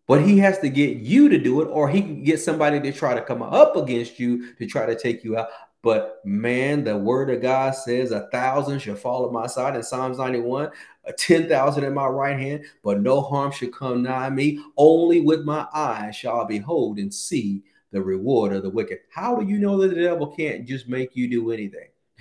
But 0.07 0.21
he 0.21 0.37
has 0.39 0.59
to 0.59 0.69
get 0.69 0.97
you 0.97 1.29
to 1.29 1.39
do 1.39 1.61
it, 1.61 1.65
or 1.65 1.89
he 1.89 2.01
can 2.01 2.23
get 2.23 2.39
somebody 2.39 2.79
to 2.79 2.91
try 2.91 3.15
to 3.15 3.21
come 3.21 3.41
up 3.41 3.75
against 3.75 4.19
you 4.19 4.53
to 4.55 4.67
try 4.67 4.85
to 4.85 4.95
take 4.97 5.23
you 5.23 5.37
out. 5.37 5.49
But 5.85 6.19
man, 6.25 6.83
the 6.83 6.97
word 6.97 7.29
of 7.29 7.43
God 7.43 7.75
says 7.75 8.09
a 8.09 8.27
thousand 8.31 8.79
shall 8.79 8.95
fall 8.95 9.23
at 9.23 9.31
my 9.31 9.45
side 9.45 9.75
in 9.75 9.83
Psalms 9.83 10.17
91, 10.17 10.71
a 11.03 11.13
10,000 11.13 11.83
at 11.83 11.93
my 11.93 12.07
right 12.07 12.39
hand, 12.39 12.65
but 12.83 13.01
no 13.01 13.21
harm 13.21 13.51
shall 13.51 13.69
come 13.69 14.01
nigh 14.01 14.31
me. 14.31 14.59
Only 14.77 15.21
with 15.21 15.43
my 15.45 15.67
eyes 15.75 16.15
shall 16.15 16.41
I 16.41 16.45
behold 16.45 16.97
and 16.97 17.13
see 17.13 17.61
the 17.91 18.01
reward 18.01 18.51
of 18.53 18.63
the 18.63 18.69
wicked. 18.71 18.97
How 19.11 19.35
do 19.35 19.45
you 19.45 19.59
know 19.59 19.77
that 19.77 19.89
the 19.89 20.01
devil 20.01 20.35
can't 20.35 20.65
just 20.65 20.89
make 20.89 21.15
you 21.15 21.29
do 21.29 21.51
anything? 21.51 21.89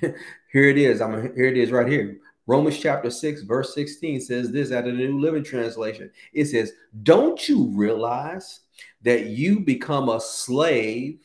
here 0.53 0.69
it 0.69 0.77
is. 0.77 1.01
I'm 1.01 1.35
here 1.35 1.47
it 1.47 1.57
is 1.57 1.71
right 1.71 1.89
here. 1.89 2.19
Romans 2.47 2.79
chapter 2.79 3.09
6, 3.09 3.45
verse 3.45 3.75
16 3.75 4.21
says 4.21 4.53
this 4.53 4.73
out 4.73 4.87
of 4.87 4.95
the 4.95 5.07
New 5.07 5.19
Living 5.19 5.43
Translation. 5.43 6.11
It 6.35 6.45
says, 6.45 6.75
Don't 7.03 7.49
you 7.49 7.69
realize 7.69 8.61
that 9.01 9.29
you 9.29 9.61
become 9.61 10.11
a 10.11 10.21
slave 10.21 11.21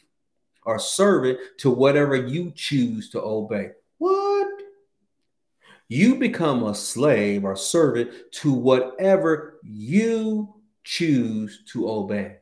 or 0.66 0.80
servant 0.80 1.40
to 1.58 1.72
whatever 1.72 2.16
you 2.16 2.52
choose 2.56 3.10
to 3.12 3.22
obey. 3.22 3.72
What? 3.98 4.48
You 5.88 6.16
become 6.16 6.64
a 6.64 6.76
slave 6.76 7.44
or 7.44 7.56
servant 7.56 8.12
to 8.34 8.54
whatever 8.54 9.60
you 9.64 10.54
choose 10.84 11.64
to 11.74 11.90
obey. 11.90 12.38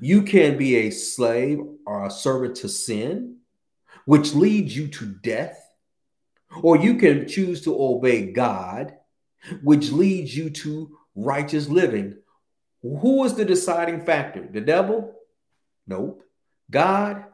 You 0.00 0.22
can 0.22 0.56
be 0.56 0.76
a 0.76 0.90
slave 0.90 1.60
or 1.86 2.06
a 2.06 2.10
servant 2.10 2.56
to 2.56 2.68
sin, 2.68 3.38
which 4.04 4.34
leads 4.34 4.76
you 4.76 4.88
to 4.88 5.06
death, 5.06 5.58
or 6.62 6.76
you 6.76 6.94
can 6.96 7.26
choose 7.26 7.62
to 7.62 7.80
obey 7.80 8.30
God, 8.30 8.94
which 9.62 9.90
leads 9.90 10.36
you 10.36 10.50
to 10.50 10.96
righteous 11.14 11.68
living. 11.68 12.18
Who 12.82 13.24
is 13.24 13.34
the 13.34 13.44
deciding 13.44 14.04
factor? 14.04 14.46
The 14.50 14.60
devil? 14.60 15.14
Nope. 15.86 16.22
God? 16.70 17.24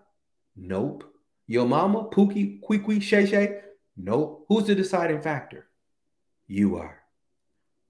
Nope. 0.56 1.04
Your 1.46 1.66
mama, 1.66 2.08
Pookie, 2.10 2.60
Kwee 2.60 3.00
Shay 3.00 3.26
Shay? 3.26 3.60
Nope. 3.96 4.46
Who's 4.48 4.66
the 4.66 4.74
deciding 4.74 5.22
factor? 5.22 5.68
You 6.48 6.76
are. 6.76 7.02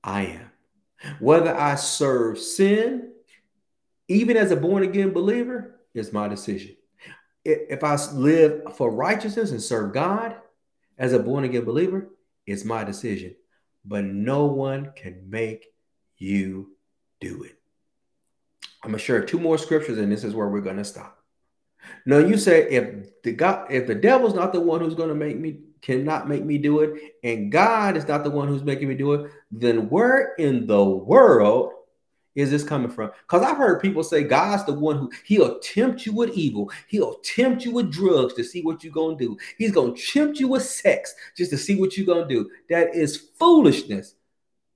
I 0.03 0.23
am. 0.23 0.51
Whether 1.21 1.55
I 1.55 1.75
serve 1.75 2.39
sin, 2.39 3.13
even 4.09 4.37
as 4.37 4.51
a 4.51 4.57
born 4.57 4.83
again 4.83 5.13
believer, 5.13 5.81
is 5.95 6.13
my 6.13 6.29
decision. 6.29 6.77
If 7.45 7.85
I 7.85 7.97
live 8.13 8.75
for 8.77 8.91
righteousness 8.91 9.53
and 9.53 9.63
serve 9.63 9.93
God 9.93 10.37
as 10.99 11.13
a 11.13 11.19
born 11.19 11.45
again 11.45 11.65
believer, 11.65 12.09
it's 12.47 12.65
my 12.65 12.85
decision. 12.85 13.35
But 13.85 14.05
no 14.05 14.47
one 14.47 14.93
can 14.97 15.29
make 15.31 15.67
you 16.19 16.73
do 17.21 17.45
it. 17.45 17.57
I'm 18.83 18.91
gonna 18.91 18.99
share 18.99 19.25
two 19.25 19.39
more 19.39 19.59
scriptures, 19.59 19.99
and 19.99 20.11
this 20.11 20.25
is 20.25 20.35
where 20.35 20.49
we're 20.49 20.61
gonna 20.61 20.85
stop. 20.85 21.16
Now 22.05 22.19
you 22.19 22.37
say 22.37 22.69
if 22.71 23.23
the 23.23 23.33
God, 23.33 23.71
if 23.71 23.87
the 23.87 23.95
devil's 23.95 24.35
not 24.35 24.53
the 24.53 24.61
one 24.61 24.81
who's 24.81 24.95
gonna 24.95 25.15
make 25.15 25.39
me 25.39 25.59
cannot 25.83 26.29
make 26.29 26.45
me 26.45 26.59
do 26.59 26.81
it, 26.81 27.15
and 27.23 27.51
God 27.51 27.97
is 27.97 28.07
not 28.09 28.25
the 28.25 28.31
one 28.31 28.49
who's 28.49 28.65
making 28.65 28.89
me 28.89 28.95
do 28.95 29.13
it, 29.15 29.31
then 29.51 29.89
where 29.89 30.35
in 30.35 30.67
the 30.67 30.85
world 30.85 31.73
is 32.35 32.51
this 32.51 32.63
coming 32.63 32.91
from? 32.91 33.11
Because 33.23 33.43
I've 33.43 33.57
heard 33.57 33.81
people 33.81 34.05
say 34.05 34.23
God's 34.23 34.65
the 34.65 34.75
one 34.75 34.99
who 34.99 35.11
he'll 35.25 35.59
tempt 35.61 36.05
you 36.05 36.13
with 36.13 36.37
evil, 36.37 36.71
he'll 36.87 37.15
tempt 37.25 37.65
you 37.65 37.73
with 37.73 37.91
drugs 37.91 38.35
to 38.35 38.45
see 38.45 38.63
what 38.63 38.85
you're 38.85 38.93
gonna 38.93 39.17
do. 39.17 39.37
He's 39.59 39.73
gonna 39.73 39.95
tempt 39.95 40.39
you 40.39 40.49
with 40.49 40.63
sex 40.63 41.15
just 41.37 41.51
to 41.51 41.59
see 41.59 41.77
what 41.77 41.97
you're 41.97 42.07
gonna 42.07 42.29
do. 42.29 42.51
That 42.69 42.95
is 42.95 43.17
foolishness. 43.39 44.15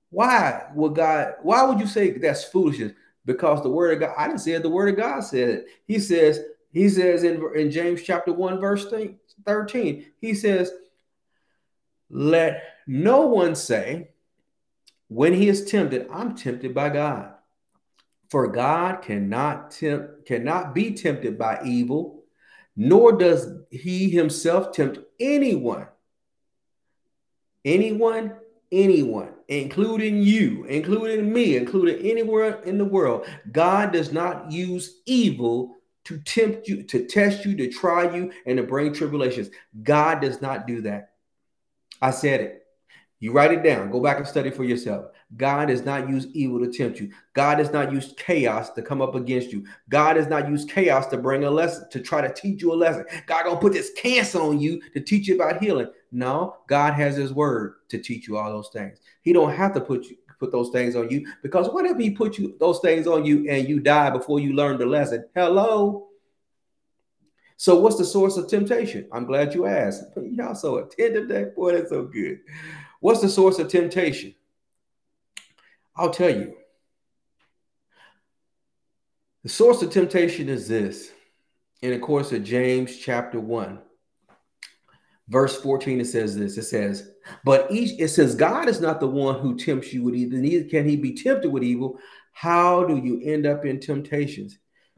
Why 0.09 0.67
would 0.75 0.95
God? 0.95 1.35
Why 1.43 1.63
would 1.63 1.79
you 1.79 1.87
say 1.87 2.11
that's 2.11 2.43
foolishness? 2.45 2.93
Because 3.25 3.61
the 3.61 3.69
word 3.69 3.93
of 3.93 3.99
God, 3.99 4.15
I 4.17 4.27
didn't 4.27 4.41
say 4.41 4.53
it, 4.53 4.63
the 4.63 4.69
word 4.69 4.89
of 4.89 4.97
God 4.97 5.21
said 5.21 5.49
it. 5.49 5.65
He 5.85 5.99
says, 5.99 6.39
he 6.71 6.89
says 6.89 7.23
in, 7.23 7.43
in 7.55 7.71
James 7.71 8.01
chapter 8.01 8.31
1, 8.31 8.59
verse 8.59 8.91
13, 9.45 10.05
he 10.19 10.33
says, 10.33 10.71
Let 12.09 12.63
no 12.87 13.27
one 13.27 13.55
say, 13.55 14.09
when 15.07 15.33
he 15.33 15.49
is 15.49 15.65
tempted, 15.65 16.07
I'm 16.09 16.35
tempted 16.35 16.73
by 16.73 16.89
God. 16.89 17.33
For 18.29 18.47
God 18.47 19.01
cannot 19.01 19.71
tempt, 19.71 20.25
cannot 20.25 20.73
be 20.73 20.93
tempted 20.93 21.37
by 21.37 21.59
evil, 21.65 22.23
nor 22.77 23.11
does 23.17 23.49
he 23.69 24.09
himself 24.09 24.71
tempt 24.71 24.99
anyone. 25.19 25.87
Anyone, 27.65 28.35
anyone, 28.71 29.33
including 29.49 30.21
you, 30.23 30.63
including 30.63 31.31
me, 31.31 31.57
including 31.57 32.09
anywhere 32.09 32.61
in 32.63 32.77
the 32.77 32.85
world. 32.85 33.27
God 33.51 33.91
does 33.91 34.13
not 34.13 34.49
use 34.49 35.01
evil 35.05 35.75
to 36.05 36.19
tempt 36.19 36.67
you, 36.67 36.83
to 36.83 37.05
test 37.05 37.45
you, 37.45 37.55
to 37.55 37.69
try 37.69 38.13
you, 38.15 38.31
and 38.45 38.57
to 38.57 38.63
bring 38.63 38.93
tribulations. 38.93 39.49
God 39.83 40.21
does 40.21 40.41
not 40.41 40.67
do 40.67 40.81
that. 40.81 41.11
I 42.01 42.11
said 42.11 42.41
it. 42.41 42.57
You 43.19 43.31
write 43.31 43.51
it 43.51 43.61
down. 43.61 43.91
Go 43.91 44.01
back 44.01 44.17
and 44.17 44.25
study 44.25 44.49
for 44.49 44.63
yourself. 44.63 45.05
God 45.37 45.67
does 45.67 45.85
not 45.85 46.09
use 46.09 46.25
evil 46.33 46.59
to 46.59 46.71
tempt 46.71 46.99
you. 46.99 47.11
God 47.33 47.59
does 47.59 47.71
not 47.71 47.91
use 47.91 48.15
chaos 48.17 48.71
to 48.71 48.81
come 48.81 48.99
up 48.99 49.13
against 49.13 49.51
you. 49.51 49.63
God 49.89 50.15
does 50.15 50.25
not 50.25 50.49
use 50.49 50.65
chaos 50.65 51.05
to 51.07 51.17
bring 51.17 51.43
a 51.43 51.49
lesson, 51.49 51.87
to 51.91 51.99
try 51.99 52.21
to 52.21 52.33
teach 52.33 52.63
you 52.63 52.73
a 52.73 52.75
lesson. 52.75 53.05
God 53.27 53.45
gonna 53.45 53.59
put 53.59 53.73
this 53.73 53.91
cancer 53.95 54.41
on 54.41 54.59
you 54.59 54.81
to 54.93 54.99
teach 54.99 55.27
you 55.27 55.35
about 55.35 55.61
healing. 55.61 55.87
No, 56.11 56.57
God 56.67 56.95
has 56.95 57.15
his 57.15 57.31
word 57.31 57.75
to 57.89 57.99
teach 57.99 58.27
you 58.27 58.37
all 58.37 58.49
those 58.49 58.69
things. 58.73 58.99
He 59.21 59.33
don't 59.33 59.53
have 59.53 59.73
to 59.75 59.81
put 59.81 60.05
you 60.05 60.17
put 60.41 60.51
those 60.51 60.71
things 60.71 60.95
on 60.95 61.07
you 61.11 61.25
because 61.43 61.69
what 61.69 61.85
if 61.85 61.97
he 61.97 62.09
put 62.09 62.37
you 62.39 62.57
those 62.59 62.79
things 62.79 63.05
on 63.05 63.23
you 63.23 63.47
and 63.47 63.69
you 63.69 63.79
die 63.79 64.09
before 64.09 64.39
you 64.39 64.53
learn 64.53 64.79
the 64.79 64.85
lesson? 64.85 65.23
Hello. 65.35 66.07
So 67.57 67.79
what's 67.79 67.97
the 67.97 68.05
source 68.05 68.37
of 68.37 68.47
temptation? 68.47 69.07
I'm 69.13 69.25
glad 69.25 69.53
you 69.53 69.67
asked. 69.67 70.03
Y'all 70.17 70.55
so 70.55 70.79
attentive 70.79 71.27
that 71.29 71.55
boy, 71.55 71.73
that's 71.73 71.91
so 71.91 72.03
good. 72.03 72.39
What's 72.99 73.21
the 73.21 73.29
source 73.29 73.59
of 73.59 73.67
temptation? 73.67 74.33
I'll 75.95 76.09
tell 76.09 76.35
you. 76.35 76.55
The 79.43 79.49
source 79.49 79.83
of 79.83 79.91
temptation 79.91 80.49
is 80.49 80.67
this. 80.67 81.11
In 81.83 81.91
the 81.91 81.99
course 81.99 82.31
of 82.31 82.43
James 82.43 82.97
chapter 82.97 83.39
1, 83.39 83.79
verse 85.29 85.59
14, 85.61 86.01
it 86.01 86.05
says 86.05 86.35
this. 86.37 86.57
It 86.57 86.63
says, 86.63 87.11
But 87.43 87.71
each 87.71 87.99
it 87.99 88.09
says, 88.09 88.35
God 88.35 88.67
is 88.67 88.81
not 88.81 88.99
the 88.99 89.07
one 89.07 89.39
who 89.39 89.57
tempts 89.57 89.93
you 89.93 90.03
with 90.03 90.15
evil, 90.15 90.39
neither 90.39 90.69
can 90.69 90.87
he 90.87 90.95
be 90.95 91.13
tempted 91.13 91.51
with 91.51 91.63
evil. 91.63 91.97
How 92.33 92.83
do 92.85 92.97
you 92.97 93.21
end 93.23 93.45
up 93.45 93.65
in 93.65 93.79
temptations? 93.79 94.57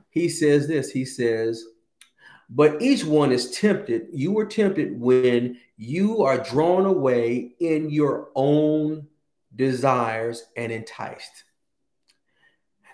He 0.10 0.30
says 0.30 0.68
this. 0.68 0.92
He 0.92 1.06
says, 1.06 1.66
but 2.50 2.82
each 2.82 3.04
one 3.04 3.32
is 3.32 3.52
tempted. 3.52 4.08
You 4.14 4.32
were 4.32 4.46
tempted 4.46 5.00
when 5.00 5.58
you 5.78 6.22
are 6.22 6.38
drawn 6.38 6.86
away 6.86 7.56
in 7.60 7.90
your 7.90 8.30
own 8.36 9.08
desires 9.56 10.44
and 10.56 10.72
enticed. 10.72 11.46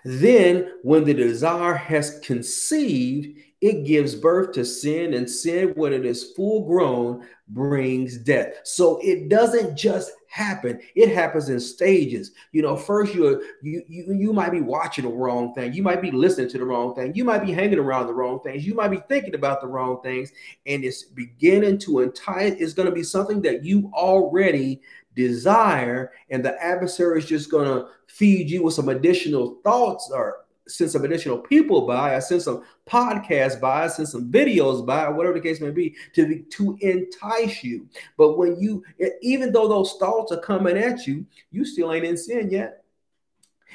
Then, 0.02 0.72
when 0.82 1.04
the 1.04 1.12
desire 1.12 1.74
has 1.74 2.20
conceived, 2.20 3.38
it 3.60 3.84
gives 3.84 4.14
birth 4.14 4.52
to 4.52 4.64
sin, 4.64 5.12
and 5.14 5.28
sin, 5.28 5.72
when 5.76 5.92
it 5.92 6.06
is 6.06 6.32
full 6.32 6.66
grown, 6.66 7.26
brings 7.48 8.16
death. 8.16 8.54
So 8.64 8.98
it 9.02 9.28
doesn't 9.28 9.76
just 9.76 10.12
happen; 10.28 10.80
it 10.94 11.12
happens 11.12 11.50
in 11.50 11.60
stages. 11.60 12.32
You 12.52 12.62
know, 12.62 12.74
first 12.74 13.14
you 13.14 13.42
you 13.62 13.82
you 13.86 14.14
you 14.14 14.32
might 14.32 14.52
be 14.52 14.62
watching 14.62 15.04
the 15.04 15.10
wrong 15.10 15.52
thing, 15.52 15.74
you 15.74 15.82
might 15.82 16.00
be 16.00 16.10
listening 16.10 16.48
to 16.50 16.58
the 16.58 16.64
wrong 16.64 16.94
thing, 16.94 17.14
you 17.14 17.24
might 17.24 17.44
be 17.44 17.52
hanging 17.52 17.78
around 17.78 18.06
the 18.06 18.14
wrong 18.14 18.40
things, 18.40 18.66
you 18.66 18.74
might 18.74 18.88
be 18.88 19.02
thinking 19.08 19.34
about 19.34 19.60
the 19.60 19.66
wrong 19.66 20.00
things, 20.02 20.32
and 20.66 20.82
it's 20.82 21.02
beginning 21.02 21.78
to 21.80 22.00
entice. 22.00 22.54
It's 22.58 22.74
going 22.74 22.88
to 22.88 22.94
be 22.94 23.02
something 23.02 23.42
that 23.42 23.64
you 23.64 23.90
already 23.92 24.80
desire, 25.14 26.12
and 26.30 26.42
the 26.42 26.62
adversary 26.62 27.18
is 27.18 27.26
just 27.26 27.50
going 27.50 27.66
to 27.66 27.88
feed 28.06 28.48
you 28.48 28.62
with 28.62 28.74
some 28.74 28.88
additional 28.88 29.60
thoughts 29.62 30.10
or 30.14 30.46
send 30.70 30.90
some 30.90 31.04
additional 31.04 31.38
people 31.38 31.86
by, 31.86 32.16
I 32.16 32.18
send 32.20 32.42
some 32.42 32.64
podcasts 32.86 33.60
by, 33.60 33.84
I 33.84 33.88
send 33.88 34.08
some 34.08 34.30
videos 34.30 34.84
by, 34.84 35.08
whatever 35.08 35.34
the 35.34 35.40
case 35.40 35.60
may 35.60 35.70
be, 35.70 35.94
to 36.14 36.42
to 36.42 36.78
entice 36.80 37.62
you. 37.62 37.88
But 38.16 38.38
when 38.38 38.60
you, 38.60 38.84
even 39.22 39.52
though 39.52 39.68
those 39.68 39.94
thoughts 39.94 40.32
are 40.32 40.40
coming 40.40 40.76
at 40.76 41.06
you, 41.06 41.26
you 41.50 41.64
still 41.64 41.92
ain't 41.92 42.04
in 42.04 42.16
sin 42.16 42.50
yet. 42.50 42.84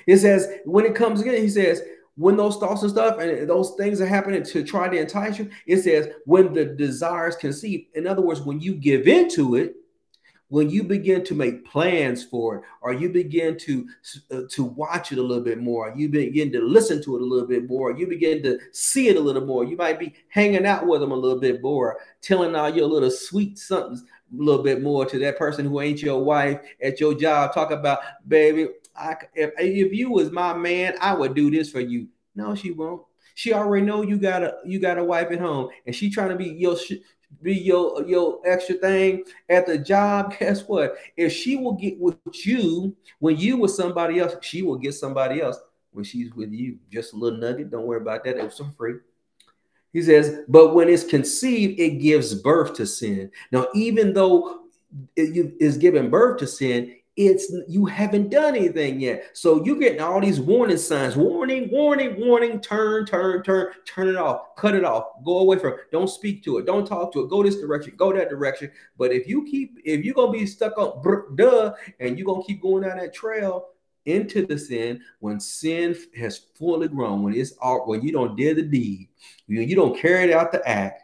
It 0.08 0.18
says 0.18 0.50
when 0.66 0.86
it 0.86 0.96
comes 0.96 1.22
again, 1.22 1.42
he 1.42 1.50
says 1.50 1.82
when 2.18 2.38
those 2.38 2.58
thoughts 2.58 2.82
and 2.82 2.92
stuff 2.92 3.20
and 3.20 3.50
those 3.50 3.76
things 3.76 4.00
are 4.00 4.06
happening 4.06 4.44
to 4.44 4.64
try 4.64 4.88
to 4.88 4.98
entice 4.98 5.38
you, 5.38 5.50
it 5.68 5.82
says 5.82 6.10
when 6.26 6.54
the 6.54 6.66
desires 6.66 7.36
conceive. 7.36 7.88
In 7.94 8.08
other 8.08 8.22
words, 8.22 8.42
when 8.42 8.60
you 8.60 8.76
give 8.76 9.08
into 9.08 9.56
it, 9.56 9.76
when 10.50 10.70
you 10.70 10.84
begin 10.84 11.24
to 11.24 11.34
make 11.34 11.66
plans 11.66 12.24
for 12.24 12.58
it 12.58 12.64
or 12.82 12.94
you 12.94 13.10
begin 13.10 13.58
to 13.58 13.88
uh, 14.32 14.42
to 14.50 14.64
watch 14.64 15.12
it 15.12 15.18
a 15.18 15.22
little 15.22 15.44
bit 15.44 15.58
more 15.58 15.94
you 15.96 16.08
begin 16.08 16.52
to 16.52 16.62
listen 16.62 17.02
to 17.04 17.16
it 17.16 17.22
a 17.22 17.26
little 17.26 17.48
bit 17.48 17.68
more 17.68 17.92
you 17.92 18.08
begin 18.08 18.44
to 18.44 18.60
see 18.72 19.08
it 19.08 19.18
a 19.18 19.20
little 19.20 19.46
more 19.46 19.64
you 19.64 19.76
might 19.76 20.00
be 20.00 20.14
hanging 20.30 20.66
out 20.66 20.86
with 20.86 21.02
them 21.02 21.12
a 21.12 21.16
little 21.16 21.40
bit 21.40 21.62
more 21.62 21.98
telling 22.22 22.56
all 22.56 22.70
your 22.70 22.88
little 22.88 23.12
sweet 23.12 23.58
somethings 23.58 24.04
a 24.04 24.44
little 24.44 24.64
bit 24.64 24.82
more 24.82 25.06
to 25.06 25.18
that 25.20 25.38
person 25.38 25.66
who 25.66 25.82
ain't 25.82 26.02
your 26.02 26.24
wife 26.24 26.60
at 26.82 27.00
your 27.00 27.14
job 27.14 27.54
talk 27.54 27.72
about 27.72 28.00
baby 28.28 28.68
I, 28.96 29.16
if, 29.34 29.52
if 29.58 29.94
you 29.94 30.12
was 30.12 30.32
my 30.32 30.54
man 30.54 30.96
i 31.02 31.14
would 31.14 31.34
do 31.34 31.50
this 31.50 31.70
for 31.70 31.80
you. 31.82 32.08
No 32.36 32.54
she 32.54 32.72
won't. 32.72 33.02
She 33.36 33.54
already 33.54 33.86
know 33.86 34.02
you 34.02 34.18
got 34.18 34.44
a 34.44 34.56
you 34.66 34.80
got 34.80 34.98
a 34.98 35.04
wife 35.04 35.32
at 35.32 35.40
home 35.40 35.70
and 35.86 35.96
she 35.96 36.10
trying 36.10 36.30
to 36.30 36.36
be 36.36 36.46
your 36.46 36.78
be 37.42 37.54
your 37.54 38.06
your 38.08 38.40
extra 38.46 38.76
thing 38.76 39.24
at 39.50 39.66
the 39.66 39.78
job, 39.78 40.36
guess 40.40 40.62
what? 40.68 40.96
If 41.18 41.34
she 41.34 41.58
will 41.58 41.74
get 41.74 42.00
with 42.00 42.18
you 42.46 42.96
when 43.20 43.38
you 43.38 43.58
with 43.58 43.72
somebody 43.72 44.20
else, 44.20 44.36
she 44.42 44.62
will 44.62 44.78
get 44.78 44.94
somebody 44.94 45.42
else 45.42 45.58
when 45.92 46.04
she's 46.04 46.34
with 46.34 46.52
you. 46.52 46.78
Just 46.92 47.14
a 47.14 47.16
little 47.16 47.40
nugget. 47.40 47.72
Don't 47.72 47.86
worry 47.86 48.02
about 48.02 48.24
that. 48.26 48.38
It 48.38 48.44
was 48.44 48.62
free. 48.78 48.96
He 49.94 50.02
says, 50.02 50.42
but 50.50 50.76
when 50.76 50.90
it's 50.90 51.06
conceived, 51.06 51.80
it 51.80 52.02
gives 52.02 52.36
birth 52.36 52.74
to 52.76 52.86
sin. 52.86 53.32
Now, 53.52 53.68
even 53.74 54.12
though 54.12 54.66
it 55.16 55.56
is 55.60 55.78
giving 55.78 56.10
birth 56.10 56.40
to 56.40 56.48
sin, 56.48 56.98
it's 57.18 57.54
you 57.68 57.86
haven't 57.86 58.30
done 58.30 58.56
anything 58.56 59.00
yet. 59.00 59.30
So 59.34 59.64
you're 59.64 59.80
getting 59.80 60.02
all 60.02 60.20
these 60.20 60.40
warning 60.40 60.78
signs, 60.78 61.16
warning, 61.16 61.70
warning, 61.72 62.20
warning, 62.20 62.60
turn, 62.60 63.06
turn, 63.06 63.42
turn, 63.42 63.72
turn 63.86 64.10
it 64.10 64.18
off, 64.18 64.56
cut 64.58 64.76
it 64.76 64.84
off, 64.84 65.06
go 65.24 65.40
away 65.40 65.58
from 65.58 65.74
it. 65.74 65.92
Don't 65.92 66.10
speak 66.10 66.44
to 66.44 66.58
it, 66.58 66.66
don't 66.66 66.86
talk 66.86 67.14
to 67.14 67.22
it, 67.22 67.30
go 67.30 67.42
this 67.42 67.56
direction, 67.56 67.94
go 67.96 68.12
that 68.12 68.30
direction. 68.30 68.70
But 68.98 69.14
if 69.14 69.28
you 69.28 69.46
keep, 69.46 69.78
if 69.86 70.04
you're 70.04 70.14
gonna 70.14 70.34
be 70.34 70.46
stuck 70.46 70.78
on 70.78 71.36
duh, 71.36 71.74
and 72.02 72.18
you're 72.18 72.26
gonna 72.26 72.44
keep 72.44 72.62
going 72.62 72.84
down 72.84 72.98
that 72.98 73.14
trail 73.14 73.70
into 74.06 74.46
the 74.46 74.58
sin, 74.58 75.02
when 75.20 75.40
sin 75.40 75.96
has 76.18 76.38
fully 76.56 76.90
grown, 76.90 77.24
when 77.24 77.34
it's 77.34 77.54
all 77.62 77.88
when 77.88 78.02
you 78.02 78.12
don't 78.12 78.38
dare 78.38 78.56
the 78.56 78.62
deed, 78.62 79.08
you, 79.48 79.62
you 79.62 79.76
don't 79.76 79.98
carry 79.98 80.34
out 80.34 80.52
the 80.52 80.68
act, 80.68 81.04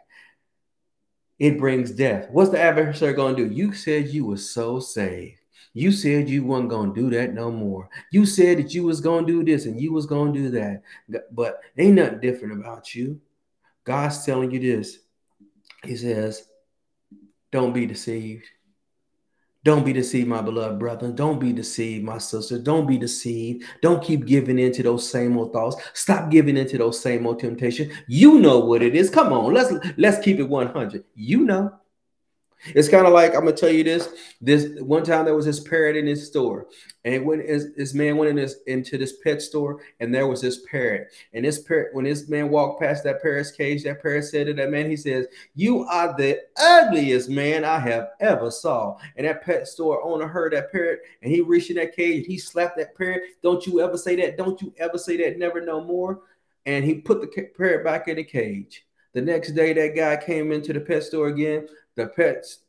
it 1.38 1.58
brings 1.58 1.90
death. 1.90 2.28
What's 2.30 2.50
the 2.50 2.60
adversary 2.60 3.14
gonna 3.14 3.34
do? 3.34 3.46
You 3.46 3.72
said 3.72 4.08
you 4.08 4.26
were 4.26 4.36
so 4.36 4.78
saved 4.78 5.41
you 5.74 5.90
said 5.90 6.28
you 6.28 6.44
weren't 6.44 6.68
gonna 6.68 6.92
do 6.92 7.10
that 7.10 7.32
no 7.32 7.50
more. 7.50 7.88
You 8.10 8.26
said 8.26 8.58
that 8.58 8.74
you 8.74 8.84
was 8.84 9.00
gonna 9.00 9.26
do 9.26 9.42
this 9.42 9.64
and 9.66 9.80
you 9.80 9.92
was 9.92 10.06
gonna 10.06 10.32
do 10.32 10.50
that. 10.50 10.82
But 11.30 11.60
ain't 11.78 11.94
nothing 11.94 12.20
different 12.20 12.60
about 12.60 12.94
you. 12.94 13.20
God's 13.84 14.24
telling 14.24 14.50
you 14.50 14.60
this. 14.60 14.98
He 15.84 15.96
says, 15.96 16.48
Don't 17.50 17.72
be 17.72 17.86
deceived. 17.86 18.44
Don't 19.64 19.84
be 19.84 19.92
deceived, 19.92 20.26
my 20.26 20.42
beloved 20.42 20.78
brother. 20.80 21.12
Don't 21.12 21.38
be 21.38 21.52
deceived, 21.52 22.04
my 22.04 22.18
sister. 22.18 22.58
Don't 22.58 22.86
be 22.86 22.98
deceived. 22.98 23.64
Don't 23.80 24.02
keep 24.02 24.26
giving 24.26 24.58
into 24.58 24.82
those 24.82 25.08
same 25.08 25.38
old 25.38 25.52
thoughts. 25.52 25.76
Stop 25.94 26.30
giving 26.30 26.56
into 26.56 26.78
those 26.78 27.00
same 27.00 27.26
old 27.26 27.38
temptations. 27.38 27.92
You 28.08 28.40
know 28.40 28.58
what 28.58 28.82
it 28.82 28.96
is. 28.96 29.08
Come 29.08 29.32
on, 29.32 29.54
let's 29.54 29.72
let's 29.96 30.22
keep 30.22 30.38
it 30.38 30.48
100. 30.48 31.04
You 31.14 31.44
know. 31.44 31.72
It's 32.66 32.88
kind 32.88 33.06
of 33.06 33.12
like 33.12 33.34
I'm 33.34 33.44
gonna 33.44 33.56
tell 33.56 33.70
you 33.70 33.82
this. 33.82 34.08
This 34.40 34.80
one 34.80 35.02
time 35.02 35.24
there 35.24 35.34
was 35.34 35.46
this 35.46 35.60
parrot 35.60 35.96
in 35.96 36.06
his 36.06 36.26
store, 36.26 36.68
and 37.04 37.26
when 37.26 37.40
this, 37.40 37.66
this 37.76 37.92
man 37.92 38.16
went 38.16 38.30
in 38.30 38.36
this 38.36 38.56
into 38.66 38.96
this 38.96 39.16
pet 39.18 39.42
store, 39.42 39.80
and 39.98 40.14
there 40.14 40.28
was 40.28 40.40
this 40.40 40.64
parrot. 40.70 41.08
And 41.32 41.44
this 41.44 41.60
parrot, 41.60 41.92
when 41.92 42.04
this 42.04 42.28
man 42.28 42.50
walked 42.50 42.80
past 42.80 43.02
that 43.02 43.20
parrot's 43.20 43.50
cage, 43.50 43.82
that 43.82 44.00
parrot 44.00 44.24
said 44.24 44.46
to 44.46 44.54
that 44.54 44.70
man, 44.70 44.88
he 44.88 44.96
says, 44.96 45.26
"You 45.56 45.82
are 45.84 46.14
the 46.16 46.40
ugliest 46.56 47.28
man 47.28 47.64
I 47.64 47.80
have 47.80 48.10
ever 48.20 48.50
saw." 48.50 48.96
And 49.16 49.26
that 49.26 49.42
pet 49.42 49.66
store 49.66 50.02
owner 50.04 50.28
heard 50.28 50.52
that 50.52 50.70
parrot, 50.70 51.00
and 51.22 51.32
he 51.32 51.40
reached 51.40 51.70
in 51.70 51.76
that 51.76 51.96
cage, 51.96 52.18
and 52.18 52.26
he 52.26 52.38
slapped 52.38 52.76
that 52.76 52.96
parrot. 52.96 53.22
Don't 53.42 53.66
you 53.66 53.80
ever 53.80 53.98
say 53.98 54.14
that? 54.16 54.36
Don't 54.36 54.60
you 54.62 54.72
ever 54.78 54.98
say 54.98 55.16
that? 55.16 55.36
Never 55.36 55.60
no 55.60 55.82
more. 55.82 56.20
And 56.64 56.84
he 56.84 56.94
put 56.94 57.20
the 57.20 57.48
parrot 57.56 57.84
back 57.84 58.06
in 58.06 58.16
the 58.16 58.24
cage. 58.24 58.86
The 59.14 59.20
next 59.20 59.52
day, 59.52 59.72
that 59.74 59.96
guy 59.96 60.16
came 60.16 60.52
into 60.52 60.72
the 60.72 60.80
pet 60.80 61.02
store 61.02 61.26
again 61.26 61.66
the 61.96 62.06
pets 62.06 62.60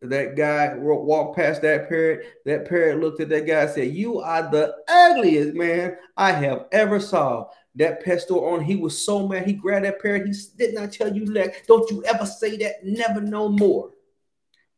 that 0.00 0.36
guy 0.36 0.74
walked 0.76 1.36
past 1.36 1.62
that 1.62 1.88
parrot. 1.88 2.26
That 2.44 2.68
parrot 2.68 3.00
looked 3.00 3.20
at 3.20 3.28
that 3.30 3.46
guy 3.46 3.62
and 3.62 3.70
said, 3.70 3.94
You 3.94 4.20
are 4.20 4.48
the 4.48 4.76
ugliest 4.88 5.54
man 5.54 5.96
I 6.16 6.32
have 6.32 6.66
ever 6.72 7.00
saw. 7.00 7.48
That 7.74 8.04
pet 8.04 8.20
store 8.20 8.50
owner, 8.50 8.62
he 8.62 8.76
was 8.76 9.04
so 9.04 9.26
mad. 9.26 9.46
He 9.46 9.52
grabbed 9.52 9.84
that 9.84 10.00
parrot. 10.00 10.26
He 10.26 10.34
did 10.56 10.74
not 10.74 10.92
tell 10.92 11.14
you 11.14 11.26
that. 11.26 11.66
Don't 11.66 11.90
you 11.90 12.04
ever 12.04 12.26
say 12.26 12.56
that. 12.58 12.84
Never 12.84 13.20
no 13.20 13.48
more. 13.48 13.90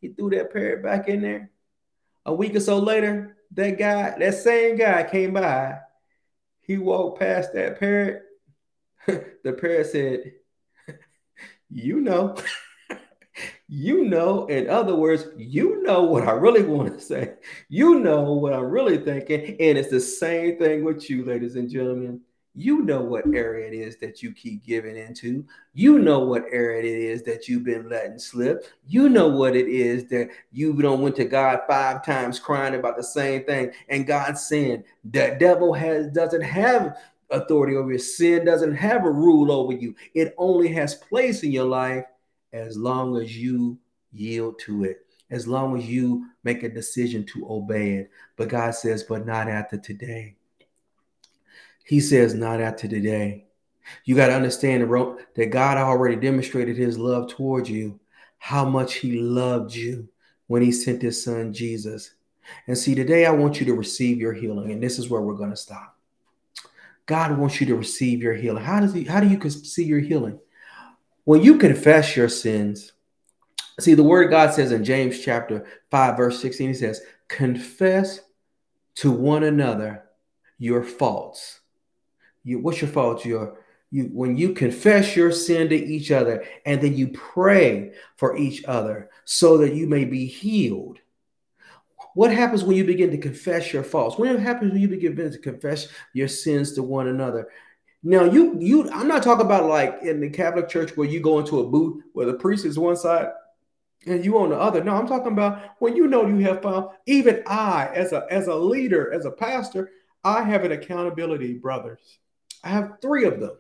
He 0.01 0.09
threw 0.09 0.31
that 0.31 0.53
parrot 0.53 0.83
back 0.83 1.09
in 1.09 1.23
there. 1.23 1.51
A 2.27 2.35
week 2.35 2.55
or 2.55 2.61
so 2.61 2.79
later, 2.79 3.37
that 3.53 3.79
guy, 3.79 4.19
that 4.19 4.35
same 4.35 4.77
guy 4.77 5.03
came 5.05 5.35
by. 5.35 5.79
He 6.61 6.79
walked 6.79 7.21
past 7.21 7.53
that 7.55 7.79
parrot. 7.79 8.23
the 9.07 9.53
parrot 9.53 9.87
said, 9.87 10.33
You 11.71 12.01
know. 12.01 12.37
you 13.73 14.05
know, 14.05 14.47
in 14.47 14.69
other 14.69 14.97
words, 14.97 15.27
you 15.37 15.81
know 15.85 16.03
what 16.03 16.27
I 16.27 16.33
really 16.33 16.63
want 16.65 16.93
to 16.93 17.01
say. 17.01 17.35
You 17.69 18.01
know 18.01 18.33
what 18.33 18.53
I'm 18.53 18.65
really 18.65 18.99
thinking. 18.99 19.57
And 19.61 19.79
it's 19.79 19.91
the 19.91 20.01
same 20.01 20.59
thing 20.59 20.85
with 20.85 21.09
you, 21.09 21.25
ladies 21.25 21.55
and 21.55 21.71
gentlemen. 21.71 22.21
You 22.57 22.83
know 22.83 23.01
what 23.01 23.33
area 23.33 23.69
it 23.69 23.75
is 23.75 23.97
that 23.99 24.25
you 24.25 24.33
keep 24.33 24.67
giving 24.67 24.97
into. 24.97 25.47
You 25.73 26.01
know 26.01 26.19
what 26.19 26.47
area 26.51 26.81
it 26.81 27.01
is 27.01 27.23
that 27.23 27.47
you've 27.47 27.63
been 27.63 27.89
letting 27.89 28.19
slip. 28.19 28.67
You 28.89 29.09
know 29.09 29.29
what 29.29 29.55
it 29.55 29.69
is 29.69 30.09
that 30.09 30.31
you 30.51 30.73
don't 30.83 31.01
went 31.01 31.15
to 31.17 31.25
God 31.25 31.61
five 31.69 32.05
times 32.05 32.41
crying 32.41 32.75
about 32.75 32.97
the 32.97 33.05
same 33.05 33.45
thing. 33.45 33.71
And 33.89 34.05
God 34.05 34.37
saying 34.37 34.83
the 35.05 35.37
devil 35.39 35.73
has 35.73 36.09
doesn't 36.09 36.43
have 36.43 36.99
authority 37.31 37.77
over 37.77 37.91
your 37.91 38.01
sin, 38.01 38.45
doesn't 38.45 38.75
have 38.75 39.05
a 39.05 39.11
rule 39.11 39.53
over 39.53 39.73
you. 39.73 39.95
It 40.15 40.35
only 40.39 40.67
has 40.73 40.97
place 40.97 41.45
in 41.45 41.53
your 41.53 41.67
life 41.67 42.05
as 42.53 42.77
long 42.77 43.17
as 43.17 43.37
you 43.37 43.79
yield 44.13 44.59
to 44.61 44.85
it, 44.85 45.07
as 45.31 45.47
long 45.47 45.79
as 45.79 45.89
you 45.89 46.27
make 46.43 46.63
a 46.63 46.69
decision 46.69 47.25
to 47.25 47.47
obey 47.49 47.93
it. 47.93 48.11
But 48.37 48.49
God 48.49 48.75
says, 48.75 49.05
but 49.05 49.27
not 49.27 49.49
after 49.49 49.77
today. 49.79 50.37
He 51.85 52.01
says, 52.01 52.35
not 52.35 52.61
after 52.61 52.89
today. 52.89 53.47
You 54.05 54.15
got 54.15 54.29
to 54.29 54.35
understand 54.35 54.83
that 54.83 55.51
God 55.51 55.77
already 55.77 56.17
demonstrated 56.17 56.77
his 56.77 56.99
love 56.99 57.29
towards 57.29 57.69
you, 57.69 57.99
how 58.39 58.65
much 58.65 58.95
he 58.95 59.21
loved 59.21 59.75
you 59.75 60.09
when 60.47 60.63
he 60.63 60.73
sent 60.73 61.03
his 61.03 61.23
son 61.23 61.53
Jesus. 61.53 62.15
And 62.67 62.77
see, 62.77 62.95
today 62.95 63.27
I 63.27 63.31
want 63.31 63.61
you 63.61 63.67
to 63.67 63.75
receive 63.75 64.19
your 64.19 64.33
healing, 64.33 64.73
and 64.73 64.83
this 64.83 64.99
is 64.99 65.09
where 65.09 65.21
we're 65.21 65.35
going 65.35 65.51
to 65.51 65.57
stop. 65.57 65.97
God 67.07 67.37
wants 67.39 67.61
you 67.61 67.67
to 67.69 67.75
receive 67.75 68.23
your 68.23 68.35
healing. 68.35 68.63
How 68.63 68.81
does 68.81 68.95
he 68.95 69.03
how 69.05 69.21
do 69.21 69.29
you 69.29 69.51
see 69.51 69.85
your 69.85 69.99
healing? 69.99 70.39
When 71.31 71.45
you 71.45 71.59
confess 71.59 72.17
your 72.17 72.29
sins, 72.29 72.91
see 73.79 73.95
the 73.95 74.03
word 74.03 74.31
God 74.31 74.53
says 74.53 74.73
in 74.73 74.83
James 74.83 75.21
chapter 75.21 75.65
5, 75.93 76.17
verse 76.17 76.43
16, 76.43 76.69
he 76.71 76.75
says, 76.75 77.03
confess 77.29 78.19
to 78.97 79.13
one 79.13 79.45
another 79.45 80.07
your 80.59 80.83
faults. 80.83 81.61
You, 82.43 82.59
what's 82.59 82.81
your 82.81 82.91
fault? 82.91 83.25
Your 83.25 83.59
you 83.93 84.11
when 84.13 84.37
you 84.37 84.55
confess 84.55 85.15
your 85.15 85.31
sin 85.31 85.69
to 85.69 85.77
each 85.77 86.11
other 86.11 86.45
and 86.67 86.81
then 86.81 86.97
you 86.97 87.07
pray 87.11 87.93
for 88.17 88.37
each 88.37 88.65
other 88.65 89.09
so 89.25 89.57
that 89.59 89.75
you 89.75 89.87
may 89.87 90.05
be 90.05 90.27
healed. 90.27 90.99
What 92.15 92.33
happens 92.33 92.65
when 92.65 92.77
you 92.77 92.83
begin 92.83 93.13
to 93.13 93.19
confess 93.19 93.73
your 93.73 93.85
faults? 93.85 94.19
What 94.19 94.37
happens 94.41 94.73
when 94.73 94.83
you 94.83 94.89
begin 94.89 95.15
to 95.15 95.39
confess 95.39 95.87
your 96.13 96.27
sins 96.27 96.73
to 96.73 96.83
one 96.83 97.07
another? 97.07 97.51
Now 98.03 98.25
you 98.25 98.57
you 98.59 98.91
I'm 98.91 99.09
not 99.09 99.23
talking 99.23 99.45
about 99.45 99.67
like 99.67 99.99
in 100.03 100.21
the 100.21 100.31
Catholic 100.31 100.69
Church 100.69 100.97
where 100.97 101.09
you 101.09 101.21
go 101.21 101.39
into 101.39 101.61
a 101.61 101.69
booth 101.69 102.03
where 102.13 102.27
the 102.27 102.35
priest 102.35 102.65
is 102.65 102.79
one 102.79 102.97
side 102.97 103.29
and 104.07 104.25
you 104.25 104.39
on 104.39 104.51
the 104.51 104.57
other. 104.57 104.83
No, 104.83 104.95
I'm 104.95 105.07
talking 105.07 105.33
about 105.33 105.75
when 105.81 105.97
you 105.97 106.07
know 106.07 106.27
you 106.27 106.39
have 106.39 106.63
found 106.63 106.89
even 107.07 107.43
I 107.47 107.91
as 107.95 108.13
a 108.13 108.27
as 108.31 108.47
a 108.47 108.55
leader, 108.55 109.13
as 109.13 109.27
a 109.27 109.31
pastor, 109.31 109.91
I 110.25 110.43
have 110.43 110.65
an 110.65 110.73
accountability 110.73 111.55
brothers. 111.55 112.19
I 112.65 112.71
have 112.71 112.99
three 113.03 113.25
of 113.25 113.41
them. 113.41 113.57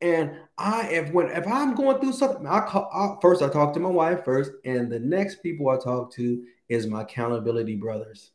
And 0.00 0.36
I 0.56 0.88
if 0.88 1.12
when 1.12 1.28
if 1.28 1.46
I'm 1.48 1.74
going 1.74 2.00
through 2.00 2.12
something, 2.12 2.46
I 2.46 2.60
call 2.60 2.88
I, 2.92 3.20
first 3.20 3.42
I 3.42 3.48
talk 3.48 3.74
to 3.74 3.80
my 3.80 3.88
wife 3.88 4.24
first, 4.24 4.52
and 4.64 4.92
the 4.92 5.00
next 5.00 5.42
people 5.42 5.68
I 5.70 5.76
talk 5.76 6.12
to 6.14 6.44
is 6.68 6.86
my 6.86 7.02
accountability 7.02 7.74
brothers 7.74 8.30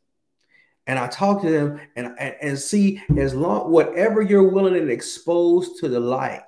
and 0.86 0.98
I 0.98 1.06
talk 1.08 1.42
to 1.42 1.50
them 1.50 1.80
and, 1.96 2.14
and, 2.18 2.34
and 2.40 2.58
see 2.58 3.02
as 3.16 3.34
long 3.34 3.70
whatever 3.70 4.22
you're 4.22 4.48
willing 4.48 4.76
and 4.76 4.90
exposed 4.90 5.78
to 5.80 5.88
the 5.88 6.00
light, 6.00 6.42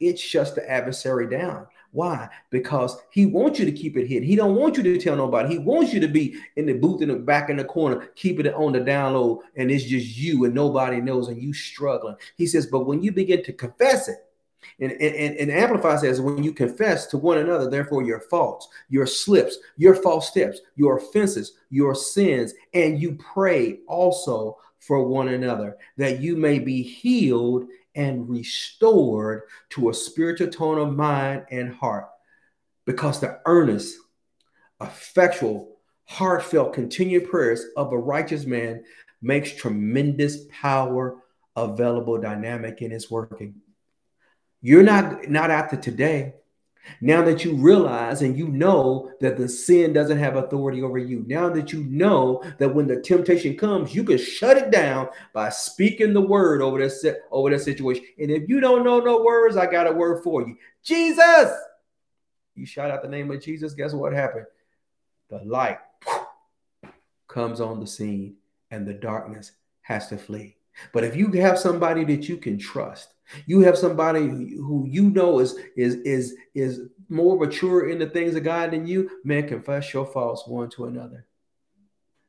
it 0.00 0.18
shuts 0.18 0.52
the 0.52 0.68
adversary 0.68 1.28
down. 1.28 1.66
Why? 1.92 2.28
Because 2.50 2.98
he 3.10 3.24
wants 3.24 3.58
you 3.58 3.64
to 3.64 3.72
keep 3.72 3.96
it 3.96 4.06
hidden. 4.06 4.28
He 4.28 4.36
don't 4.36 4.54
want 4.54 4.76
you 4.76 4.82
to 4.82 4.98
tell 4.98 5.16
nobody. 5.16 5.54
He 5.54 5.58
wants 5.58 5.94
you 5.94 6.00
to 6.00 6.08
be 6.08 6.36
in 6.56 6.66
the 6.66 6.74
booth 6.74 7.00
in 7.00 7.08
the 7.08 7.14
back 7.14 7.48
in 7.48 7.56
the 7.56 7.64
corner, 7.64 8.10
keeping 8.16 8.44
it 8.44 8.52
on 8.52 8.72
the 8.72 8.80
download, 8.80 9.38
and 9.56 9.70
it's 9.70 9.84
just 9.84 10.18
you 10.18 10.44
and 10.44 10.54
nobody 10.54 11.00
knows, 11.00 11.28
and 11.28 11.40
you 11.40 11.54
struggling. 11.54 12.16
He 12.36 12.46
says, 12.46 12.66
but 12.66 12.80
when 12.80 13.02
you 13.02 13.12
begin 13.12 13.42
to 13.44 13.52
confess 13.54 14.08
it, 14.08 14.25
and, 14.80 14.92
and, 14.92 15.36
and 15.36 15.50
Amplified 15.50 16.00
says, 16.00 16.20
when 16.20 16.42
you 16.42 16.52
confess 16.52 17.06
to 17.06 17.18
one 17.18 17.38
another, 17.38 17.70
therefore, 17.70 18.02
your 18.02 18.20
faults, 18.20 18.68
your 18.88 19.06
slips, 19.06 19.58
your 19.76 19.94
false 19.94 20.28
steps, 20.28 20.60
your 20.76 20.98
offenses, 20.98 21.52
your 21.70 21.94
sins, 21.94 22.54
and 22.74 23.00
you 23.00 23.16
pray 23.16 23.80
also 23.86 24.56
for 24.78 25.02
one 25.06 25.28
another, 25.28 25.76
that 25.96 26.20
you 26.20 26.36
may 26.36 26.58
be 26.58 26.82
healed 26.82 27.66
and 27.94 28.28
restored 28.28 29.42
to 29.70 29.88
a 29.88 29.94
spiritual 29.94 30.48
tone 30.48 30.78
of 30.78 30.94
mind 30.94 31.44
and 31.50 31.74
heart. 31.74 32.08
Because 32.84 33.18
the 33.18 33.40
earnest, 33.46 33.96
effectual, 34.80 35.76
heartfelt, 36.04 36.72
continued 36.72 37.28
prayers 37.28 37.64
of 37.76 37.92
a 37.92 37.98
righteous 37.98 38.44
man 38.44 38.84
makes 39.22 39.52
tremendous 39.52 40.44
power 40.50 41.16
available, 41.56 42.20
dynamic 42.20 42.82
in 42.82 42.90
his 42.90 43.10
working. 43.10 43.54
You're 44.66 44.82
not 44.82 45.28
not 45.28 45.52
after 45.52 45.76
today. 45.76 46.34
Now 47.00 47.22
that 47.22 47.44
you 47.44 47.54
realize 47.54 48.22
and 48.22 48.36
you 48.36 48.48
know 48.48 49.12
that 49.20 49.36
the 49.36 49.48
sin 49.48 49.92
doesn't 49.92 50.18
have 50.18 50.34
authority 50.34 50.82
over 50.82 50.98
you, 50.98 51.24
now 51.28 51.48
that 51.50 51.72
you 51.72 51.84
know 51.84 52.42
that 52.58 52.74
when 52.74 52.88
the 52.88 53.00
temptation 53.00 53.56
comes, 53.56 53.94
you 53.94 54.02
can 54.02 54.18
shut 54.18 54.56
it 54.56 54.72
down 54.72 55.08
by 55.32 55.50
speaking 55.50 56.12
the 56.12 56.20
word 56.20 56.62
over 56.62 56.80
that 56.80 57.18
over 57.30 57.50
that 57.50 57.60
situation. 57.60 58.06
And 58.18 58.32
if 58.32 58.48
you 58.48 58.58
don't 58.58 58.84
know 58.84 58.98
no 58.98 59.22
words, 59.22 59.56
I 59.56 59.66
got 59.66 59.86
a 59.86 59.92
word 59.92 60.24
for 60.24 60.42
you. 60.42 60.56
Jesus. 60.82 61.52
You 62.56 62.66
shout 62.66 62.90
out 62.90 63.02
the 63.02 63.08
name 63.08 63.30
of 63.30 63.40
Jesus. 63.40 63.72
Guess 63.72 63.92
what 63.92 64.12
happened? 64.12 64.46
The 65.30 65.44
light 65.44 65.78
comes 67.28 67.60
on 67.60 67.78
the 67.78 67.86
scene 67.86 68.34
and 68.72 68.84
the 68.84 68.94
darkness 68.94 69.52
has 69.82 70.08
to 70.08 70.18
flee. 70.18 70.55
But 70.92 71.04
if 71.04 71.16
you 71.16 71.30
have 71.32 71.58
somebody 71.58 72.04
that 72.04 72.28
you 72.28 72.36
can 72.36 72.58
trust, 72.58 73.14
you 73.46 73.60
have 73.60 73.76
somebody 73.76 74.20
who 74.20 74.86
you 74.88 75.10
know 75.10 75.40
is 75.40 75.56
is 75.76 75.96
is 75.96 76.34
is 76.54 76.82
more 77.08 77.38
mature 77.38 77.88
in 77.90 77.98
the 77.98 78.06
things 78.06 78.34
of 78.34 78.44
God 78.44 78.70
than 78.70 78.86
you, 78.86 79.10
man, 79.24 79.48
confess 79.48 79.92
your 79.92 80.06
faults 80.06 80.46
one 80.46 80.70
to 80.70 80.86
another. 80.86 81.26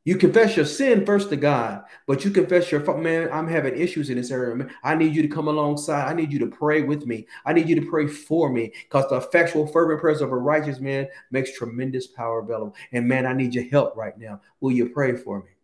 You 0.08 0.16
confess 0.16 0.56
your 0.56 0.66
sin 0.66 1.06
first 1.06 1.30
to 1.32 1.36
God, 1.36 1.84
but 2.06 2.24
you 2.24 2.32
confess 2.32 2.72
your 2.72 2.80
fault. 2.80 3.00
Man, 3.00 3.30
I'm 3.30 3.46
having 3.46 3.78
issues 3.78 4.10
in 4.10 4.16
this 4.16 4.32
area. 4.32 4.56
Man, 4.56 4.74
I 4.82 4.96
need 4.96 5.14
you 5.14 5.22
to 5.22 5.28
come 5.28 5.50
alongside. 5.50 6.10
I 6.10 6.14
need 6.14 6.32
you 6.32 6.40
to 6.40 6.48
pray 6.48 6.82
with 6.82 7.06
me. 7.06 7.28
I 7.46 7.52
need 7.52 7.68
you 7.68 7.76
to 7.76 7.90
pray 7.90 8.08
for 8.08 8.50
me 8.50 8.72
because 8.84 9.10
the 9.10 9.18
effectual, 9.18 9.68
fervent 9.68 10.00
prayers 10.00 10.22
of 10.22 10.32
a 10.32 10.38
righteous 10.38 10.80
man 10.80 11.10
makes 11.30 11.58
tremendous 11.58 12.08
power 12.08 12.40
available. 12.40 12.74
And 12.94 13.06
man, 13.06 13.26
I 13.26 13.34
need 13.34 13.54
your 13.54 13.66
help 13.66 13.98
right 13.98 14.18
now. 14.18 14.40
Will 14.62 14.72
you 14.72 14.88
pray 14.88 15.14
for 15.14 15.44
me? 15.44 15.57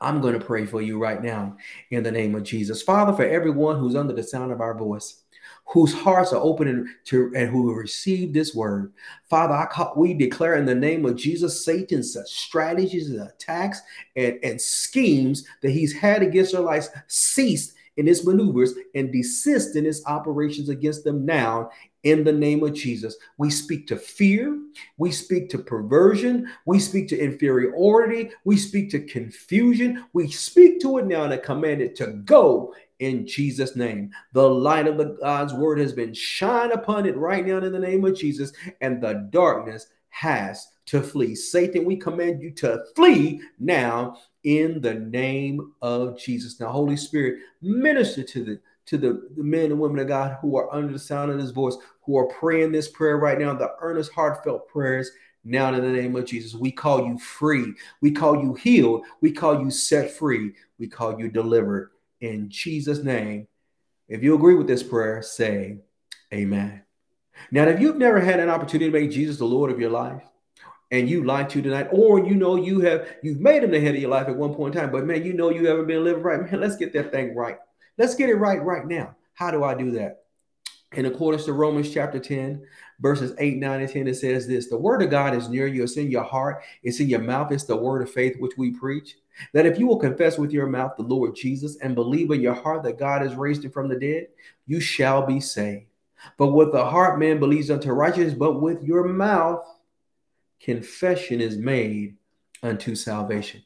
I'm 0.00 0.20
going 0.20 0.38
to 0.38 0.44
pray 0.44 0.66
for 0.66 0.82
you 0.82 0.98
right 0.98 1.22
now 1.22 1.56
in 1.90 2.02
the 2.02 2.10
name 2.10 2.34
of 2.34 2.42
Jesus. 2.42 2.82
Father, 2.82 3.12
for 3.12 3.24
everyone 3.24 3.78
who's 3.78 3.96
under 3.96 4.12
the 4.12 4.22
sound 4.22 4.52
of 4.52 4.60
our 4.60 4.76
voice, 4.76 5.22
whose 5.66 5.92
hearts 5.92 6.32
are 6.32 6.42
open 6.42 6.94
to 7.04 7.32
and 7.34 7.50
who 7.50 7.72
receive 7.74 8.32
this 8.32 8.54
word. 8.54 8.92
Father, 9.28 9.54
I 9.54 9.66
call, 9.66 9.94
we 9.96 10.14
declare 10.14 10.54
in 10.54 10.64
the 10.64 10.74
name 10.74 11.04
of 11.04 11.16
Jesus 11.16 11.64
Satan's 11.64 12.16
strategies 12.26 13.10
and 13.10 13.20
attacks 13.20 13.80
and, 14.14 14.38
and 14.42 14.60
schemes 14.60 15.44
that 15.62 15.70
he's 15.70 15.92
had 15.92 16.22
against 16.22 16.54
our 16.54 16.62
lives 16.62 16.88
ceased 17.08 17.74
in 17.96 18.06
his 18.06 18.24
maneuvers 18.24 18.74
and 18.94 19.10
desist 19.10 19.74
in 19.74 19.84
his 19.84 20.04
operations 20.06 20.68
against 20.68 21.02
them 21.02 21.24
now 21.24 21.70
in 22.06 22.22
the 22.22 22.32
name 22.32 22.62
of 22.62 22.72
Jesus. 22.72 23.16
We 23.36 23.50
speak 23.50 23.88
to 23.88 23.96
fear, 23.96 24.56
we 24.96 25.10
speak 25.10 25.50
to 25.50 25.58
perversion, 25.58 26.48
we 26.64 26.78
speak 26.78 27.08
to 27.08 27.18
inferiority, 27.18 28.30
we 28.44 28.56
speak 28.56 28.90
to 28.90 29.00
confusion, 29.00 30.04
we 30.12 30.30
speak 30.30 30.80
to 30.82 30.98
it 30.98 31.06
now 31.06 31.24
and 31.24 31.34
I 31.34 31.38
command 31.38 31.82
it 31.82 31.96
to 31.96 32.12
go 32.24 32.72
in 33.00 33.26
Jesus' 33.26 33.74
name. 33.74 34.12
The 34.34 34.48
light 34.48 34.86
of 34.86 34.98
the 34.98 35.16
God's 35.20 35.52
word 35.52 35.80
has 35.80 35.92
been 35.92 36.14
shined 36.14 36.70
upon 36.70 37.06
it 37.06 37.16
right 37.16 37.44
now 37.44 37.58
in 37.58 37.72
the 37.72 37.78
name 37.80 38.04
of 38.04 38.16
Jesus, 38.16 38.52
and 38.80 39.02
the 39.02 39.28
darkness 39.32 39.88
has 40.10 40.68
to 40.86 41.02
flee. 41.02 41.34
Satan, 41.34 41.84
we 41.84 41.96
command 41.96 42.40
you 42.40 42.52
to 42.52 42.84
flee 42.94 43.40
now 43.58 44.16
in 44.44 44.80
the 44.80 44.94
name 44.94 45.72
of 45.82 46.16
Jesus. 46.20 46.60
Now, 46.60 46.68
Holy 46.68 46.96
Spirit, 46.96 47.40
minister 47.60 48.22
to 48.22 48.44
the 48.44 48.60
to 48.86 48.96
the, 48.96 49.28
the 49.36 49.42
men 49.42 49.66
and 49.66 49.80
women 49.80 49.98
of 49.98 50.08
God 50.08 50.38
who 50.40 50.56
are 50.56 50.72
under 50.72 50.92
the 50.92 50.98
sound 50.98 51.30
of 51.30 51.38
his 51.38 51.50
voice, 51.50 51.76
who 52.04 52.16
are 52.16 52.28
praying 52.28 52.72
this 52.72 52.88
prayer 52.88 53.18
right 53.18 53.38
now, 53.38 53.52
the 53.54 53.74
earnest, 53.80 54.12
heartfelt 54.12 54.68
prayers. 54.68 55.10
Now, 55.44 55.72
in 55.72 55.80
the 55.80 55.90
name 55.90 56.16
of 56.16 56.24
Jesus, 56.24 56.54
we 56.54 56.72
call 56.72 57.06
you 57.06 57.18
free. 57.18 57.74
We 58.00 58.10
call 58.10 58.42
you 58.42 58.54
healed. 58.54 59.04
We 59.20 59.32
call 59.32 59.60
you 59.62 59.70
set 59.70 60.10
free. 60.10 60.54
We 60.78 60.88
call 60.88 61.20
you 61.20 61.28
delivered 61.28 61.90
in 62.20 62.48
Jesus' 62.48 63.02
name. 63.02 63.46
If 64.08 64.22
you 64.22 64.34
agree 64.34 64.54
with 64.54 64.66
this 64.66 64.82
prayer, 64.82 65.22
say 65.22 65.78
amen. 66.32 66.82
Now, 67.50 67.64
if 67.64 67.80
you've 67.80 67.96
never 67.96 68.20
had 68.20 68.40
an 68.40 68.48
opportunity 68.48 68.90
to 68.90 68.98
make 68.98 69.10
Jesus 69.10 69.38
the 69.38 69.44
Lord 69.44 69.70
of 69.70 69.80
your 69.80 69.90
life, 69.90 70.22
and 70.90 71.10
you 71.10 71.24
like 71.24 71.48
to 71.50 71.62
tonight, 71.62 71.88
or 71.90 72.24
you 72.24 72.34
know 72.36 72.56
you 72.56 72.80
have 72.80 73.08
you've 73.22 73.40
made 73.40 73.64
him 73.64 73.72
the 73.72 73.80
head 73.80 73.94
of 73.96 74.00
your 74.00 74.10
life 74.10 74.28
at 74.28 74.36
one 74.36 74.54
point 74.54 74.74
in 74.74 74.80
time, 74.80 74.92
but 74.92 75.04
man, 75.04 75.24
you 75.24 75.32
know 75.32 75.50
you 75.50 75.66
haven't 75.66 75.88
been 75.88 76.04
living 76.04 76.22
right. 76.22 76.40
Man, 76.40 76.60
let's 76.60 76.76
get 76.76 76.92
that 76.92 77.10
thing 77.10 77.34
right. 77.34 77.58
Let's 77.98 78.14
get 78.14 78.30
it 78.30 78.34
right 78.34 78.62
right 78.62 78.86
now. 78.86 79.16
How 79.34 79.50
do 79.50 79.64
I 79.64 79.74
do 79.74 79.92
that? 79.92 80.24
In 80.92 81.06
accordance 81.06 81.44
to 81.44 81.52
Romans 81.52 81.92
chapter 81.92 82.18
10, 82.18 82.64
verses 83.00 83.34
8, 83.38 83.56
9, 83.58 83.80
and 83.80 83.90
10, 83.90 84.06
it 84.06 84.14
says 84.14 84.46
this 84.46 84.68
the 84.68 84.78
word 84.78 85.02
of 85.02 85.10
God 85.10 85.34
is 85.34 85.48
near 85.48 85.66
you, 85.66 85.82
it's 85.82 85.96
in 85.96 86.10
your 86.10 86.22
heart, 86.22 86.62
it's 86.82 87.00
in 87.00 87.08
your 87.08 87.20
mouth, 87.20 87.52
it's 87.52 87.64
the 87.64 87.76
word 87.76 88.02
of 88.02 88.10
faith 88.10 88.36
which 88.38 88.56
we 88.56 88.70
preach. 88.70 89.16
That 89.52 89.66
if 89.66 89.78
you 89.78 89.86
will 89.86 89.98
confess 89.98 90.38
with 90.38 90.52
your 90.52 90.66
mouth 90.66 90.92
the 90.96 91.02
Lord 91.02 91.34
Jesus 91.34 91.76
and 91.82 91.94
believe 91.94 92.30
in 92.30 92.40
your 92.40 92.54
heart 92.54 92.82
that 92.84 92.98
God 92.98 93.22
has 93.22 93.34
raised 93.34 93.64
him 93.64 93.70
from 93.70 93.88
the 93.88 93.98
dead, 93.98 94.28
you 94.66 94.80
shall 94.80 95.26
be 95.26 95.40
saved. 95.40 95.86
But 96.38 96.48
with 96.48 96.72
the 96.72 96.84
heart 96.84 97.18
man 97.18 97.38
believes 97.38 97.70
unto 97.70 97.90
righteousness, 97.92 98.34
but 98.34 98.60
with 98.60 98.82
your 98.82 99.04
mouth 99.04 99.64
confession 100.60 101.40
is 101.40 101.58
made 101.58 102.16
unto 102.62 102.94
salvation. 102.94 103.62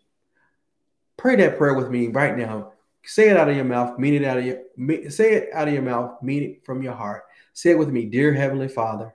Pray 1.17 1.37
that 1.37 1.59
prayer 1.59 1.75
with 1.75 1.91
me 1.91 2.09
right 2.09 2.37
now. 2.37 2.73
Say 3.03 3.31
it 3.31 3.37
out 3.37 3.49
of 3.49 3.57
your 3.57 3.65
mouth, 3.65 3.99
mean 3.99 4.15
it 4.15 4.25
out 4.25 4.39
of 4.39 4.45
your 4.45 5.11
say 5.11 5.35
it 5.35 5.49
out 5.53 5.69
of 5.69 5.75
your 5.75 5.83
mouth, 5.83 6.23
mean 6.23 6.43
it 6.43 6.65
from 6.65 6.83
your 6.83 6.93
heart. 6.93 7.25
Say 7.53 7.71
it 7.71 7.79
with 7.79 7.89
me, 7.89 8.07
dear 8.07 8.33
heavenly 8.33 8.69
Father, 8.69 9.15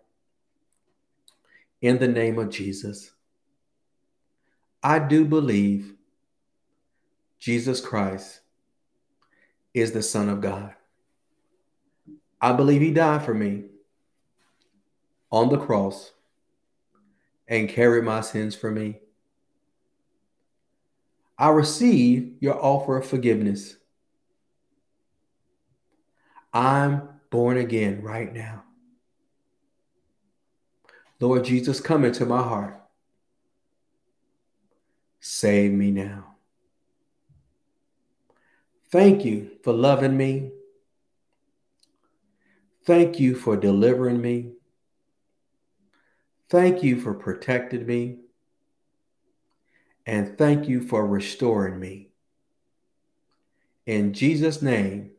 in 1.82 1.98
the 2.00 2.08
name 2.08 2.40
of 2.40 2.50
Jesus. 2.50 3.12
I 4.84 5.00
do 5.00 5.26
believe 5.26 5.94
Jesus 7.40 7.80
Christ 7.80 8.42
is 9.74 9.92
the 9.92 10.04
Son 10.04 10.30
of 10.30 10.42
God. 10.42 10.74
I 12.42 12.54
believe 12.54 12.82
He 12.82 12.92
died 12.92 13.24
for 13.24 13.34
me 13.34 13.66
on 15.32 15.50
the 15.50 15.58
cross 15.58 16.12
and 17.48 17.70
carried 17.70 18.04
my 18.04 18.22
sins 18.22 18.56
for 18.56 18.72
me. 18.72 19.00
I 21.38 21.50
receive 21.50 22.36
your 22.40 22.62
offer 22.64 22.98
of 22.98 23.06
forgiveness. 23.06 23.76
I'm 26.54 27.10
born 27.30 27.58
again 27.58 28.02
right 28.02 28.34
now. 28.34 28.64
Lord 31.20 31.44
Jesus, 31.44 31.82
come 31.82 32.06
into 32.06 32.26
my 32.26 32.42
heart. 32.42 32.82
Save 35.20 35.72
me 35.72 35.92
now. 35.92 36.36
Thank 38.90 39.26
you 39.26 39.52
for 39.64 39.74
loving 39.74 40.16
me. 40.16 40.52
Thank 42.86 43.20
you 43.20 43.36
for 43.36 43.58
delivering 43.58 44.22
me. 44.22 44.54
Thank 46.50 46.84
you 46.84 47.02
for 47.02 47.14
protecting 47.14 47.86
me. 47.86 48.20
And 50.06 50.38
thank 50.38 50.68
you 50.68 50.82
for 50.82 51.06
restoring 51.06 51.80
me. 51.80 52.10
In 53.86 54.14
Jesus' 54.14 54.62
name, 54.62 55.12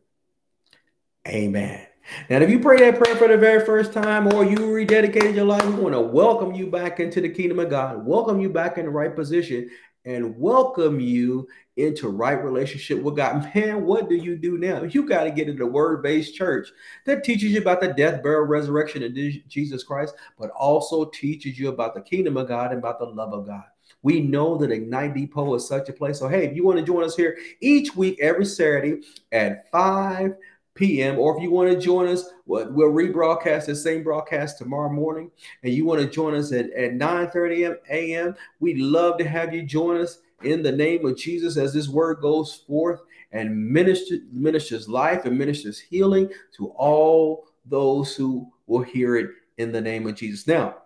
amen. 1.27 1.87
Now, 2.31 2.39
if 2.39 2.51
you 2.51 2.61
pray 2.61 2.79
that 2.79 3.03
prayer 3.03 3.17
for 3.17 3.27
the 3.27 3.37
very 3.37 3.65
first 3.65 3.93
time 3.93 4.33
or 4.33 4.45
you 4.45 4.57
rededicated 4.57 5.35
your 5.35 5.45
life, 5.45 5.65
we 5.65 5.73
want 5.73 5.95
to 5.95 6.01
welcome 6.01 6.55
you 6.55 6.69
back 6.69 7.01
into 7.01 7.21
the 7.21 7.29
kingdom 7.29 7.59
of 7.59 7.69
God, 7.69 8.07
welcome 8.07 8.41
you 8.41 8.49
back 8.49 8.79
in 8.79 8.85
the 8.85 8.91
right 8.91 9.15
position, 9.15 9.69
and 10.05 10.39
welcome 10.39 11.01
you 11.01 11.49
into 11.77 12.09
right 12.09 12.45
relationship 12.45 13.03
with 13.03 13.17
God. 13.17 13.53
Man, 13.55 13.85
what 13.85 14.09
do 14.09 14.15
you 14.15 14.37
do 14.37 14.57
now? 14.57 14.85
You 14.85 15.05
got 15.05 15.25
to 15.25 15.33
get 15.33 15.49
into 15.49 15.65
the 15.65 15.71
word-based 15.71 16.33
church 16.33 16.69
that 17.07 17.25
teaches 17.25 17.51
you 17.51 17.61
about 17.61 17.81
the 17.81 17.89
death, 17.89 18.23
burial, 18.23 18.47
resurrection 18.47 19.03
of 19.03 19.13
Jesus 19.49 19.83
Christ, 19.83 20.15
but 20.39 20.51
also 20.51 21.07
teaches 21.07 21.59
you 21.59 21.71
about 21.71 21.95
the 21.95 22.03
kingdom 22.03 22.37
of 22.37 22.47
God 22.47 22.71
and 22.71 22.79
about 22.79 23.01
the 23.01 23.07
love 23.07 23.33
of 23.33 23.47
God. 23.47 23.65
We 24.07 24.21
know 24.21 24.57
that 24.59 24.71
Ignite 24.71 25.15
Depot 25.15 25.53
is 25.57 25.67
such 25.67 25.89
a 25.89 25.93
place. 25.93 26.21
So, 26.21 26.29
hey, 26.29 26.47
if 26.47 26.55
you 26.55 26.65
want 26.65 26.79
to 26.79 26.85
join 26.85 27.03
us 27.03 27.17
here 27.17 27.37
each 27.61 27.97
week, 27.97 28.21
every 28.21 28.45
Saturday 28.45 29.03
at 29.33 29.69
5 29.73 30.37
p.m. 30.75 31.19
Or 31.19 31.37
if 31.37 31.43
you 31.43 31.51
want 31.51 31.73
to 31.73 31.81
join 31.81 32.07
us, 32.07 32.31
we'll, 32.47 32.69
rebroadcast 32.69 33.67
the 33.67 33.75
same 33.75 34.05
broadcast 34.05 34.59
tomorrow 34.59 34.93
morning. 34.93 35.33
And 35.65 35.75
you 35.75 35.85
want 35.85 36.03
to 36.03 36.07
join 36.07 36.37
us 36.37 36.53
at, 36.53 36.71
at 36.71 36.95
9 36.95 37.31
30 37.31 37.65
a.m. 37.91 38.37
We'd 38.61 38.79
love 38.79 39.19
to 39.19 39.29
have 39.29 39.53
you 39.53 39.65
join 39.65 40.01
us 40.01 40.21
in 40.45 40.63
the 40.63 40.71
name 40.71 41.05
of 41.05 41.17
Jesus 41.17 41.57
as 41.57 41.75
this 41.75 41.89
word 41.89 42.21
goes 42.21 42.55
forth 42.55 43.01
and 43.33 43.73
minister, 43.73 44.19
ministers 44.31 44.89
life 44.89 45.25
and 45.25 45.37
ministers 45.37 45.81
healing 45.81 46.31
to 46.59 46.69
all 46.77 47.49
those 47.65 48.15
who 48.15 48.53
will 48.69 48.83
hear 48.83 49.17
it 49.17 49.31
in 49.59 49.73
the 49.73 49.81
name 49.81 50.07
of 50.07 50.15
Jesus. 50.15 50.47
Now, 50.47 50.77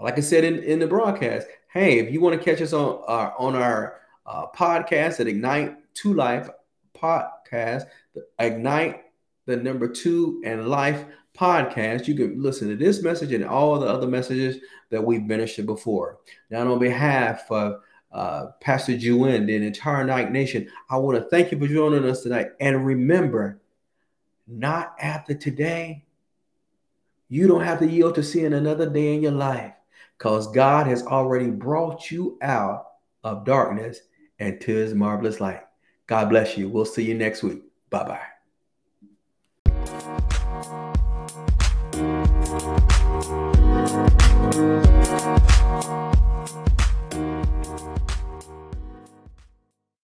like 0.00 0.16
I 0.16 0.20
said 0.20 0.44
in, 0.44 0.62
in 0.62 0.78
the 0.78 0.86
broadcast, 0.86 1.46
hey, 1.72 1.98
if 1.98 2.12
you 2.12 2.20
want 2.20 2.38
to 2.38 2.44
catch 2.44 2.62
us 2.62 2.72
on 2.72 3.02
our 3.06 3.34
on 3.38 3.56
our 3.56 4.00
uh, 4.26 4.46
podcast 4.54 5.20
at 5.20 5.26
Ignite 5.26 5.94
to 5.94 6.14
Life 6.14 6.48
podcast, 6.94 7.86
Ignite 8.38 9.04
the 9.46 9.56
number 9.56 9.88
two 9.88 10.42
and 10.44 10.68
life 10.68 11.04
podcast, 11.36 12.06
you 12.06 12.14
can 12.14 12.40
listen 12.42 12.68
to 12.68 12.76
this 12.76 13.02
message 13.02 13.32
and 13.32 13.44
all 13.44 13.78
the 13.78 13.86
other 13.86 14.06
messages 14.06 14.58
that 14.90 15.04
we've 15.04 15.24
ministered 15.24 15.66
before. 15.66 16.18
Now, 16.50 16.70
on 16.70 16.78
behalf 16.78 17.50
of 17.50 17.80
uh, 18.12 18.46
Pastor 18.60 18.92
Juin, 18.92 19.46
the 19.46 19.56
entire 19.56 20.04
Night 20.04 20.32
Nation, 20.32 20.68
I 20.90 20.96
want 20.96 21.18
to 21.18 21.28
thank 21.28 21.52
you 21.52 21.58
for 21.58 21.66
joining 21.66 22.04
us 22.04 22.22
tonight. 22.22 22.48
And 22.60 22.86
remember, 22.86 23.60
not 24.46 24.94
after 25.00 25.34
today, 25.34 26.04
you 27.28 27.46
don't 27.46 27.64
have 27.64 27.80
to 27.80 27.86
yield 27.86 28.14
to 28.14 28.22
seeing 28.22 28.54
another 28.54 28.88
day 28.88 29.14
in 29.14 29.22
your 29.22 29.32
life 29.32 29.74
because 30.18 30.50
God 30.52 30.86
has 30.86 31.06
already 31.06 31.50
brought 31.50 32.10
you 32.10 32.38
out 32.42 32.86
of 33.24 33.44
darkness 33.44 34.00
and 34.38 34.60
to 34.60 34.74
his 34.74 34.94
marvelous 34.94 35.40
light. 35.40 35.62
God 36.06 36.28
bless 36.28 36.58
you. 36.58 36.68
We'll 36.68 36.84
see 36.84 37.04
you 37.04 37.14
next 37.14 37.42
week. 37.42 37.62
Bye 37.90 38.04
bye. 38.04 38.20